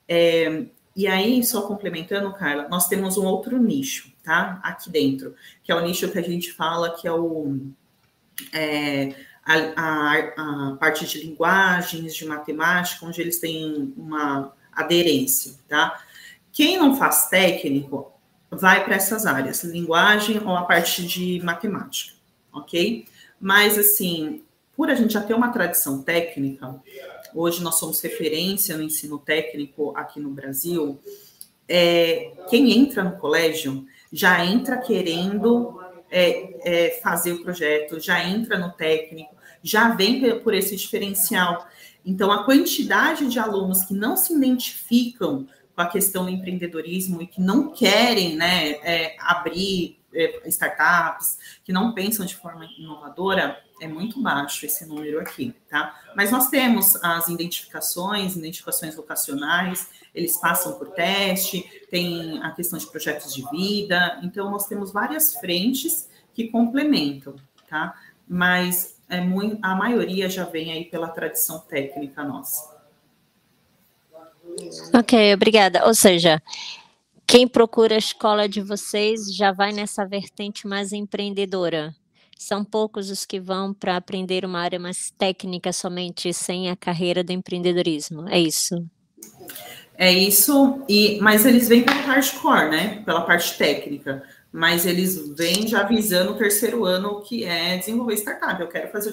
É, 0.05 0.65
e 0.93 1.07
aí, 1.07 1.41
só 1.41 1.61
complementando, 1.61 2.33
Carla, 2.33 2.67
nós 2.67 2.89
temos 2.89 3.17
um 3.17 3.23
outro 3.23 3.57
nicho, 3.57 4.11
tá? 4.21 4.59
Aqui 4.61 4.89
dentro, 4.89 5.33
que 5.63 5.71
é 5.71 5.75
o 5.75 5.79
nicho 5.79 6.11
que 6.11 6.19
a 6.19 6.21
gente 6.21 6.51
fala 6.51 6.93
que 6.97 7.07
é 7.07 7.11
o. 7.13 7.59
É, 8.51 9.15
a, 9.45 9.53
a, 9.75 10.17
a, 10.71 10.75
parte 10.75 11.07
de 11.07 11.27
linguagens, 11.27 12.13
de 12.13 12.25
matemática, 12.25 13.05
onde 13.05 13.21
eles 13.21 13.39
têm 13.39 13.93
uma 13.95 14.53
aderência, 14.73 15.53
tá? 15.65 16.03
Quem 16.51 16.77
não 16.77 16.97
faz 16.97 17.29
técnico 17.29 18.11
vai 18.51 18.83
para 18.83 18.95
essas 18.95 19.25
áreas, 19.25 19.63
linguagem 19.63 20.39
ou 20.39 20.57
a 20.57 20.63
parte 20.63 21.07
de 21.07 21.41
matemática, 21.41 22.15
ok? 22.51 23.05
Mas, 23.39 23.77
assim, 23.77 24.42
por 24.75 24.89
a 24.89 24.95
gente 24.95 25.13
já 25.13 25.21
ter 25.21 25.33
uma 25.33 25.49
tradição 25.49 26.01
técnica, 26.01 26.81
hoje 27.33 27.61
nós 27.61 27.75
somos 27.75 28.01
referência 28.01 28.75
no 28.77 28.83
ensino 28.83 29.17
técnico 29.19 29.93
aqui 29.95 30.19
no 30.19 30.29
Brasil, 30.29 30.99
é, 31.67 32.31
quem 32.49 32.77
entra 32.77 33.03
no 33.03 33.17
colégio 33.17 33.85
já 34.11 34.45
entra 34.45 34.77
querendo 34.77 35.79
é, 36.11 36.59
é, 36.63 36.99
fazer 37.01 37.33
o 37.33 37.43
projeto, 37.43 37.99
já 37.99 38.23
entra 38.23 38.57
no 38.57 38.71
técnico, 38.71 39.35
já 39.63 39.89
vem 39.89 40.39
por 40.41 40.53
esse 40.53 40.75
diferencial. 40.75 41.67
Então, 42.05 42.31
a 42.31 42.43
quantidade 42.43 43.27
de 43.27 43.39
alunos 43.39 43.85
que 43.85 43.93
não 43.93 44.15
se 44.15 44.33
identificam 44.33 45.47
com 45.75 45.81
a 45.81 45.87
questão 45.87 46.25
do 46.25 46.29
empreendedorismo 46.29 47.21
e 47.21 47.27
que 47.27 47.41
não 47.41 47.71
querem 47.71 48.35
né, 48.35 48.71
é, 48.83 49.15
abrir 49.19 49.97
é, 50.13 50.47
startups, 50.49 51.37
que 51.63 51.73
não 51.73 51.93
pensam 51.93 52.25
de 52.25 52.35
forma 52.35 52.65
inovadora, 52.77 53.59
é 53.83 53.87
muito 53.87 54.21
baixo 54.21 54.65
esse 54.65 54.85
número 54.85 55.19
aqui, 55.19 55.53
tá? 55.69 55.99
Mas 56.15 56.31
nós 56.31 56.49
temos 56.49 56.95
as 57.03 57.27
identificações, 57.27 58.35
identificações 58.35 58.95
vocacionais, 58.95 59.89
eles 60.15 60.37
passam 60.37 60.73
por 60.79 60.91
teste, 60.91 61.69
tem 61.89 62.41
a 62.41 62.51
questão 62.51 62.79
de 62.79 62.87
projetos 62.87 63.33
de 63.33 63.43
vida, 63.51 64.19
então 64.23 64.49
nós 64.49 64.67
temos 64.67 64.91
várias 64.91 65.35
frentes 65.35 66.09
que 66.33 66.47
complementam, 66.47 67.35
tá? 67.67 67.93
Mas 68.25 68.95
é 69.09 69.19
muito, 69.19 69.59
a 69.61 69.75
maioria 69.75 70.29
já 70.29 70.45
vem 70.45 70.71
aí 70.71 70.85
pela 70.85 71.09
tradição 71.09 71.59
técnica 71.59 72.23
nossa. 72.23 72.73
Ok, 74.93 75.33
obrigada. 75.33 75.85
Ou 75.85 75.93
seja, 75.93 76.41
quem 77.27 77.47
procura 77.47 77.95
a 77.95 77.97
escola 77.97 78.47
de 78.47 78.61
vocês 78.61 79.35
já 79.35 79.51
vai 79.51 79.73
nessa 79.73 80.05
vertente 80.05 80.67
mais 80.67 80.93
empreendedora 80.93 81.93
são 82.37 82.63
poucos 82.63 83.09
os 83.09 83.25
que 83.25 83.39
vão 83.39 83.73
para 83.73 83.97
aprender 83.97 84.45
uma 84.45 84.59
área 84.59 84.79
mais 84.79 85.11
técnica 85.17 85.71
somente 85.71 86.33
sem 86.33 86.69
a 86.69 86.75
carreira 86.75 87.23
do 87.23 87.31
empreendedorismo. 87.31 88.27
É 88.29 88.39
isso. 88.39 88.75
É 89.97 90.11
isso, 90.11 90.83
e 90.89 91.19
mas 91.21 91.45
eles 91.45 91.67
vêm 91.67 91.83
pelo 91.83 92.01
hardcore, 92.01 92.69
né? 92.69 93.03
Pela 93.05 93.21
parte 93.21 93.57
técnica. 93.57 94.23
Mas 94.51 94.85
eles 94.85 95.35
vêm 95.35 95.67
já 95.67 95.83
visando 95.83 96.31
o 96.31 96.37
terceiro 96.37 96.85
ano, 96.85 97.21
que 97.21 97.43
é 97.43 97.77
desenvolver 97.77 98.15
startup. 98.15 98.61
Eu 98.61 98.67
quero 98.67 98.91
fazer, 98.91 99.11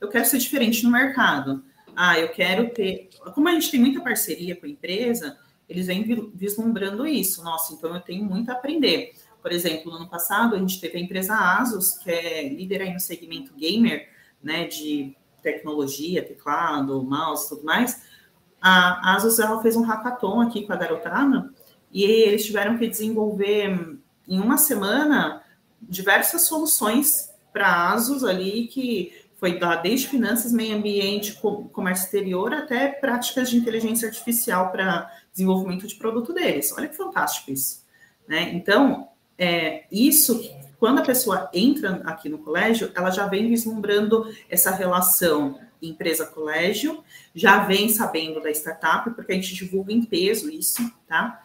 eu 0.00 0.08
quero 0.08 0.24
ser 0.24 0.38
diferente 0.38 0.82
no 0.82 0.90
mercado. 0.90 1.62
Ah, 1.94 2.18
eu 2.18 2.28
quero 2.28 2.70
ter. 2.70 3.08
Como 3.34 3.48
a 3.48 3.52
gente 3.52 3.70
tem 3.70 3.80
muita 3.80 4.00
parceria 4.00 4.56
com 4.56 4.66
a 4.66 4.68
empresa, 4.68 5.36
eles 5.68 5.86
vêm 5.86 6.04
vislumbrando 6.34 7.06
isso. 7.06 7.42
Nossa, 7.44 7.72
então 7.72 7.94
eu 7.94 8.00
tenho 8.00 8.24
muito 8.24 8.50
a 8.50 8.54
aprender. 8.54 9.12
Por 9.42 9.52
exemplo, 9.52 9.90
no 9.90 9.98
ano 9.98 10.08
passado, 10.08 10.54
a 10.54 10.58
gente 10.58 10.80
teve 10.80 10.98
a 10.98 11.00
empresa 11.00 11.34
Asus, 11.34 11.92
que 11.98 12.10
é 12.10 12.48
líder 12.48 12.82
aí 12.82 12.92
no 12.92 13.00
segmento 13.00 13.54
gamer, 13.54 14.08
né, 14.42 14.66
de 14.66 15.16
tecnologia, 15.42 16.22
teclado, 16.22 17.02
mouse, 17.02 17.48
tudo 17.48 17.64
mais. 17.64 18.02
A 18.60 19.14
Asus 19.14 19.38
ela 19.38 19.60
fez 19.62 19.76
um 19.76 19.82
hackathon 19.82 20.40
aqui 20.40 20.66
com 20.66 20.72
a 20.72 20.76
garotada 20.76 21.52
e 21.90 22.04
eles 22.04 22.44
tiveram 22.44 22.76
que 22.76 22.86
desenvolver 22.86 23.98
em 24.28 24.38
uma 24.38 24.58
semana 24.58 25.42
diversas 25.80 26.42
soluções 26.42 27.30
para 27.52 27.90
Asus 27.90 28.22
ali 28.22 28.68
que 28.68 29.12
foi 29.40 29.58
desde 29.82 30.06
finanças, 30.06 30.52
meio 30.52 30.76
ambiente, 30.76 31.40
comércio 31.72 32.04
exterior 32.04 32.52
até 32.52 32.88
práticas 32.88 33.48
de 33.48 33.56
inteligência 33.56 34.06
artificial 34.06 34.70
para 34.70 35.10
desenvolvimento 35.32 35.86
de 35.86 35.94
produto 35.94 36.34
deles. 36.34 36.70
Olha 36.76 36.86
que 36.86 36.94
fantástico 36.94 37.50
isso. 37.50 37.82
Né? 38.28 38.50
Então, 38.52 39.08
é, 39.40 39.84
isso, 39.90 40.38
quando 40.78 40.98
a 40.98 41.02
pessoa 41.02 41.48
entra 41.54 42.02
aqui 42.04 42.28
no 42.28 42.36
colégio, 42.36 42.92
ela 42.94 43.10
já 43.10 43.26
vem 43.26 43.48
vislumbrando 43.48 44.30
essa 44.50 44.70
relação 44.70 45.58
empresa-colégio, 45.80 47.02
já 47.34 47.64
vem 47.64 47.88
sabendo 47.88 48.42
da 48.42 48.50
startup, 48.50 49.10
porque 49.12 49.32
a 49.32 49.34
gente 49.34 49.54
divulga 49.54 49.94
em 49.94 50.02
peso 50.02 50.50
isso, 50.50 50.92
tá? 51.08 51.42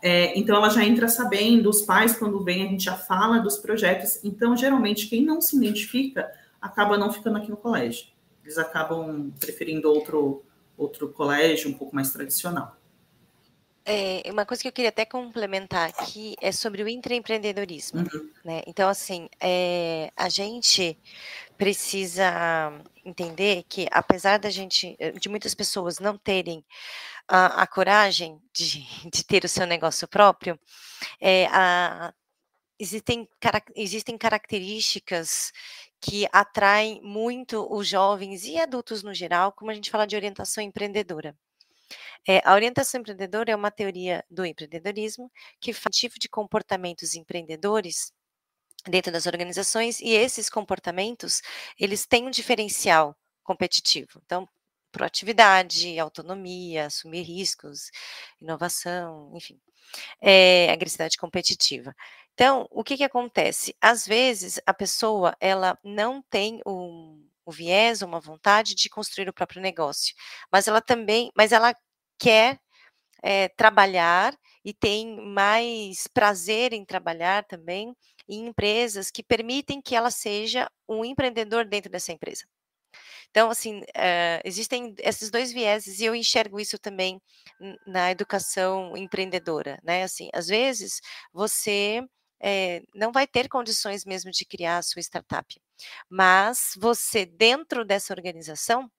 É, 0.00 0.38
então, 0.38 0.54
ela 0.54 0.68
já 0.68 0.84
entra 0.84 1.08
sabendo, 1.08 1.68
os 1.68 1.82
pais, 1.82 2.16
quando 2.16 2.44
vêm, 2.44 2.62
a 2.62 2.70
gente 2.70 2.84
já 2.84 2.94
fala 2.94 3.40
dos 3.40 3.56
projetos. 3.56 4.20
Então, 4.22 4.56
geralmente, 4.56 5.08
quem 5.08 5.24
não 5.24 5.40
se 5.40 5.56
identifica 5.56 6.30
acaba 6.60 6.96
não 6.96 7.12
ficando 7.12 7.38
aqui 7.38 7.50
no 7.50 7.56
colégio. 7.56 8.06
Eles 8.44 8.58
acabam 8.58 9.32
preferindo 9.40 9.90
outro, 9.90 10.44
outro 10.76 11.08
colégio 11.08 11.68
um 11.68 11.74
pouco 11.74 11.96
mais 11.96 12.12
tradicional. 12.12 12.76
É, 13.86 14.22
uma 14.30 14.46
coisa 14.46 14.62
que 14.62 14.68
eu 14.68 14.72
queria 14.72 14.88
até 14.88 15.04
complementar 15.04 15.90
aqui 15.90 16.34
é 16.40 16.50
sobre 16.50 16.82
o 16.82 16.88
intraempreendedorismo, 16.88 18.00
uhum. 18.00 18.30
né? 18.42 18.62
Então, 18.66 18.88
assim, 18.88 19.28
é, 19.38 20.10
a 20.16 20.30
gente 20.30 20.98
precisa 21.58 22.72
entender 23.04 23.64
que, 23.68 23.86
apesar 23.90 24.38
da 24.38 24.48
gente, 24.48 24.96
de 25.20 25.28
muitas 25.28 25.54
pessoas 25.54 25.98
não 25.98 26.16
terem 26.16 26.64
a, 27.28 27.62
a 27.62 27.66
coragem 27.66 28.40
de, 28.54 28.86
de, 29.12 29.22
ter 29.22 29.44
o 29.44 29.48
seu 29.48 29.66
negócio 29.66 30.08
próprio, 30.08 30.58
é, 31.20 31.46
a, 31.50 32.12
existem, 32.78 33.28
existem 33.76 34.16
características 34.16 35.52
que 36.00 36.26
atraem 36.32 37.00
muito 37.02 37.66
os 37.70 37.88
jovens 37.88 38.44
e 38.46 38.58
adultos 38.58 39.02
no 39.02 39.14
geral, 39.14 39.52
como 39.52 39.70
a 39.70 39.74
gente 39.74 39.90
fala 39.90 40.06
de 40.06 40.16
orientação 40.16 40.62
empreendedora. 40.62 41.36
É, 42.26 42.40
a 42.44 42.54
orientação 42.54 43.00
empreendedora 43.00 43.52
é 43.52 43.56
uma 43.56 43.70
teoria 43.70 44.24
do 44.30 44.44
empreendedorismo 44.44 45.30
que 45.60 45.72
faz 45.72 45.96
tipo 45.96 46.18
de 46.18 46.28
comportamentos 46.28 47.14
empreendedores 47.14 48.12
dentro 48.88 49.12
das 49.12 49.26
organizações 49.26 50.00
e 50.00 50.10
esses 50.10 50.50
comportamentos 50.50 51.42
eles 51.78 52.06
têm 52.06 52.26
um 52.26 52.30
diferencial 52.30 53.16
competitivo. 53.42 54.20
Então, 54.24 54.48
proatividade, 54.92 55.98
autonomia, 55.98 56.86
assumir 56.86 57.22
riscos, 57.22 57.90
inovação, 58.40 59.32
enfim, 59.34 59.60
é, 60.20 60.70
agressividade 60.72 61.16
competitiva. 61.18 61.94
Então, 62.34 62.66
o 62.70 62.84
que, 62.84 62.96
que 62.96 63.04
acontece? 63.04 63.76
Às 63.80 64.06
vezes, 64.06 64.60
a 64.66 64.74
pessoa 64.74 65.36
ela 65.40 65.78
não 65.84 66.22
tem 66.22 66.60
um, 66.66 67.23
o 67.44 67.52
viés, 67.52 68.02
uma 68.02 68.20
vontade 68.20 68.74
de 68.74 68.88
construir 68.88 69.28
o 69.28 69.32
próprio 69.32 69.62
negócio, 69.62 70.14
mas 70.52 70.66
ela 70.68 70.80
também, 70.80 71.30
mas 71.36 71.52
ela 71.52 71.74
quer 72.18 72.58
é, 73.22 73.48
trabalhar 73.48 74.36
e 74.64 74.72
tem 74.74 75.16
mais 75.20 76.06
prazer 76.08 76.72
em 76.72 76.84
trabalhar 76.84 77.44
também 77.44 77.94
em 78.28 78.46
empresas 78.46 79.10
que 79.10 79.22
permitem 79.22 79.82
que 79.82 79.94
ela 79.94 80.10
seja 80.10 80.70
um 80.88 81.04
empreendedor 81.04 81.66
dentro 81.66 81.90
dessa 81.90 82.12
empresa. 82.12 82.44
Então, 83.30 83.50
assim, 83.50 83.80
uh, 83.80 84.40
existem 84.44 84.94
esses 85.00 85.30
dois 85.30 85.52
vieses 85.52 85.98
e 86.00 86.04
eu 86.04 86.14
enxergo 86.14 86.60
isso 86.60 86.78
também 86.78 87.20
na 87.86 88.10
educação 88.10 88.96
empreendedora, 88.96 89.78
né? 89.82 90.04
Assim, 90.04 90.28
às 90.32 90.46
vezes 90.46 91.00
você 91.32 92.02
é, 92.40 92.82
não 92.94 93.10
vai 93.12 93.26
ter 93.26 93.48
condições 93.48 94.04
mesmo 94.04 94.30
de 94.30 94.44
criar 94.44 94.78
a 94.78 94.82
sua 94.82 95.00
startup, 95.00 95.60
mas 96.08 96.72
você 96.78 97.26
dentro 97.26 97.84
dessa 97.84 98.12
organização 98.14 98.90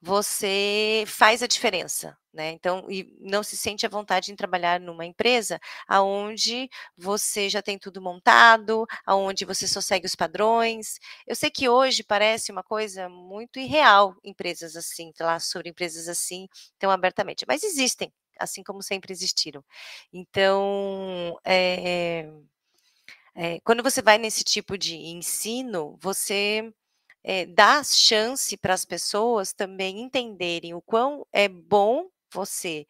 você 0.00 1.04
faz 1.06 1.42
a 1.42 1.46
diferença, 1.46 2.16
né? 2.32 2.50
Então, 2.52 2.86
e 2.90 3.14
não 3.20 3.42
se 3.42 3.56
sente 3.56 3.86
à 3.86 3.88
vontade 3.88 4.32
em 4.32 4.36
trabalhar 4.36 4.80
numa 4.80 5.04
empresa 5.04 5.58
aonde 5.88 6.68
você 6.96 7.48
já 7.48 7.62
tem 7.62 7.78
tudo 7.78 8.00
montado, 8.00 8.86
aonde 9.06 9.44
você 9.44 9.66
só 9.66 9.80
segue 9.80 10.06
os 10.06 10.14
padrões. 10.14 10.98
Eu 11.26 11.34
sei 11.36 11.50
que 11.50 11.68
hoje 11.68 12.02
parece 12.04 12.52
uma 12.52 12.62
coisa 12.62 13.08
muito 13.08 13.58
irreal 13.58 14.14
empresas 14.24 14.76
assim, 14.76 15.12
falar 15.16 15.40
sobre 15.40 15.70
empresas 15.70 16.08
assim 16.08 16.48
tão 16.78 16.90
abertamente, 16.90 17.44
mas 17.48 17.62
existem, 17.62 18.12
assim 18.38 18.62
como 18.62 18.82
sempre 18.82 19.12
existiram. 19.12 19.64
Então, 20.12 21.38
é, 21.44 22.20
é, 22.26 22.32
quando 23.64 23.82
você 23.82 24.00
vai 24.02 24.18
nesse 24.18 24.42
tipo 24.44 24.78
de 24.78 24.96
ensino, 24.96 25.96
você 26.00 26.72
é, 27.24 27.44
dá 27.46 27.82
chance 27.84 28.56
para 28.56 28.74
as 28.74 28.84
pessoas 28.84 29.52
também 29.52 30.00
entenderem 30.00 30.74
o 30.74 30.80
quão 30.82 31.26
é 31.32 31.48
bom 31.48 32.08
você 32.32 32.86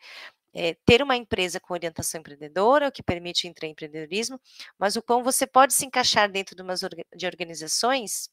é, 0.54 0.74
ter 0.86 1.02
uma 1.02 1.16
empresa 1.16 1.60
com 1.60 1.74
orientação 1.74 2.20
empreendedora, 2.20 2.88
o 2.88 2.92
que 2.92 3.02
permite 3.02 3.46
o 3.46 3.50
empreendedorismo, 3.50 4.40
mas 4.78 4.96
o 4.96 5.02
quão 5.02 5.22
você 5.22 5.46
pode 5.46 5.74
se 5.74 5.84
encaixar 5.86 6.30
dentro 6.30 6.56
de, 6.56 6.62
umas, 6.62 6.80
de 7.14 7.26
organizações 7.26 8.30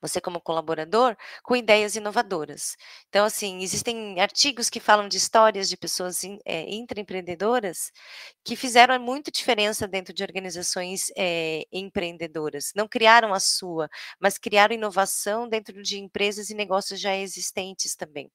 você 0.00 0.20
como 0.20 0.40
colaborador, 0.40 1.16
com 1.42 1.56
ideias 1.56 1.96
inovadoras. 1.96 2.76
Então, 3.08 3.24
assim, 3.24 3.62
existem 3.62 4.20
artigos 4.20 4.70
que 4.70 4.80
falam 4.80 5.08
de 5.08 5.16
histórias 5.16 5.68
de 5.68 5.76
pessoas 5.76 6.22
é, 6.44 6.68
intraempreendedoras 6.70 7.90
que 8.44 8.56
fizeram 8.56 8.98
muito 9.00 9.30
diferença 9.30 9.86
dentro 9.88 10.12
de 10.14 10.22
organizações 10.22 11.10
é, 11.16 11.64
empreendedoras. 11.72 12.72
Não 12.74 12.88
criaram 12.88 13.34
a 13.34 13.40
sua, 13.40 13.88
mas 14.20 14.38
criaram 14.38 14.74
inovação 14.74 15.48
dentro 15.48 15.82
de 15.82 15.98
empresas 15.98 16.50
e 16.50 16.54
negócios 16.54 17.00
já 17.00 17.16
existentes 17.16 17.94
também. 17.94 18.30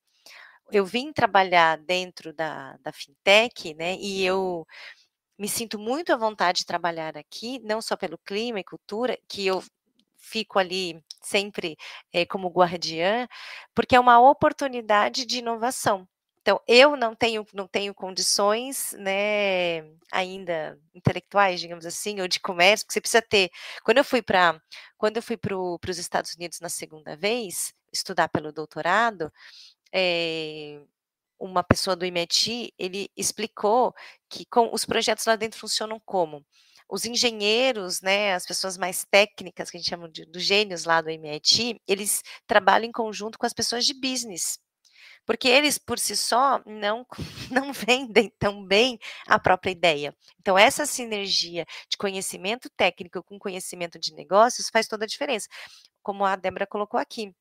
Eu 0.72 0.86
vim 0.86 1.12
trabalhar 1.12 1.78
dentro 1.78 2.34
da, 2.34 2.78
da 2.78 2.94
fintech, 2.94 3.74
né, 3.74 3.96
e 4.00 4.24
eu 4.24 4.66
me 5.38 5.50
sinto 5.50 5.80
muito 5.80 6.14
à 6.14 6.18
vontade 6.18 6.60
de 6.60 6.66
trabalhar 6.66 7.18
aqui, 7.18 7.60
não 7.64 7.82
só 7.82 7.98
pelo 7.98 8.18
clima 8.20 8.60
e 8.60 8.64
cultura, 8.64 9.18
que 9.28 9.46
eu 9.46 9.64
fico 10.18 10.60
ali 10.60 11.04
sempre 11.22 11.78
é, 12.14 12.26
como 12.26 12.50
guardiã, 12.50 13.28
porque 13.76 13.96
é 13.96 14.00
uma 14.00 14.20
oportunidade 14.20 15.26
de 15.26 15.40
inovação. 15.40 16.08
Então, 16.42 16.60
eu 16.68 16.96
não 16.96 17.16
tenho, 17.16 17.46
não 17.54 17.68
tenho 17.68 17.94
condições, 17.94 18.94
né, 18.98 19.82
ainda 20.12 20.80
intelectuais, 20.94 21.60
digamos 21.60 21.86
assim, 21.86 22.20
ou 22.20 22.28
de 22.28 22.40
comércio, 22.40 22.86
que 22.88 22.94
você 22.94 23.02
precisa 23.02 23.22
ter. 23.22 23.52
Quando 23.84 24.00
eu 24.00 24.04
fui 24.04 24.22
para, 24.24 24.60
quando 24.98 25.18
eu 25.18 25.24
fui 25.24 25.38
para 25.38 25.56
os 25.56 25.98
Estados 26.00 26.34
Unidos 26.34 26.60
na 26.60 26.70
segunda 26.70 27.16
vez, 27.16 27.74
estudar 27.94 28.28
pelo 28.30 28.52
doutorado, 28.52 29.32
é, 29.94 30.82
uma 31.40 31.64
pessoa 31.64 31.96
do 31.96 32.06
MIT, 32.06 32.74
ele 32.78 33.10
explicou 33.18 33.94
que 34.30 34.46
com, 34.46 34.74
os 34.74 34.86
projetos 34.86 35.26
lá 35.26 35.36
dentro 35.36 35.60
funcionam 35.60 36.00
como? 36.06 36.46
Os 36.92 37.06
engenheiros, 37.06 38.02
né, 38.02 38.34
as 38.34 38.46
pessoas 38.46 38.78
mais 38.78 39.06
técnicas, 39.10 39.72
que 39.72 39.78
a 39.78 39.80
gente 39.80 39.90
chama 39.90 40.10
de 40.10 40.26
dos 40.26 40.44
gênios 40.44 40.84
lá 40.84 41.02
do 41.02 41.10
MIT, 41.10 41.80
eles 41.88 42.22
trabalham 42.46 42.90
em 42.90 42.92
conjunto 42.92 43.40
com 43.40 43.46
as 43.46 43.54
pessoas 43.54 43.86
de 43.86 43.94
business. 43.94 44.60
Porque 45.26 45.48
eles, 45.48 45.78
por 45.78 45.98
si 46.00 46.18
só, 46.18 46.62
não, 46.66 47.06
não 47.52 47.72
vendem 47.72 48.32
tão 48.38 48.66
bem 48.66 49.00
a 49.28 49.40
própria 49.40 49.72
ideia. 49.72 50.16
Então, 50.40 50.58
essa 50.58 50.86
sinergia 50.86 51.66
de 51.90 51.98
conhecimento 51.98 52.70
técnico 52.76 53.24
com 53.24 53.40
conhecimento 53.40 53.98
de 53.98 54.14
negócios 54.14 54.70
faz 54.70 54.88
toda 54.88 55.06
a 55.06 55.08
diferença. 55.08 55.48
Como 56.04 56.26
a 56.26 56.36
Débora 56.36 56.68
colocou 56.68 57.00
aqui 57.00 57.34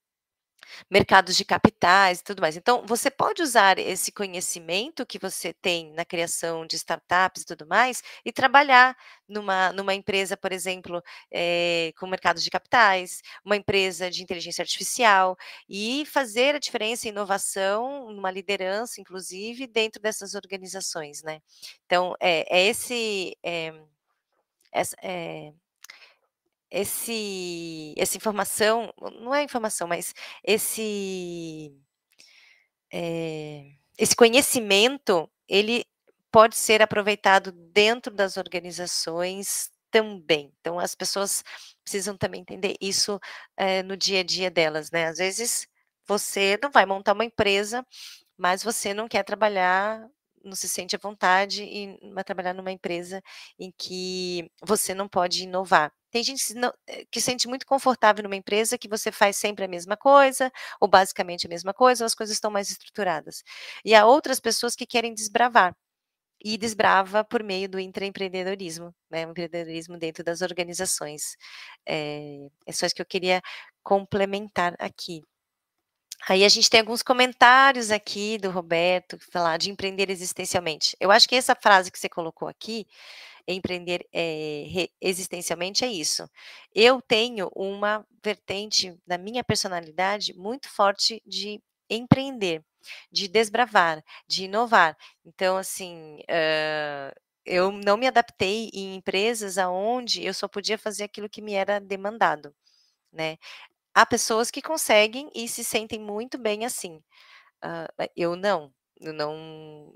mercados 0.91 1.37
de 1.37 1.45
capitais 1.45 2.21
e 2.21 2.25
tudo 2.25 2.41
mais. 2.41 2.57
Então, 2.57 2.85
você 2.87 3.11
pode 3.11 3.43
usar 3.43 3.79
esse 3.79 4.13
conhecimento 4.13 5.07
que 5.07 5.19
você 5.19 5.53
tem 5.53 5.93
na 5.93 6.05
criação 6.05 6.67
de 6.67 6.77
startups 6.77 7.43
e 7.43 7.47
tudo 7.47 7.67
mais 7.67 8.03
e 8.25 8.33
trabalhar 8.33 8.97
numa, 9.29 9.73
numa 9.73 9.95
empresa, 9.95 10.37
por 10.37 10.53
exemplo, 10.53 11.03
é, 11.31 11.93
com 11.99 12.07
mercados 12.07 12.43
de 12.43 12.51
capitais, 12.51 13.23
uma 13.45 13.57
empresa 13.57 14.11
de 14.11 14.23
inteligência 14.23 14.63
artificial 14.63 15.37
e 15.69 16.05
fazer 16.07 16.55
a 16.57 16.59
diferença 16.59 17.07
em 17.07 17.11
inovação, 17.11 18.11
numa 18.13 18.31
liderança, 18.31 19.01
inclusive, 19.01 19.67
dentro 19.67 20.01
dessas 20.01 20.35
organizações, 20.35 21.23
né? 21.23 21.41
Então, 21.87 22.15
é, 22.21 22.45
é 22.59 22.67
esse. 22.69 23.37
É, 23.43 23.73
essa, 24.73 24.97
é, 25.03 25.53
esse, 26.71 27.95
essa 27.99 28.17
informação, 28.17 28.93
não 29.21 29.35
é 29.35 29.43
informação, 29.43 29.89
mas 29.89 30.15
esse, 30.45 31.73
é, 32.93 33.73
esse 33.99 34.15
conhecimento, 34.17 35.31
ele 35.49 35.85
pode 36.31 36.57
ser 36.57 36.83
aproveitado 36.83 37.53
dentro 37.53 38.15
das 38.15 38.37
organizações 38.37 39.71
também. 39.91 40.53
Então, 40.61 40.79
as 40.79 40.95
pessoas 40.95 41.43
precisam 41.83 42.17
também 42.17 42.41
entender 42.43 42.77
isso 42.81 43.19
é, 43.57 43.83
no 43.83 43.97
dia 43.97 44.21
a 44.21 44.25
dia 44.25 44.51
delas, 44.51 44.91
né? 44.91 45.07
Às 45.07 45.19
vezes, 45.19 45.67
você 46.07 46.59
não 46.63 46.71
vai 46.71 46.87
montar 46.87 47.13
uma 47.13 47.25
empresa, 47.25 47.85
mas 48.39 48.63
você 48.63 48.95
não 48.95 49.09
quer 49.09 49.25
trabalhar 49.25 50.09
não 50.45 50.55
se 50.57 50.69
sente 50.69 50.97
à 50.97 50.99
vontade 51.03 51.63
e 51.65 51.99
vai 52.13 52.25
trabalhar 52.25 52.55
numa 52.55 52.73
empresa 52.73 53.23
em 53.59 53.73
que 53.79 54.51
você 54.63 54.95
não 54.95 55.09
pode 55.09 55.45
inovar. 55.45 55.93
Tem 56.11 56.23
gente 56.25 56.45
que, 56.47 56.55
não, 56.55 56.73
eh, 56.89 57.05
que 57.11 57.21
sente 57.21 57.47
muito 57.49 57.67
confortável 57.67 58.23
numa 58.25 58.37
empresa 58.37 58.77
que 58.79 58.89
você 58.89 59.13
faz 59.13 59.37
sempre 59.37 59.65
a 59.65 59.69
mesma 59.69 59.97
coisa, 59.97 60.51
ou 60.81 60.89
basicamente 60.89 61.47
a 61.47 61.49
mesma 61.51 61.73
coisa, 61.75 62.05
ou 62.05 62.07
as 62.07 62.15
coisas 62.15 62.35
estão 62.37 62.51
mais 62.51 62.71
estruturadas. 62.71 63.43
E 63.85 63.95
há 63.95 64.05
outras 64.07 64.41
pessoas 64.41 64.75
que 64.75 64.87
querem 64.87 65.15
desbravar. 65.15 65.75
E 66.43 66.57
desbrava 66.59 67.23
por 67.25 67.43
meio 67.43 67.69
do 67.69 67.79
intraempreendedorismo, 67.79 68.95
né? 69.11 69.27
O 69.27 69.31
empreendedorismo 69.31 69.99
dentro 69.99 70.25
das 70.25 70.41
organizações. 70.43 71.37
É, 71.87 72.49
é 72.67 72.73
só 72.73 72.87
isso 72.87 72.95
que 72.95 73.03
eu 73.03 73.07
queria 73.07 73.43
complementar 73.83 74.75
aqui. 74.79 75.23
Aí 76.29 76.45
a 76.45 76.49
gente 76.49 76.69
tem 76.69 76.81
alguns 76.81 77.03
comentários 77.03 77.91
aqui 77.91 78.39
do 78.39 78.51
Roberto, 78.51 79.19
falar 79.33 79.57
de 79.57 79.71
empreender 79.71 80.11
existencialmente. 80.11 80.97
Eu 81.01 81.11
acho 81.11 81.29
que 81.29 81.35
essa 81.35 81.55
frase 81.55 81.91
que 81.91 81.99
você 81.99 82.09
colocou 82.09 82.47
aqui, 82.49 82.87
empreender 83.49 84.07
é, 84.13 84.89
existencialmente, 85.01 85.85
é 85.85 85.89
isso. 85.89 86.29
Eu 86.75 87.01
tenho 87.03 87.51
uma 87.57 88.07
vertente 88.25 88.97
da 89.07 89.19
minha 89.19 89.43
personalidade 89.43 90.35
muito 90.35 90.69
forte 90.69 91.23
de 91.27 91.61
empreender, 91.89 92.63
de 93.11 93.27
desbravar, 93.29 94.03
de 94.29 94.45
inovar. 94.45 94.97
Então, 95.25 95.57
assim, 95.57 96.19
uh, 96.23 97.13
eu 97.45 97.73
não 97.73 97.97
me 97.97 98.07
adaptei 98.07 98.71
em 98.75 98.95
empresas 98.97 99.59
aonde 99.59 100.25
eu 100.25 100.35
só 100.35 100.47
podia 100.49 100.79
fazer 100.79 101.05
aquilo 101.05 101.29
que 101.29 101.43
me 101.43 101.55
era 101.55 101.81
demandado, 101.81 102.55
né? 103.13 103.39
Há 103.95 104.07
pessoas 104.07 104.51
que 104.51 104.63
conseguem 104.63 105.31
e 105.35 105.49
se 105.49 105.65
sentem 105.65 105.99
muito 106.01 106.39
bem 106.39 106.65
assim. 106.65 106.97
Uh, 107.65 108.11
eu 108.17 108.37
não, 108.37 108.73
eu 109.01 109.13
não, 109.13 109.95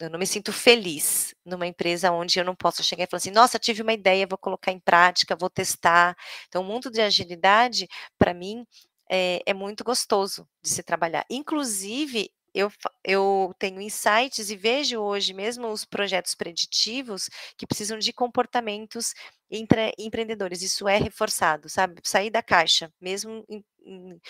eu 0.00 0.10
não 0.10 0.18
me 0.18 0.26
sinto 0.26 0.52
feliz 0.52 1.34
numa 1.44 1.66
empresa 1.66 2.12
onde 2.12 2.38
eu 2.38 2.44
não 2.44 2.54
posso 2.54 2.82
chegar 2.84 3.04
e 3.04 3.06
falar 3.06 3.18
assim, 3.18 3.30
nossa, 3.30 3.58
tive 3.58 3.82
uma 3.82 3.92
ideia, 3.92 4.26
vou 4.26 4.38
colocar 4.38 4.72
em 4.72 4.80
prática, 4.80 5.36
vou 5.36 5.50
testar. 5.50 6.16
Então, 6.48 6.62
o 6.62 6.64
mundo 6.64 6.90
de 6.90 7.00
agilidade, 7.00 7.88
para 8.18 8.34
mim, 8.34 8.66
é, 9.10 9.40
é, 9.46 9.54
muito 9.54 9.84
gostoso 9.84 10.48
de 10.62 10.70
se 10.70 10.82
trabalhar. 10.82 11.24
Inclusive, 11.30 12.30
eu, 12.56 12.72
eu 13.04 13.54
tenho 13.58 13.80
insights 13.82 14.50
e 14.50 14.56
vejo 14.56 14.98
hoje 14.98 15.34
mesmo 15.34 15.68
os 15.68 15.84
projetos 15.84 16.34
preditivos 16.34 17.28
que 17.56 17.66
precisam 17.66 17.98
de 17.98 18.12
comportamentos 18.14 19.12
entre 19.50 19.92
empreendedores. 19.98 20.62
Isso 20.62 20.88
é 20.88 20.96
reforçado, 20.96 21.68
sabe? 21.68 22.00
Sair 22.02 22.30
da 22.30 22.42
caixa, 22.42 22.90
mesmo 22.98 23.44
em, 23.48 23.62
em, 23.84 24.20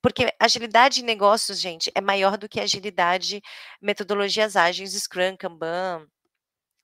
porque 0.00 0.32
agilidade 0.40 1.00
em 1.02 1.04
negócios, 1.04 1.60
gente, 1.60 1.90
é 1.94 2.00
maior 2.00 2.38
do 2.38 2.48
que 2.48 2.60
agilidade, 2.60 3.42
metodologias 3.82 4.56
ágeis, 4.56 4.92
Scrum, 4.94 5.36
Kanban, 5.36 6.06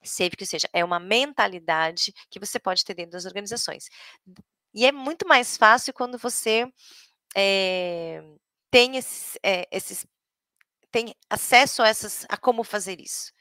Safe 0.02 0.36
que 0.36 0.46
seja. 0.46 0.68
É 0.72 0.84
uma 0.84 1.00
mentalidade 1.00 2.12
que 2.30 2.38
você 2.40 2.58
pode 2.58 2.84
ter 2.84 2.94
dentro 2.94 3.12
das 3.12 3.26
organizações. 3.26 3.86
E 4.74 4.86
é 4.86 4.92
muito 4.92 5.26
mais 5.26 5.56
fácil 5.56 5.92
quando 5.94 6.18
você 6.18 6.66
é, 7.36 8.22
tem 8.70 8.96
esses, 8.96 9.38
é, 9.42 9.66
esses 9.70 10.06
tem 10.90 11.14
acesso 11.28 11.82
a 11.82 11.88
essas 11.88 12.26
a 12.28 12.36
como 12.36 12.64
fazer 12.64 13.00
isso, 13.00 13.32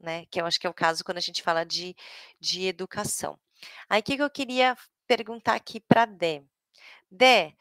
né? 0.00 0.26
Que 0.30 0.40
eu 0.40 0.46
acho 0.46 0.60
que 0.60 0.66
é 0.66 0.70
o 0.70 0.74
caso 0.74 1.04
quando 1.04 1.18
a 1.18 1.22
gente 1.22 1.42
fala 1.42 1.64
de, 1.64 1.96
de 2.40 2.66
educação. 2.66 3.38
Aí 3.88 4.00
o 4.00 4.04
que 4.04 4.16
eu 4.16 4.30
queria 4.30 4.76
perguntar 5.06 5.54
aqui 5.54 5.80
para 5.80 6.06
Dé. 6.06 6.42
Dé, 7.10 7.54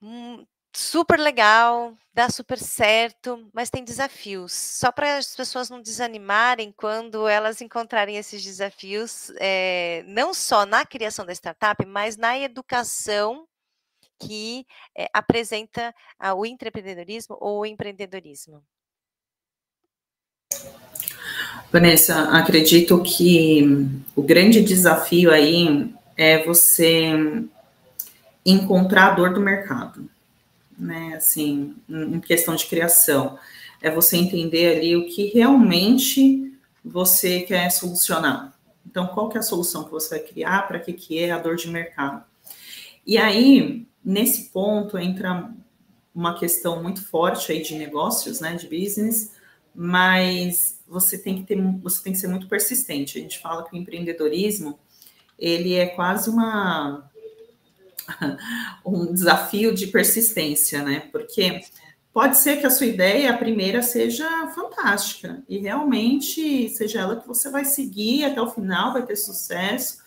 Hum, 0.00 0.46
super 0.72 1.18
legal, 1.18 1.96
dá 2.14 2.30
super 2.30 2.58
certo, 2.58 3.50
mas 3.52 3.70
tem 3.70 3.82
desafios. 3.82 4.52
Só 4.52 4.92
para 4.92 5.16
as 5.18 5.34
pessoas 5.34 5.68
não 5.70 5.82
desanimarem 5.82 6.72
quando 6.72 7.26
elas 7.26 7.60
encontrarem 7.60 8.16
esses 8.16 8.42
desafios, 8.44 9.30
é, 9.40 10.04
não 10.06 10.32
só 10.32 10.64
na 10.64 10.86
criação 10.86 11.26
da 11.26 11.32
startup, 11.32 11.84
mas 11.84 12.16
na 12.16 12.38
educação 12.38 13.47
que 14.18 14.66
é, 14.96 15.08
apresenta 15.12 15.94
o 16.36 16.44
empreendedorismo 16.44 17.36
ou 17.40 17.60
o 17.60 17.66
empreendedorismo. 17.66 18.62
Vanessa, 21.70 22.30
acredito 22.30 23.02
que 23.02 23.62
o 24.16 24.22
grande 24.22 24.62
desafio 24.62 25.30
aí 25.30 25.92
é 26.16 26.42
você 26.44 27.12
encontrar 28.44 29.08
a 29.08 29.14
dor 29.14 29.34
do 29.34 29.40
mercado, 29.40 30.08
né? 30.78 31.14
Assim, 31.16 31.76
em 31.88 32.18
questão 32.20 32.56
de 32.56 32.66
criação, 32.66 33.38
é 33.82 33.90
você 33.90 34.16
entender 34.16 34.76
ali 34.76 34.96
o 34.96 35.06
que 35.06 35.26
realmente 35.26 36.52
você 36.84 37.40
quer 37.40 37.70
solucionar. 37.70 38.54
Então, 38.86 39.06
qual 39.08 39.28
que 39.28 39.36
é 39.36 39.40
a 39.40 39.42
solução 39.42 39.84
que 39.84 39.90
você 39.90 40.18
vai 40.18 40.26
criar, 40.26 40.66
para 40.66 40.80
que 40.80 40.92
que 40.94 41.18
é 41.18 41.30
a 41.30 41.38
dor 41.38 41.56
de 41.56 41.68
mercado? 41.68 42.24
E 43.06 43.18
aí, 43.18 43.86
nesse 44.04 44.50
ponto 44.50 44.98
entra 44.98 45.52
uma 46.14 46.38
questão 46.38 46.82
muito 46.82 47.04
forte 47.04 47.52
aí 47.52 47.62
de 47.62 47.76
negócios, 47.76 48.40
né, 48.40 48.54
de 48.54 48.66
business, 48.66 49.32
mas 49.74 50.82
você 50.88 51.16
tem 51.16 51.36
que 51.36 51.44
ter, 51.44 51.62
você 51.80 52.02
tem 52.02 52.12
que 52.12 52.18
ser 52.18 52.28
muito 52.28 52.48
persistente. 52.48 53.18
A 53.18 53.20
gente 53.20 53.38
fala 53.38 53.64
que 53.64 53.76
o 53.76 53.78
empreendedorismo 53.78 54.78
ele 55.38 55.74
é 55.74 55.86
quase 55.86 56.28
uma 56.28 57.08
um 58.84 59.12
desafio 59.12 59.74
de 59.74 59.86
persistência, 59.86 60.82
né? 60.82 61.08
Porque 61.12 61.60
pode 62.12 62.36
ser 62.38 62.56
que 62.56 62.66
a 62.66 62.70
sua 62.70 62.86
ideia, 62.86 63.30
a 63.30 63.38
primeira, 63.38 63.82
seja 63.82 64.48
fantástica 64.48 65.42
e 65.48 65.58
realmente 65.58 66.68
seja 66.70 67.00
ela 67.00 67.20
que 67.20 67.28
você 67.28 67.50
vai 67.50 67.64
seguir 67.64 68.24
até 68.24 68.40
o 68.40 68.50
final, 68.50 68.92
vai 68.92 69.04
ter 69.04 69.16
sucesso 69.16 69.98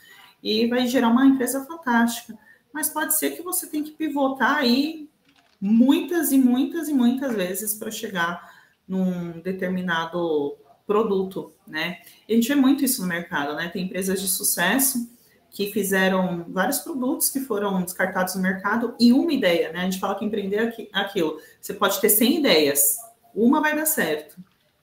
e 0.44 0.68
vai 0.68 0.88
gerar 0.88 1.10
uma 1.10 1.26
empresa 1.26 1.64
fantástica. 1.66 2.38
Mas 2.74 2.90
pode 2.90 3.18
ser 3.18 3.32
que 3.32 3.42
você 3.42 3.68
tenha 3.68 3.84
que 3.84 3.92
pivotar 3.92 4.58
aí 4.58 5.10
muitas 5.60 6.32
e 6.32 6.38
muitas 6.38 6.90
e 6.90 6.94
muitas 6.94 7.36
vezes 7.36 7.74
para 7.76 7.92
chegar 7.92 8.52
num 8.88 9.40
determinado 9.40 10.58
produto, 10.88 11.54
né? 11.68 12.00
E 12.28 12.34
a 12.34 12.36
gente 12.36 12.48
vê 12.48 12.56
muito 12.56 12.84
isso 12.84 13.02
no 13.02 13.08
mercado, 13.08 13.56
né? 13.56 13.70
Tem 13.70 13.86
empresas 13.86 14.20
de 14.20 14.28
sucesso 14.28 15.10
que 15.52 15.72
fizeram 15.72 16.46
vários 16.50 16.80
produtos 16.80 17.30
que 17.30 17.42
foram 17.42 17.84
descartados 17.84 18.36
no 18.36 18.42
mercado 18.42 18.96
e 19.00 19.12
uma 19.14 19.32
ideia, 19.32 19.72
né? 19.72 19.82
A 19.82 19.84
gente 19.84 20.00
fala 20.00 20.16
que 20.16 20.26
empreender 20.26 20.58
é 20.58 21.00
aquilo. 21.00 21.40
Você 21.62 21.74
pode 21.74 22.00
ter 22.00 22.10
100 22.10 22.40
ideias, 22.40 22.98
uma 23.36 23.62
vai 23.62 23.76
dar 23.76 23.86
certo. 23.86 24.38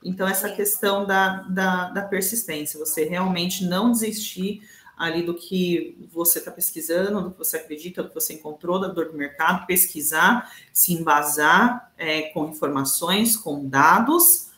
Então, 0.05 0.29
essa 0.29 0.49
questão 0.51 1.05
da, 1.05 1.43
da, 1.43 1.91
da 1.91 2.03
persistência, 2.03 2.79
você 2.79 3.05
realmente 3.05 3.65
não 3.65 3.91
desistir 3.91 4.63
ali 4.99 5.23
do 5.23 5.33
que 5.33 5.97
você 6.13 6.41
está 6.41 6.51
pesquisando, 6.51 7.23
do 7.23 7.31
que 7.31 7.39
você 7.39 7.57
acredita, 7.57 8.03
do 8.03 8.09
que 8.09 8.15
você 8.15 8.35
encontrou 8.35 8.81
da 8.81 8.89
dor 8.89 9.13
do 9.13 9.17
mercado, 9.17 9.65
pesquisar, 9.65 10.53
se 10.73 10.93
embasar 10.93 11.93
é, 11.97 12.23
com 12.33 12.49
informações, 12.49 13.37
com 13.37 13.69
dados, 13.69 14.49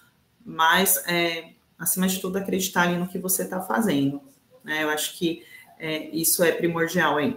mas, 0.44 0.96
é, 1.06 1.50
acima 1.78 2.08
de 2.08 2.18
tudo, 2.18 2.38
acreditar 2.38 2.82
ali 2.82 2.96
no 2.96 3.06
que 3.06 3.18
você 3.18 3.42
está 3.42 3.60
fazendo. 3.60 4.20
Né? 4.64 4.82
Eu 4.82 4.88
acho 4.88 5.18
que 5.18 5.44
é, 5.78 6.08
isso 6.08 6.42
é 6.42 6.50
primordial 6.50 7.18
aí. 7.18 7.36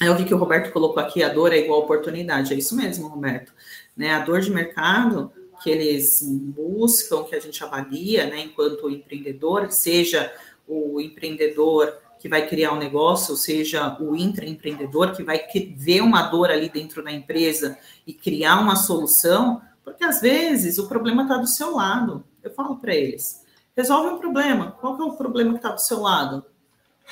Eu 0.00 0.16
vi 0.16 0.24
que 0.24 0.32
o 0.32 0.38
Roberto 0.38 0.72
colocou 0.72 1.02
aqui, 1.02 1.22
a 1.22 1.28
dor 1.28 1.52
é 1.52 1.58
igual 1.58 1.82
a 1.82 1.84
oportunidade. 1.84 2.54
É 2.54 2.56
isso 2.56 2.74
mesmo, 2.74 3.08
Roberto. 3.08 3.52
Né? 3.94 4.14
A 4.14 4.20
dor 4.20 4.40
de 4.40 4.50
mercado 4.50 5.30
que 5.62 5.70
eles 5.70 6.22
buscam, 6.22 7.24
que 7.24 7.34
a 7.34 7.40
gente 7.40 7.62
avalia, 7.62 8.26
né, 8.26 8.42
enquanto 8.42 8.88
empreendedor, 8.88 9.70
seja 9.72 10.32
o 10.68 11.00
empreendedor 11.00 11.96
que 12.18 12.28
vai 12.28 12.46
criar 12.46 12.72
um 12.72 12.78
negócio, 12.78 13.36
seja 13.36 13.96
o 14.00 14.14
intraempreendedor 14.14 15.14
que 15.14 15.22
vai 15.22 15.44
ver 15.76 16.02
uma 16.02 16.22
dor 16.22 16.50
ali 16.50 16.68
dentro 16.68 17.02
da 17.02 17.12
empresa 17.12 17.78
e 18.06 18.12
criar 18.12 18.60
uma 18.60 18.76
solução, 18.76 19.62
porque 19.84 20.04
às 20.04 20.20
vezes 20.20 20.78
o 20.78 20.88
problema 20.88 21.22
está 21.22 21.36
do 21.36 21.46
seu 21.46 21.74
lado. 21.74 22.24
Eu 22.42 22.50
falo 22.52 22.76
para 22.76 22.94
eles, 22.94 23.44
resolve 23.76 24.14
um 24.14 24.18
problema. 24.18 24.72
Qual 24.80 25.00
é 25.00 25.04
o 25.04 25.16
problema 25.16 25.52
que 25.52 25.58
está 25.58 25.70
do 25.70 25.80
seu 25.80 26.00
lado? 26.00 26.44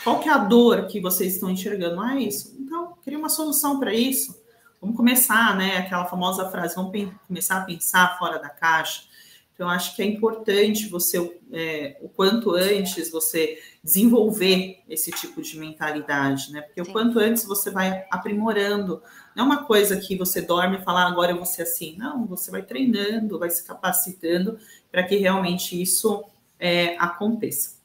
Qual 0.04 0.20
é 0.22 0.28
a 0.28 0.38
dor 0.38 0.86
que 0.86 1.00
vocês 1.00 1.34
estão 1.34 1.50
enxergando? 1.50 2.00
Ah, 2.00 2.16
é 2.16 2.24
isso. 2.24 2.54
Então, 2.58 2.94
queria 3.02 3.18
uma 3.18 3.28
solução 3.28 3.78
para 3.80 3.94
isso. 3.94 4.36
Vamos 4.80 4.96
começar, 4.96 5.56
né? 5.56 5.78
Aquela 5.78 6.04
famosa 6.04 6.50
frase, 6.50 6.74
vamos 6.74 6.92
começar 7.26 7.58
a 7.58 7.64
pensar 7.64 8.18
fora 8.18 8.38
da 8.38 8.50
caixa. 8.50 9.02
Então, 9.56 9.70
acho 9.70 9.96
que 9.96 10.02
é 10.02 10.04
importante 10.04 10.86
você, 10.86 11.40
é, 11.50 11.96
o 12.02 12.10
quanto 12.10 12.50
antes, 12.50 13.10
você 13.10 13.58
desenvolver 13.82 14.82
esse 14.86 15.10
tipo 15.10 15.40
de 15.40 15.58
mentalidade, 15.58 16.52
né? 16.52 16.60
Porque 16.60 16.84
Sim. 16.84 16.90
o 16.90 16.92
quanto 16.92 17.18
antes 17.18 17.42
você 17.42 17.70
vai 17.70 18.04
aprimorando. 18.10 19.02
Não 19.34 19.44
é 19.44 19.46
uma 19.46 19.64
coisa 19.64 19.96
que 19.98 20.14
você 20.14 20.42
dorme 20.42 20.76
e 20.76 20.82
fala, 20.82 21.04
ah, 21.04 21.08
agora 21.08 21.32
eu 21.32 21.36
vou 21.36 21.46
ser 21.46 21.62
assim. 21.62 21.96
Não, 21.96 22.26
você 22.26 22.50
vai 22.50 22.62
treinando, 22.62 23.38
vai 23.38 23.48
se 23.48 23.66
capacitando 23.66 24.58
para 24.92 25.02
que 25.02 25.16
realmente 25.16 25.80
isso 25.80 26.22
é, 26.60 26.94
aconteça. 26.98 27.76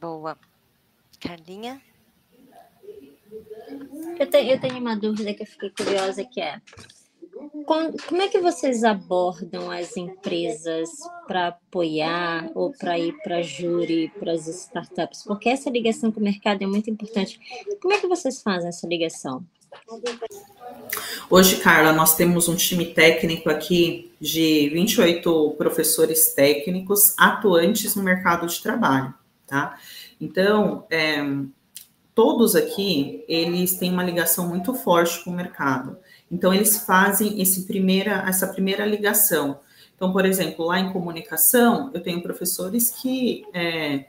Boa. 0.00 0.38
Carlinha? 1.20 1.78
Eu, 4.18 4.30
te, 4.30 4.38
eu 4.38 4.58
tenho 4.58 4.78
uma 4.78 4.96
dúvida 4.96 5.34
que 5.34 5.42
eu 5.42 5.46
fiquei 5.46 5.68
curiosa, 5.68 6.24
que 6.24 6.40
é 6.40 6.58
como 7.66 8.22
é 8.22 8.28
que 8.28 8.40
vocês 8.40 8.82
abordam 8.82 9.70
as 9.70 9.94
empresas 9.96 10.88
para 11.26 11.48
apoiar 11.48 12.50
ou 12.54 12.72
para 12.72 12.98
ir 12.98 13.14
para 13.22 13.42
júri, 13.42 14.10
para 14.18 14.32
as 14.32 14.46
startups? 14.48 15.22
Porque 15.24 15.50
essa 15.50 15.68
ligação 15.68 16.10
com 16.10 16.18
o 16.18 16.22
mercado 16.22 16.62
é 16.62 16.66
muito 16.66 16.88
importante. 16.88 17.38
Como 17.80 17.92
é 17.92 18.00
que 18.00 18.06
vocês 18.06 18.42
fazem 18.42 18.68
essa 18.68 18.86
ligação? 18.86 19.44
Hoje, 21.28 21.56
Carla, 21.56 21.92
nós 21.92 22.16
temos 22.16 22.48
um 22.48 22.56
time 22.56 22.86
técnico 22.86 23.50
aqui 23.50 24.10
de 24.20 24.70
28 24.70 25.54
professores 25.56 26.34
técnicos 26.34 27.14
atuantes 27.18 27.94
no 27.94 28.02
mercado 28.02 28.46
de 28.46 28.62
trabalho, 28.62 29.14
tá? 29.46 29.78
Então, 30.20 30.86
é, 30.90 31.22
todos 32.14 32.54
aqui, 32.54 33.24
eles 33.28 33.74
têm 33.74 33.92
uma 33.92 34.04
ligação 34.04 34.48
muito 34.48 34.74
forte 34.74 35.22
com 35.24 35.30
o 35.30 35.34
mercado. 35.34 35.98
Então, 36.32 36.52
eles 36.54 36.86
fazem 36.86 37.42
esse 37.42 37.66
primeira, 37.66 38.24
essa 38.26 38.46
primeira 38.46 38.86
ligação. 38.86 39.60
Então, 39.94 40.10
por 40.12 40.24
exemplo, 40.24 40.64
lá 40.64 40.80
em 40.80 40.90
comunicação, 40.90 41.90
eu 41.92 42.02
tenho 42.02 42.22
professores 42.22 42.90
que 42.90 43.44
é, 43.52 44.06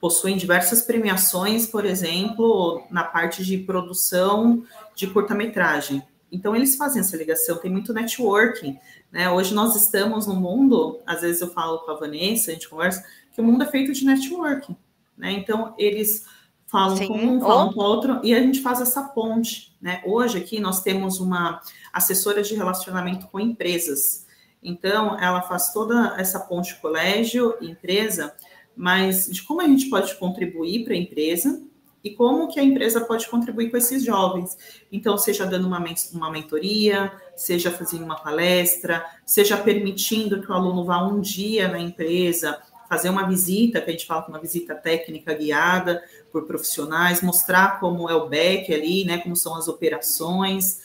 possuem 0.00 0.36
diversas 0.36 0.82
premiações, 0.82 1.66
por 1.66 1.84
exemplo, 1.84 2.86
na 2.92 3.02
parte 3.02 3.44
de 3.44 3.58
produção 3.58 4.64
de 4.94 5.08
curta-metragem. 5.08 6.00
Então, 6.30 6.54
eles 6.54 6.76
fazem 6.76 7.00
essa 7.00 7.16
ligação, 7.16 7.58
tem 7.58 7.72
muito 7.72 7.92
networking. 7.92 8.78
Né? 9.10 9.28
Hoje 9.28 9.52
nós 9.52 9.74
estamos 9.74 10.28
no 10.28 10.36
mundo, 10.36 11.00
às 11.04 11.22
vezes 11.22 11.40
eu 11.40 11.50
falo 11.52 11.80
com 11.80 11.90
a 11.90 11.96
Vanessa, 11.96 12.52
a 12.52 12.54
gente 12.54 12.68
conversa, 12.68 13.04
que 13.34 13.40
o 13.40 13.44
mundo 13.44 13.64
é 13.64 13.66
feito 13.66 13.92
de 13.92 14.04
networking. 14.04 14.76
Né? 15.18 15.32
Então, 15.32 15.74
eles 15.76 16.24
falam 16.66 16.96
Sim. 16.96 17.08
com 17.08 17.14
um, 17.14 17.40
falam 17.40 17.72
com 17.72 17.80
outro, 17.80 18.20
e 18.22 18.34
a 18.34 18.40
gente 18.40 18.60
faz 18.60 18.80
essa 18.80 19.02
ponte. 19.02 19.74
Né? 19.80 20.02
Hoje 20.04 20.38
aqui 20.38 20.60
nós 20.60 20.82
temos 20.82 21.20
uma 21.20 21.60
assessora 21.92 22.42
de 22.42 22.54
relacionamento 22.54 23.26
com 23.28 23.38
empresas. 23.38 24.26
Então, 24.62 25.18
ela 25.20 25.42
faz 25.42 25.72
toda 25.72 26.14
essa 26.18 26.40
ponte 26.40 26.74
colégio, 26.80 27.54
empresa, 27.60 28.34
mas 28.76 29.26
de 29.26 29.42
como 29.42 29.60
a 29.60 29.64
gente 29.64 29.88
pode 29.88 30.14
contribuir 30.16 30.84
para 30.84 30.94
a 30.94 30.96
empresa 30.96 31.62
e 32.02 32.10
como 32.10 32.48
que 32.48 32.60
a 32.60 32.62
empresa 32.62 33.00
pode 33.00 33.28
contribuir 33.28 33.70
com 33.70 33.76
esses 33.76 34.04
jovens. 34.04 34.56
Então, 34.90 35.16
seja 35.16 35.46
dando 35.46 35.66
uma, 35.66 35.82
uma 36.12 36.30
mentoria, 36.30 37.12
seja 37.36 37.70
fazendo 37.70 38.04
uma 38.04 38.20
palestra, 38.20 39.04
seja 39.24 39.56
permitindo 39.56 40.40
que 40.40 40.50
o 40.50 40.54
aluno 40.54 40.84
vá 40.84 41.04
um 41.06 41.20
dia 41.20 41.68
na 41.68 41.78
empresa, 41.78 42.60
fazer 42.88 43.10
uma 43.10 43.28
visita, 43.28 43.80
que 43.80 43.90
a 43.90 43.92
gente 43.92 44.06
fala 44.06 44.22
que 44.22 44.30
uma 44.30 44.40
visita 44.40 44.74
técnica 44.74 45.34
guiada 45.34 46.02
por 46.32 46.46
profissionais, 46.46 47.22
mostrar 47.22 47.80
como 47.80 48.08
é 48.08 48.14
o 48.14 48.28
back 48.28 48.72
ali, 48.72 49.04
né, 49.04 49.18
como 49.18 49.36
são 49.36 49.54
as 49.56 49.68
operações, 49.68 50.80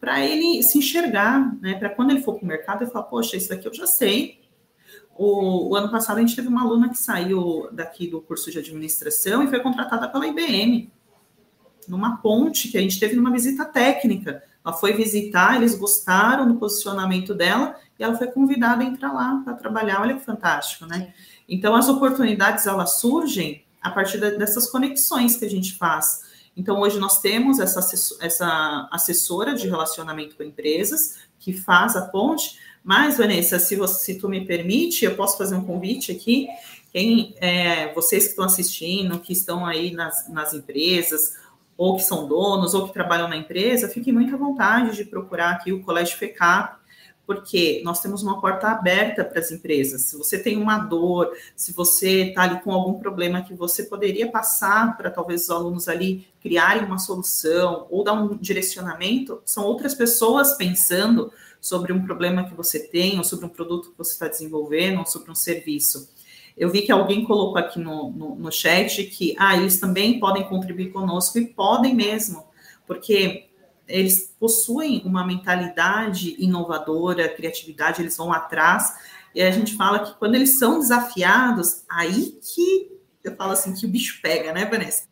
para 0.00 0.24
ele 0.24 0.62
se 0.62 0.78
enxergar, 0.78 1.56
né, 1.60 1.74
para 1.74 1.90
quando 1.90 2.10
ele 2.10 2.22
for 2.22 2.34
para 2.34 2.44
o 2.44 2.46
mercado, 2.46 2.82
ele 2.82 2.90
falar, 2.90 3.06
poxa, 3.06 3.36
isso 3.36 3.48
daqui 3.48 3.66
eu 3.66 3.74
já 3.74 3.86
sei, 3.86 4.40
o, 5.18 5.70
o, 5.70 5.76
ano 5.76 5.90
passado 5.90 6.18
a 6.18 6.20
gente 6.20 6.36
teve 6.36 6.48
uma 6.48 6.62
aluna 6.62 6.90
que 6.90 6.98
saiu 6.98 7.68
daqui 7.72 8.06
do 8.06 8.20
curso 8.20 8.50
de 8.50 8.58
administração 8.58 9.42
e 9.42 9.48
foi 9.48 9.60
contratada 9.60 10.08
pela 10.08 10.26
IBM, 10.26 10.92
numa 11.88 12.18
ponte 12.18 12.68
que 12.68 12.76
a 12.76 12.80
gente 12.80 13.00
teve 13.00 13.16
numa 13.16 13.30
visita 13.30 13.64
técnica. 13.64 14.42
Ela 14.64 14.74
foi 14.74 14.92
visitar, 14.92 15.56
eles 15.56 15.76
gostaram 15.76 16.48
do 16.48 16.56
posicionamento 16.56 17.32
dela 17.32 17.76
e 17.98 18.02
ela 18.02 18.16
foi 18.16 18.26
convidada 18.26 18.82
a 18.82 18.86
entrar 18.86 19.12
lá 19.12 19.40
para 19.44 19.54
trabalhar. 19.54 20.00
Olha 20.00 20.14
que 20.14 20.24
fantástico, 20.24 20.86
né? 20.86 21.14
Então, 21.48 21.74
as 21.74 21.88
oportunidades 21.88 22.66
elas 22.66 23.00
surgem 23.00 23.64
a 23.80 23.90
partir 23.90 24.18
dessas 24.18 24.68
conexões 24.68 25.36
que 25.36 25.44
a 25.44 25.50
gente 25.50 25.74
faz. 25.74 26.24
Então, 26.56 26.80
hoje 26.80 26.98
nós 26.98 27.20
temos 27.20 27.60
essa, 27.60 27.80
essa 28.20 28.88
assessora 28.90 29.54
de 29.54 29.68
relacionamento 29.68 30.36
com 30.36 30.42
empresas 30.42 31.18
que 31.38 31.52
faz 31.52 31.94
a 31.94 32.02
ponte, 32.02 32.58
mas, 32.82 33.18
Vanessa, 33.18 33.58
se, 33.58 33.74
você, 33.76 34.04
se 34.04 34.18
tu 34.18 34.28
me 34.28 34.46
permite, 34.46 35.04
eu 35.04 35.16
posso 35.16 35.36
fazer 35.36 35.56
um 35.56 35.64
convite 35.64 36.12
aqui. 36.12 36.46
Quem, 36.92 37.34
é, 37.40 37.92
vocês 37.92 38.24
que 38.24 38.30
estão 38.30 38.44
assistindo, 38.44 39.18
que 39.18 39.32
estão 39.32 39.66
aí 39.66 39.92
nas, 39.92 40.28
nas 40.28 40.54
empresas, 40.54 41.34
ou 41.76 41.96
que 41.96 42.02
são 42.02 42.26
donos, 42.26 42.74
ou 42.74 42.86
que 42.86 42.94
trabalham 42.94 43.28
na 43.28 43.36
empresa, 43.36 43.88
fiquem 43.88 44.12
muito 44.12 44.34
à 44.34 44.38
vontade 44.38 44.96
de 44.96 45.04
procurar 45.04 45.50
aqui 45.50 45.72
o 45.72 45.82
Colégio 45.82 46.16
FECAP, 46.16 46.78
porque 47.26 47.82
nós 47.84 48.00
temos 48.00 48.22
uma 48.22 48.40
porta 48.40 48.68
aberta 48.68 49.24
para 49.24 49.40
as 49.40 49.50
empresas. 49.50 50.02
Se 50.02 50.16
você 50.16 50.38
tem 50.38 50.56
uma 50.56 50.78
dor, 50.78 51.36
se 51.56 51.72
você 51.72 52.28
está 52.28 52.42
ali 52.42 52.60
com 52.60 52.72
algum 52.72 52.94
problema 52.94 53.42
que 53.42 53.52
você 53.52 53.82
poderia 53.82 54.30
passar 54.30 54.96
para 54.96 55.10
talvez 55.10 55.42
os 55.42 55.50
alunos 55.50 55.88
ali 55.88 56.28
criarem 56.40 56.84
uma 56.84 56.98
solução 56.98 57.88
ou 57.90 58.04
dar 58.04 58.12
um 58.12 58.36
direcionamento, 58.36 59.42
são 59.44 59.64
outras 59.64 59.94
pessoas 59.94 60.54
pensando 60.54 61.32
sobre 61.60 61.92
um 61.92 62.04
problema 62.04 62.44
que 62.44 62.54
você 62.54 62.78
tem, 62.78 63.18
ou 63.18 63.24
sobre 63.24 63.46
um 63.46 63.48
produto 63.48 63.90
que 63.90 63.98
você 63.98 64.12
está 64.12 64.28
desenvolvendo, 64.28 65.00
ou 65.00 65.06
sobre 65.06 65.30
um 65.32 65.34
serviço. 65.34 66.08
Eu 66.56 66.70
vi 66.70 66.82
que 66.82 66.92
alguém 66.92 67.24
colocou 67.24 67.58
aqui 67.58 67.80
no, 67.80 68.10
no, 68.12 68.36
no 68.36 68.52
chat 68.52 69.02
que 69.04 69.34
ah, 69.36 69.56
eles 69.56 69.80
também 69.80 70.20
podem 70.20 70.44
contribuir 70.44 70.92
conosco, 70.92 71.38
e 71.38 71.46
podem 71.46 71.92
mesmo, 71.92 72.44
porque 72.86 73.45
eles 73.86 74.34
possuem 74.38 75.02
uma 75.04 75.26
mentalidade 75.26 76.36
inovadora, 76.38 77.28
criatividade, 77.28 78.02
eles 78.02 78.16
vão 78.16 78.32
atrás, 78.32 78.94
e 79.34 79.42
a 79.42 79.50
gente 79.50 79.76
fala 79.76 80.00
que 80.00 80.18
quando 80.18 80.34
eles 80.34 80.58
são 80.58 80.78
desafiados, 80.78 81.84
aí 81.88 82.38
que 82.42 82.90
eu 83.22 83.34
falo 83.36 83.52
assim 83.52 83.74
que 83.74 83.86
o 83.86 83.88
bicho 83.88 84.20
pega, 84.22 84.52
né, 84.52 84.66
Vanessa? 84.66 85.04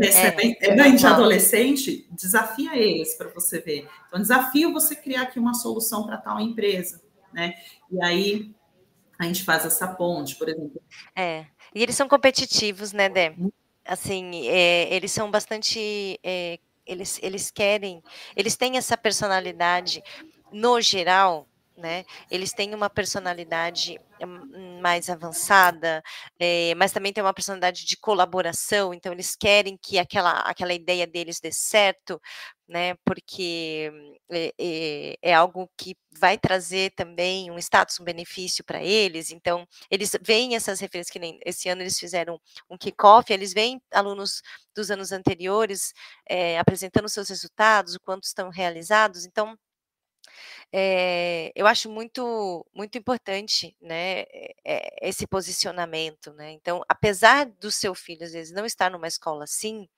recebem 0.00 0.56
é, 0.60 0.70
é, 0.70 0.90
de 0.90 1.06
adolescente, 1.06 2.06
desafia 2.10 2.76
eles 2.76 3.14
para 3.14 3.28
você 3.28 3.60
ver. 3.60 3.88
Então, 4.08 4.20
desafio 4.20 4.72
você 4.72 4.96
criar 4.96 5.22
aqui 5.22 5.38
uma 5.38 5.54
solução 5.54 6.06
para 6.06 6.16
tal 6.16 6.40
empresa, 6.40 7.00
né? 7.32 7.54
E 7.90 8.02
aí 8.02 8.54
a 9.18 9.24
gente 9.24 9.44
faz 9.44 9.64
essa 9.64 9.86
ponte, 9.86 10.36
por 10.36 10.48
exemplo. 10.48 10.80
É, 11.14 11.46
e 11.74 11.82
eles 11.82 11.94
são 11.94 12.08
competitivos, 12.08 12.92
né, 12.92 13.08
Dé? 13.08 13.34
Assim, 13.84 14.48
é, 14.48 14.94
eles 14.94 15.12
são 15.12 15.30
bastante. 15.30 16.18
É, 16.22 16.58
eles, 16.86 17.18
eles 17.22 17.50
querem, 17.50 18.02
eles 18.36 18.56
têm 18.56 18.76
essa 18.76 18.96
personalidade, 18.96 20.02
no 20.52 20.80
geral, 20.80 21.48
né? 21.82 22.04
Eles 22.30 22.52
têm 22.52 22.74
uma 22.74 22.88
personalidade 22.88 23.98
hum, 24.22 24.80
mais 24.80 25.10
avançada, 25.10 26.02
é, 26.38 26.74
mas 26.76 26.92
também 26.92 27.12
tem 27.12 27.22
uma 27.22 27.34
personalidade 27.34 27.84
de 27.84 27.96
colaboração, 27.96 28.94
então 28.94 29.12
eles 29.12 29.34
querem 29.36 29.76
que 29.76 29.98
aquela, 29.98 30.40
aquela 30.42 30.72
ideia 30.72 31.06
deles 31.06 31.40
dê 31.40 31.50
certo, 31.52 32.20
né? 32.68 32.94
Porque 33.04 33.90
é, 34.30 34.52
é, 34.58 35.16
é 35.22 35.34
algo 35.34 35.68
que 35.76 35.96
vai 36.18 36.38
trazer 36.38 36.92
também 36.94 37.50
um 37.50 37.58
status, 37.58 37.98
um 38.00 38.04
benefício 38.04 38.64
para 38.64 38.82
eles, 38.82 39.32
então 39.32 39.66
eles 39.90 40.16
veem 40.22 40.54
essas 40.54 40.78
referências, 40.80 41.12
que 41.12 41.18
nem 41.18 41.40
esse 41.44 41.68
ano 41.68 41.82
eles 41.82 41.98
fizeram 41.98 42.40
um 42.70 42.78
kickoff, 42.78 43.32
eles 43.32 43.52
veem 43.52 43.82
alunos 43.92 44.40
dos 44.74 44.90
anos 44.90 45.10
anteriores 45.12 45.92
apresentando 46.58 47.08
seus 47.08 47.28
resultados, 47.28 47.94
o 47.94 48.00
quanto 48.00 48.24
estão 48.24 48.50
realizados, 48.50 49.26
então 49.26 49.56
é, 50.72 51.52
eu 51.54 51.66
acho 51.66 51.90
muito 51.90 52.66
muito 52.74 52.96
importante, 52.98 53.76
né, 53.80 54.22
é, 54.64 55.08
esse 55.08 55.26
posicionamento, 55.26 56.32
né? 56.34 56.52
Então, 56.52 56.82
apesar 56.88 57.46
do 57.46 57.70
seu 57.70 57.94
filho 57.94 58.24
às 58.24 58.32
vezes 58.32 58.52
não 58.52 58.64
estar 58.66 58.90
numa 58.90 59.06
escola 59.08 59.44
assim, 59.44 59.88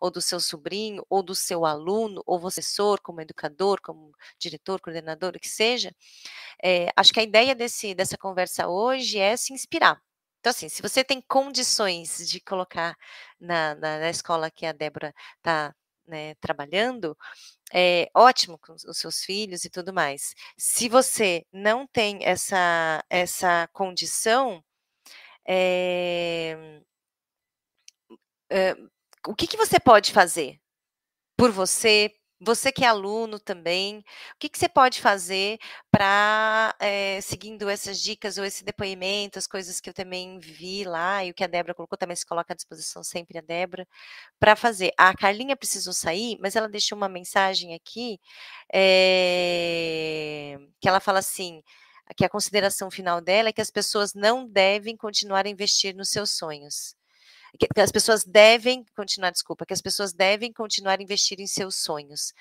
ou 0.00 0.10
do 0.10 0.20
seu 0.20 0.40
sobrinho, 0.40 1.04
ou 1.08 1.22
do 1.22 1.34
seu 1.34 1.64
aluno, 1.64 2.22
ou 2.26 2.40
professor, 2.40 3.00
como 3.00 3.20
educador, 3.20 3.80
como 3.82 4.12
diretor, 4.38 4.80
coordenador, 4.80 5.36
o 5.36 5.40
que 5.40 5.48
seja, 5.48 5.94
é, 6.62 6.88
acho 6.96 7.12
que 7.12 7.20
a 7.20 7.22
ideia 7.22 7.54
desse 7.54 7.94
dessa 7.94 8.16
conversa 8.18 8.68
hoje 8.68 9.18
é 9.18 9.36
se 9.36 9.52
inspirar. 9.52 10.00
Então, 10.40 10.50
assim, 10.50 10.68
se 10.68 10.82
você 10.82 11.02
tem 11.04 11.22
condições 11.22 12.28
de 12.28 12.40
colocar 12.40 12.96
na, 13.40 13.74
na, 13.76 13.98
na 14.00 14.10
escola 14.10 14.50
que 14.50 14.66
a 14.66 14.72
Débora 14.72 15.14
está 15.38 15.74
né, 16.06 16.34
trabalhando, 16.36 17.16
é 17.72 18.08
ótimo 18.14 18.58
com 18.58 18.74
os 18.74 18.98
seus 18.98 19.24
filhos 19.24 19.64
e 19.64 19.70
tudo 19.70 19.92
mais. 19.92 20.34
Se 20.56 20.88
você 20.88 21.44
não 21.52 21.86
tem 21.86 22.24
essa, 22.24 23.04
essa 23.10 23.68
condição, 23.72 24.62
é, 25.46 26.80
é, 28.50 28.74
o 29.26 29.34
que, 29.34 29.46
que 29.46 29.56
você 29.56 29.80
pode 29.80 30.12
fazer 30.12 30.58
por 31.36 31.50
você, 31.50 32.12
você 32.44 32.70
que 32.72 32.84
é 32.84 32.88
aluno 32.88 33.38
também, 33.38 33.98
o 33.98 34.04
que, 34.38 34.48
que 34.48 34.58
você 34.58 34.68
pode 34.68 35.00
fazer 35.00 35.58
para, 35.90 36.74
é, 36.80 37.20
seguindo 37.20 37.68
essas 37.68 38.00
dicas 38.00 38.38
ou 38.38 38.44
esse 38.44 38.64
depoimento, 38.64 39.38
as 39.38 39.46
coisas 39.46 39.80
que 39.80 39.88
eu 39.90 39.94
também 39.94 40.38
vi 40.38 40.84
lá 40.84 41.24
e 41.24 41.30
o 41.30 41.34
que 41.34 41.44
a 41.44 41.46
Débora 41.46 41.74
colocou, 41.74 41.98
também 41.98 42.16
se 42.16 42.26
coloca 42.26 42.52
à 42.52 42.56
disposição 42.56 43.02
sempre 43.02 43.38
a 43.38 43.40
Débora, 43.40 43.86
para 44.38 44.56
fazer. 44.56 44.92
A 44.98 45.14
Carlinha 45.16 45.56
precisou 45.56 45.92
sair, 45.92 46.36
mas 46.40 46.56
ela 46.56 46.68
deixou 46.68 46.96
uma 46.96 47.08
mensagem 47.08 47.74
aqui, 47.74 48.20
é, 48.72 50.58
que 50.80 50.88
ela 50.88 51.00
fala 51.00 51.20
assim, 51.20 51.62
que 52.16 52.24
a 52.24 52.28
consideração 52.28 52.90
final 52.90 53.20
dela 53.20 53.48
é 53.50 53.52
que 53.52 53.62
as 53.62 53.70
pessoas 53.70 54.14
não 54.14 54.46
devem 54.46 54.96
continuar 54.96 55.46
a 55.46 55.50
investir 55.50 55.94
nos 55.96 56.10
seus 56.10 56.30
sonhos 56.32 56.94
que, 57.58 57.66
que 57.68 57.80
as 57.80 57.92
pessoas 57.92 58.24
devem 58.24 58.84
continuar, 58.96 59.30
desculpa, 59.30 59.66
que 59.66 59.72
as 59.72 59.82
pessoas 59.82 60.12
devem 60.12 60.52
continuar 60.52 61.00
investir 61.00 61.40
em 61.40 61.46
seus 61.46 61.76
sonhos. 61.76 62.32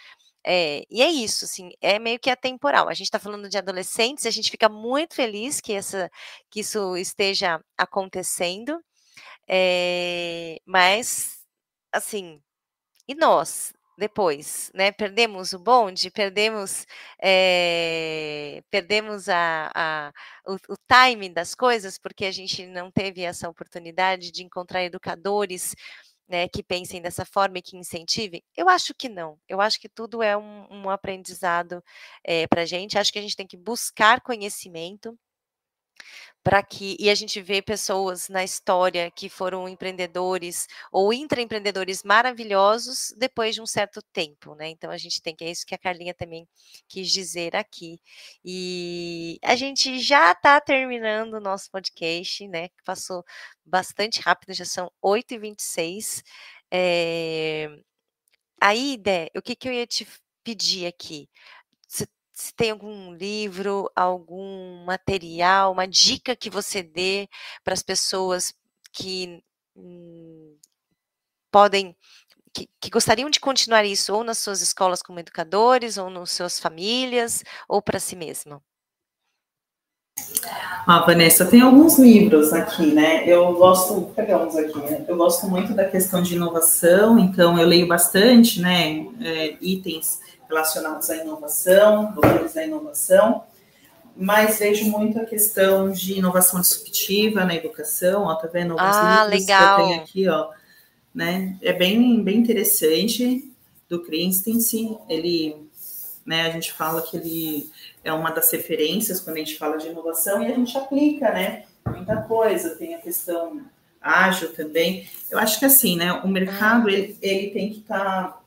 É, 0.46 0.84
e 0.90 1.02
é 1.02 1.10
isso, 1.10 1.46
assim, 1.46 1.72
é 1.82 2.00
meio 2.00 2.20
que 2.20 2.30
atemporal. 2.30 2.90
A 2.90 2.94
gente 2.94 3.08
está 3.08 3.20
falando 3.20 3.48
de 3.50 3.58
adolescentes, 3.58 4.26
a 4.26 4.32
gente 4.32 4.52
fica 4.52 4.68
muito 4.70 5.16
feliz 5.16 5.62
que, 5.62 5.74
essa, 5.74 6.12
que 6.50 6.60
isso 6.62 6.98
esteja 6.98 7.62
acontecendo, 7.78 8.80
é, 9.48 10.60
mas, 10.66 11.40
assim, 11.92 12.42
e 13.08 13.16
nós? 13.16 13.74
Depois, 13.98 14.72
né? 14.74 14.92
Perdemos 14.92 15.54
o 15.54 15.60
bonde, 15.60 16.10
perdemos, 16.12 16.86
é, 17.22 18.64
perdemos 18.70 19.30
a, 19.30 19.72
a 19.74 20.14
o, 20.48 20.56
o 20.74 20.78
time 20.92 21.30
das 21.30 21.56
coisas, 21.56 21.98
porque 21.98 22.26
a 22.26 22.32
gente 22.32 22.66
não 22.68 22.92
teve 22.92 23.22
essa 23.22 23.50
oportunidade 23.50 24.32
de 24.32 24.44
encontrar 24.44 24.84
educadores 24.84 25.76
né, 26.28 26.48
que 26.48 26.64
pensem 26.64 27.02
dessa 27.02 27.26
forma 27.26 27.60
e 27.60 27.62
que 27.62 27.78
incentivem? 27.78 28.44
Eu 28.56 28.70
acho 28.70 28.94
que 28.96 29.10
não. 29.10 29.38
Eu 29.48 29.62
acho 29.62 29.80
que 29.80 29.90
tudo 29.90 30.24
é 30.24 30.36
um, 30.38 30.68
um 30.72 30.90
aprendizado 30.90 31.84
é, 32.24 32.48
para 32.48 32.62
a 32.64 32.66
gente. 32.66 32.98
Acho 32.98 33.12
que 33.12 33.20
a 33.20 33.22
gente 33.22 33.36
tem 33.36 33.48
que 33.48 33.58
buscar 33.58 34.22
conhecimento 34.22 35.18
para 36.44 36.62
que 36.62 36.98
e 37.00 37.10
a 37.10 37.16
gente 37.16 37.42
vê 37.42 37.62
pessoas 37.62 38.28
na 38.30 38.44
história 38.44 39.10
que 39.12 39.30
foram 39.30 39.68
empreendedores 39.68 40.68
ou 40.92 41.14
intraempreendedores 41.14 42.04
maravilhosos 42.04 43.14
depois 43.18 43.56
de 43.56 43.62
um 43.62 43.66
certo 43.66 44.02
tempo, 44.12 44.54
né? 44.56 44.70
Então 44.70 44.92
a 44.92 44.98
gente 44.98 45.22
tem 45.22 45.36
que 45.36 45.44
é 45.46 45.52
isso 45.52 45.66
que 45.66 45.74
a 45.74 45.78
Carlinha 45.78 46.14
também 46.14 46.48
quis 46.88 47.10
dizer 47.12 47.56
aqui. 47.56 48.00
E 48.44 49.40
a 49.44 49.56
gente 49.56 50.00
já 50.00 50.32
está 50.34 50.60
terminando 50.60 51.36
o 51.36 51.40
nosso 51.40 51.72
podcast, 51.72 52.48
né? 52.48 52.70
Passou 52.86 53.24
bastante 53.66 54.20
rápido, 54.22 54.54
já 54.54 54.66
são 54.66 54.92
8h26. 55.02 56.24
É... 56.72 57.70
Aí, 58.62 58.98
Dé, 58.98 59.30
o 59.36 59.42
que, 59.42 59.56
que 59.56 59.68
eu 59.68 59.74
ia 59.74 59.86
te 59.88 60.08
pedir 60.44 60.86
aqui? 60.88 61.30
Se 62.44 62.54
tem 62.54 62.72
algum 62.72 63.14
livro, 63.14 63.90
algum 63.96 64.84
material, 64.84 65.72
uma 65.72 65.88
dica 65.88 66.36
que 66.36 66.50
você 66.50 66.84
dê 66.84 67.30
para 67.64 67.74
as 67.74 67.82
pessoas 67.82 68.54
que 68.92 69.42
hum, 69.74 70.58
podem, 71.50 71.96
que, 72.54 72.68
que, 72.82 72.90
gostariam 72.90 73.30
de 73.30 73.40
continuar 73.40 73.86
isso 73.86 74.14
ou 74.14 74.26
nas 74.26 74.40
suas 74.40 74.60
escolas 74.62 75.02
como 75.02 75.22
educadores, 75.22 75.98
ou 75.98 76.10
nas 76.10 76.32
suas 76.32 76.60
famílias, 76.60 77.46
ou 77.70 77.82
para 77.82 77.98
si 77.98 78.16
mesmo? 78.16 78.62
Ah, 80.86 81.00
Vanessa, 81.06 81.46
tem 81.46 81.62
alguns 81.62 81.98
livros 81.98 82.52
aqui, 82.52 82.88
né? 82.94 83.26
Eu 83.26 83.54
gosto, 83.54 83.94
vou 83.94 84.10
pegar 84.12 84.46
uns 84.46 84.56
aqui, 84.58 84.78
né? 84.80 85.06
Eu 85.08 85.16
gosto 85.16 85.48
muito 85.48 85.74
da 85.74 85.86
questão 85.86 86.22
de 86.22 86.36
inovação, 86.36 87.18
então 87.18 87.58
eu 87.58 87.66
leio 87.66 87.88
bastante, 87.88 88.60
né? 88.60 89.08
É, 89.22 89.58
itens 89.62 90.20
relacionados 90.48 91.10
à 91.10 91.18
inovação, 91.18 92.14
valores 92.14 92.54
da 92.54 92.66
inovação, 92.66 93.44
mas 94.16 94.60
vejo 94.60 94.86
muito 94.86 95.20
a 95.20 95.26
questão 95.26 95.92
de 95.92 96.20
inovação 96.20 96.62
disruptiva 96.62 97.44
na 97.46 97.56
educação, 97.56 98.24
ó, 98.24 98.36
tá 98.36 98.48
vendo? 98.48 98.72
Alguns 98.72 98.96
ah, 98.96 99.24
legal. 99.24 99.76
que 99.76 99.82
eu 99.82 99.88
tenho 99.88 100.02
aqui, 100.02 100.28
ó, 100.30 100.50
né? 101.14 101.58
É 101.62 101.74
bem, 101.74 102.24
bem 102.24 102.38
interessante, 102.38 103.54
do 103.94 104.02
Christensen, 104.04 104.98
ele, 105.08 105.70
né, 106.26 106.48
a 106.48 106.50
gente 106.50 106.74
fala 106.74 107.02
que 107.02 107.18
ele 107.18 107.70
é 108.04 108.12
uma 108.12 108.32
das 108.32 108.52
referências 108.52 109.20
quando 109.20 109.38
a 109.38 109.40
gente 109.40 109.58
fala 109.58 109.78
de 109.78 109.88
inovação 109.88 110.42
e 110.42 110.52
a 110.52 110.56
gente 110.56 110.76
aplica, 110.78 111.32
né, 111.32 111.66
muita 111.88 112.18
coisa, 112.24 112.76
tem 112.76 112.96
a 112.96 113.02
questão 113.02 113.62
ágil 114.02 114.54
também. 114.54 115.08
Eu 115.30 115.38
acho 115.38 115.60
que 115.60 115.66
assim, 115.66 115.96
né, 115.96 116.12
o 116.12 116.28
mercado, 116.28 116.90
ele, 116.90 117.18
ele 117.22 117.52
tem 117.52 117.72
que 117.72 117.80
estar 117.80 118.04
tá 118.04 118.43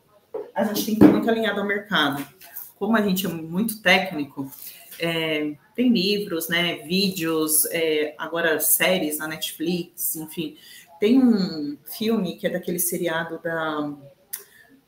a 0.57 0.65
gente 0.65 0.87
tem 0.87 0.95
que 0.95 1.05
estar 1.05 1.13
muito 1.13 1.29
alinhado 1.29 1.61
ao 1.61 1.67
mercado. 1.67 2.27
Como 2.79 2.97
a 2.97 3.03
gente 3.03 3.27
é 3.27 3.29
muito 3.29 3.83
técnico, 3.83 4.51
é, 4.99 5.55
tem 5.75 5.93
livros, 5.93 6.49
né, 6.49 6.77
vídeos, 6.77 7.67
é, 7.67 8.15
agora 8.17 8.59
séries 8.59 9.19
na 9.19 9.29
Netflix, 9.29 10.17
enfim. 10.17 10.57
Tem 10.99 11.19
um 11.19 11.77
filme 11.85 12.37
que 12.37 12.47
é 12.47 12.51
daquele 12.51 12.79
seriado 12.79 13.39
da, 13.43 13.93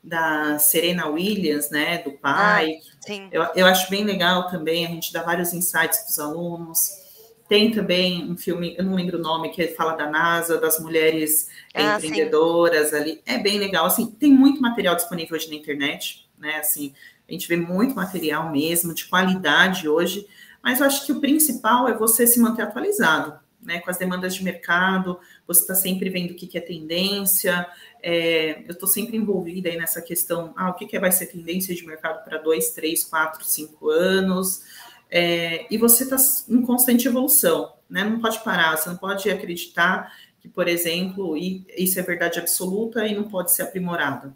da 0.03 0.57
Serena 0.57 1.07
Williams, 1.07 1.69
né, 1.69 1.99
do 1.99 2.13
pai. 2.13 2.79
Ah, 3.07 3.29
eu, 3.31 3.43
eu 3.55 3.65
acho 3.67 3.89
bem 3.91 4.03
legal 4.03 4.49
também, 4.49 4.87
a 4.87 4.89
gente 4.89 5.13
dá 5.13 5.21
vários 5.21 5.53
insights 5.53 5.99
para 5.99 6.09
os 6.09 6.19
alunos. 6.19 7.08
Tem 7.49 7.71
também 7.71 8.31
um 8.31 8.37
filme, 8.37 8.75
eu 8.77 8.83
não 8.83 8.93
lembro 8.93 9.17
o 9.17 9.21
nome, 9.21 9.49
que 9.49 9.69
fala 9.69 9.95
da 9.95 10.07
NASA, 10.07 10.61
das 10.61 10.79
mulheres 10.79 11.49
ah, 11.73 11.95
empreendedoras 11.95 12.89
sim. 12.89 12.95
ali. 12.95 13.21
É 13.25 13.39
bem 13.39 13.57
legal. 13.57 13.87
Assim, 13.87 14.05
tem 14.05 14.31
muito 14.31 14.61
material 14.61 14.95
disponível 14.95 15.35
hoje 15.35 15.49
na 15.49 15.55
internet, 15.55 16.29
né? 16.37 16.57
Assim, 16.57 16.93
a 17.27 17.31
gente 17.31 17.47
vê 17.47 17.57
muito 17.57 17.95
material 17.95 18.51
mesmo, 18.51 18.93
de 18.93 19.05
qualidade 19.05 19.89
hoje. 19.89 20.27
Mas 20.63 20.79
eu 20.79 20.85
acho 20.85 21.03
que 21.07 21.11
o 21.11 21.19
principal 21.19 21.87
é 21.87 21.97
você 21.97 22.27
se 22.27 22.39
manter 22.39 22.61
atualizado, 22.61 23.39
né? 23.59 23.79
Com 23.79 23.89
as 23.89 23.97
demandas 23.97 24.35
de 24.35 24.43
mercado, 24.43 25.19
você 25.47 25.61
está 25.61 25.73
sempre 25.73 26.07
vendo 26.11 26.31
o 26.33 26.35
que, 26.35 26.45
que 26.45 26.57
é 26.59 26.61
tendência. 26.61 27.65
É, 28.03 28.61
eu 28.67 28.73
estou 28.73 28.87
sempre 28.87 29.17
envolvida 29.17 29.69
aí 29.69 29.75
nessa 29.75 30.03
questão, 30.03 30.53
ah, 30.55 30.69
o 30.69 30.75
que, 30.75 30.85
que 30.85 30.99
vai 30.99 31.11
ser 31.11 31.25
tendência 31.25 31.73
de 31.73 31.83
mercado 31.83 32.23
para 32.23 32.37
dois, 32.37 32.69
três, 32.73 33.03
quatro, 33.03 33.43
cinco 33.43 33.89
anos 33.89 34.61
é, 35.09 35.65
e 35.73 35.77
você 35.77 36.03
está 36.03 36.17
em 36.47 36.61
constante 36.61 37.07
evolução, 37.07 37.73
né? 37.89 38.03
Não 38.03 38.19
pode 38.19 38.43
parar, 38.43 38.77
você 38.77 38.89
não 38.89 38.97
pode 38.97 39.29
acreditar 39.29 40.13
que, 40.39 40.47
por 40.47 40.67
exemplo, 40.67 41.35
isso 41.35 41.99
é 41.99 42.03
verdade 42.03 42.39
absoluta 42.39 43.05
e 43.05 43.15
não 43.15 43.23
pode 43.23 43.51
ser 43.51 43.63
aprimorado. 43.63 44.35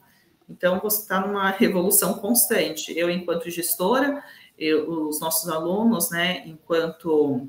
Então, 0.50 0.80
você 0.80 1.02
está 1.02 1.20
numa 1.20 1.50
revolução 1.52 2.16
constante. 2.16 2.98
Eu, 2.98 3.10
enquanto 3.10 3.50
gestora, 3.50 4.24
eu, 4.58 5.08
os 5.08 5.20
nossos 5.20 5.50
alunos, 5.50 6.10
né, 6.10 6.44
enquanto 6.46 7.48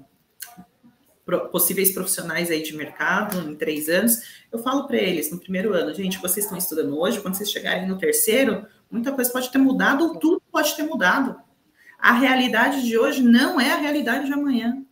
possíveis 1.50 1.90
profissionais 1.90 2.50
aí 2.50 2.62
de 2.62 2.76
mercado 2.76 3.48
em 3.48 3.56
três 3.56 3.88
anos, 3.88 4.44
eu 4.52 4.58
falo 4.58 4.86
para 4.86 4.98
eles 4.98 5.32
no 5.32 5.40
primeiro 5.40 5.72
ano, 5.72 5.94
gente, 5.94 6.18
vocês 6.18 6.44
estão 6.44 6.58
estudando 6.58 6.98
hoje, 6.98 7.18
quando 7.18 7.34
vocês 7.34 7.50
chegarem 7.50 7.88
no 7.88 7.96
terceiro, 7.96 8.66
muita 8.90 9.10
coisa 9.10 9.32
pode 9.32 9.50
ter 9.50 9.56
mudado 9.56 10.04
ou 10.04 10.18
tudo 10.18 10.42
pode 10.52 10.76
ter 10.76 10.82
mudado 10.82 11.42
a 12.04 12.12
realidade 12.12 12.84
de 12.84 12.98
hoje 12.98 13.22
não 13.22 13.58
é 13.58 13.72
a 13.72 13.78
realidade 13.78 14.26
de 14.26 14.32
amanhã. 14.34 14.84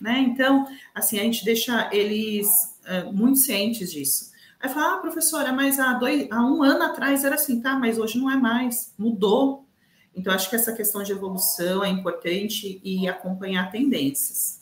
Né? 0.00 0.18
Então, 0.18 0.66
assim, 0.92 1.16
a 1.20 1.22
gente 1.22 1.44
deixa 1.44 1.88
eles 1.92 2.48
uh, 2.88 3.12
muito 3.12 3.38
cientes 3.38 3.92
disso. 3.92 4.32
Aí 4.58 4.68
fala, 4.68 4.94
ah, 4.94 4.98
professora, 4.98 5.52
mas 5.52 5.78
há, 5.78 5.92
dois, 5.92 6.26
há 6.32 6.44
um 6.44 6.60
ano 6.64 6.82
atrás 6.82 7.22
era 7.22 7.36
assim, 7.36 7.60
tá, 7.60 7.78
mas 7.78 8.00
hoje 8.00 8.18
não 8.18 8.28
é 8.28 8.34
mais, 8.34 8.92
mudou. 8.98 9.64
Então, 10.12 10.34
acho 10.34 10.50
que 10.50 10.56
essa 10.56 10.72
questão 10.72 11.04
de 11.04 11.12
evolução 11.12 11.84
é 11.84 11.88
importante 11.88 12.80
e 12.82 13.06
acompanhar 13.06 13.70
tendências. 13.70 14.60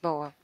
Boa, 0.00 0.34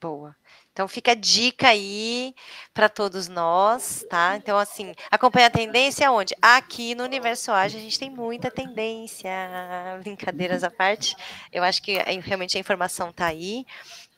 boa. 0.00 0.36
Então 0.76 0.86
fica 0.86 1.12
a 1.12 1.14
dica 1.14 1.68
aí 1.68 2.34
para 2.74 2.86
todos 2.86 3.28
nós, 3.28 4.04
tá? 4.10 4.36
Então, 4.36 4.58
assim, 4.58 4.94
acompanha 5.10 5.46
a 5.46 5.50
tendência 5.50 6.12
onde? 6.12 6.34
Aqui 6.42 6.94
no 6.94 7.02
Universo 7.02 7.50
Ágil 7.50 7.80
a 7.80 7.82
gente 7.82 7.98
tem 7.98 8.10
muita 8.10 8.50
tendência. 8.50 9.30
Brincadeiras 10.04 10.62
à 10.62 10.70
parte, 10.70 11.16
eu 11.50 11.64
acho 11.64 11.80
que 11.82 11.94
realmente 12.20 12.58
a 12.58 12.60
informação 12.60 13.08
está 13.08 13.24
aí. 13.24 13.64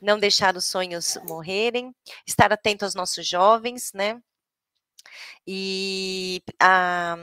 Não 0.02 0.18
deixar 0.18 0.56
os 0.56 0.64
sonhos 0.64 1.16
morrerem, 1.28 1.94
estar 2.26 2.52
atento 2.52 2.84
aos 2.84 2.94
nossos 2.96 3.24
jovens, 3.24 3.92
né? 3.94 4.20
E 5.46 6.42
a, 6.58 7.16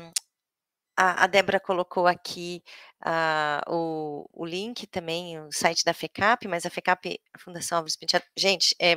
a, 0.96 1.28
Débora 1.28 1.60
colocou 1.60 2.08
aqui 2.08 2.64
uh, 3.06 3.70
o, 3.70 4.30
o 4.32 4.46
link 4.46 4.88
também, 4.88 5.38
o 5.42 5.52
site 5.52 5.84
da 5.84 5.94
FECAP, 5.94 6.48
mas 6.48 6.66
a 6.66 6.70
FECAP, 6.70 7.20
a 7.34 7.40
Fundação 7.40 7.80
Alves 7.80 7.98
Penteado, 7.98 8.26
gente, 8.38 8.74
é 8.80 8.96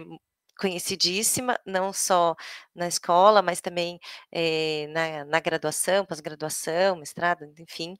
conhecidíssima, 0.59 1.59
não 1.65 1.93
só 1.93 2.35
na 2.75 2.89
escola, 2.89 3.41
mas 3.43 3.61
também 3.61 3.99
é, 4.33 4.87
na, 4.89 5.25
na, 5.25 5.41
graduação, 5.41 6.05
pós-graduação, 6.05 6.97
mestrado, 6.97 7.45
enfim. 7.59 7.97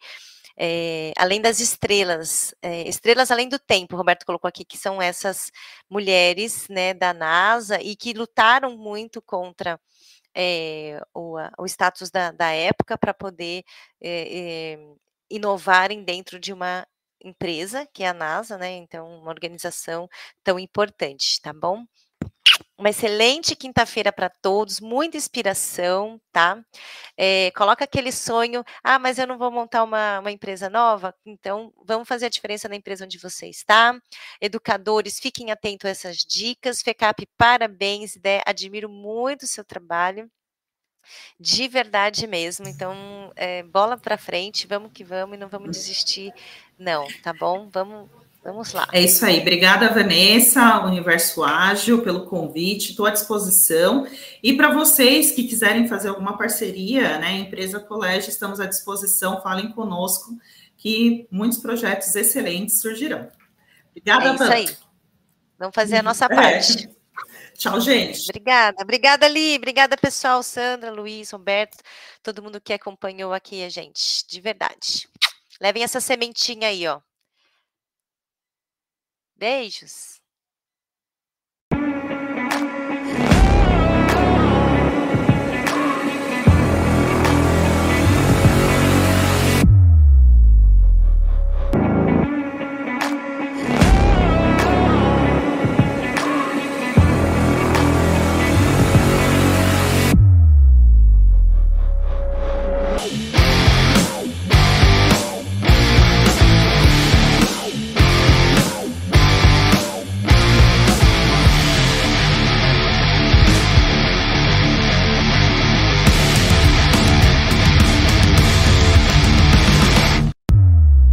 É, 0.57 1.13
além 1.17 1.41
das 1.41 1.61
estrelas, 1.61 2.55
é, 2.61 2.89
estrelas 2.89 3.31
além 3.31 3.49
do 3.49 3.59
tempo, 3.59 3.97
Roberto 3.97 4.27
colocou 4.27 4.49
aqui, 4.49 4.65
que 4.65 4.77
são 4.77 5.01
essas 5.01 5.53
mulheres 5.89 6.69
né, 6.69 6.93
da 6.95 7.15
NASA 7.15 7.81
e 7.81 7.95
que 7.97 8.13
lutaram 8.13 8.77
muito 8.77 9.23
contra 9.23 9.81
o, 11.15 11.37
o, 11.59 11.67
status 11.67 12.11
da, 12.11 12.31
da 12.31 12.53
época 12.53 12.97
para 12.97 13.13
poder 13.13 13.65
inovarem 15.31 16.05
dentro 16.05 16.39
de 16.39 16.53
uma 16.53 16.87
empresa, 17.23 17.87
que 17.93 18.03
é 18.05 18.09
a 18.09 18.15
NASA, 18.15 18.57
né? 18.57 18.71
Então, 18.77 19.21
uma 19.21 19.31
organização 19.31 20.09
tão 20.45 20.59
importante, 20.59 21.41
tá 21.41 21.53
bom? 21.53 21.85
Uma 22.79 22.91
excelente 22.91 23.57
quinta-feira 23.57 24.13
para 24.13 24.31
todos, 24.31 24.81
muita 24.81 25.17
inspiração, 25.17 26.21
tá? 26.31 26.65
É, 27.17 27.51
coloca 27.51 27.83
aquele 27.83 28.13
sonho, 28.13 28.65
ah, 28.85 29.01
mas 29.01 29.19
eu 29.19 29.27
não 29.27 29.37
vou 29.37 29.51
montar 29.51 29.83
uma, 29.83 30.21
uma 30.21 30.31
empresa 30.31 30.71
nova, 30.71 31.13
então 31.27 31.73
vamos 31.85 32.07
fazer 32.07 32.27
a 32.27 32.29
diferença 32.29 32.69
na 32.69 32.77
empresa 32.77 33.05
onde 33.05 33.19
você 33.19 33.49
está. 33.49 34.01
Educadores, 34.41 35.19
fiquem 35.19 35.51
atentos 35.51 35.87
a 35.87 35.91
essas 35.91 36.19
dicas. 36.19 36.81
FECAP, 36.81 37.27
parabéns, 37.37 38.17
Dé, 38.17 38.43
admiro 38.47 38.89
muito 38.89 39.43
o 39.43 39.49
seu 39.49 39.65
trabalho. 39.65 40.31
De 41.41 41.67
verdade 41.69 42.27
mesmo. 42.27 42.69
Então, 42.69 43.33
é, 43.35 43.63
bola 43.65 43.97
para 43.97 44.17
frente, 44.19 44.67
vamos 44.69 44.93
que 44.93 45.03
vamos 45.03 45.37
e 45.37 45.41
não 45.41 45.49
vamos 45.49 45.71
desistir, 45.73 46.33
não, 46.79 47.07
tá 47.23 47.33
bom? 47.33 47.69
Vamos 47.71 48.09
Vamos 48.49 48.73
lá. 48.73 48.89
É 48.93 49.03
isso 49.03 49.27
aí. 49.27 49.41
Obrigada, 49.41 49.93
Vanessa, 49.93 50.83
Universo 50.87 51.45
Ágil, 51.45 52.03
pelo 52.03 52.25
convite. 52.25 52.91
Estou 52.91 53.05
à 53.05 53.11
disposição. 53.11 54.07
E 54.43 54.55
para 54.57 54.73
vocês 54.73 55.33
que 55.33 55.45
quiserem 55.45 55.87
fazer 55.87 56.09
alguma 56.09 56.39
parceria, 56.39 57.19
né, 57.19 57.41
empresa 57.41 57.79
colégio, 57.79 58.31
estamos 58.31 58.59
à 58.59 58.65
disposição. 58.65 59.43
Falem 59.43 59.71
conosco, 59.73 60.31
que 60.79 61.29
muitos 61.31 61.59
projetos 61.59 62.15
excelentes 62.17 62.81
surgirão. 62.81 63.29
Obrigada, 63.91 64.31
É 64.31 64.35
isso 64.35 64.43
aí. 64.45 64.77
Vamos 65.59 65.75
fazer 65.75 65.97
a 65.97 66.03
nossa 66.03 66.25
é. 66.25 66.29
parte. 66.29 66.89
Tchau, 67.53 67.79
gente. 67.83 68.23
Obrigada, 68.31 68.83
obrigada, 68.83 69.29
Li. 69.29 69.57
Obrigada, 69.57 69.95
pessoal. 69.99 70.43
Sandra, 70.43 70.91
Luiz, 70.91 71.33
Roberto, 71.33 71.77
todo 72.23 72.43
mundo 72.43 72.63
que 72.63 72.73
acompanhou 72.73 73.35
aqui 73.35 73.63
a 73.63 73.69
gente. 73.69 74.27
De 74.27 74.41
verdade. 74.41 75.07
Levem 75.61 75.83
essa 75.83 76.01
sementinha 76.01 76.69
aí, 76.69 76.87
ó. 76.87 77.01
Beijos! 79.39 80.21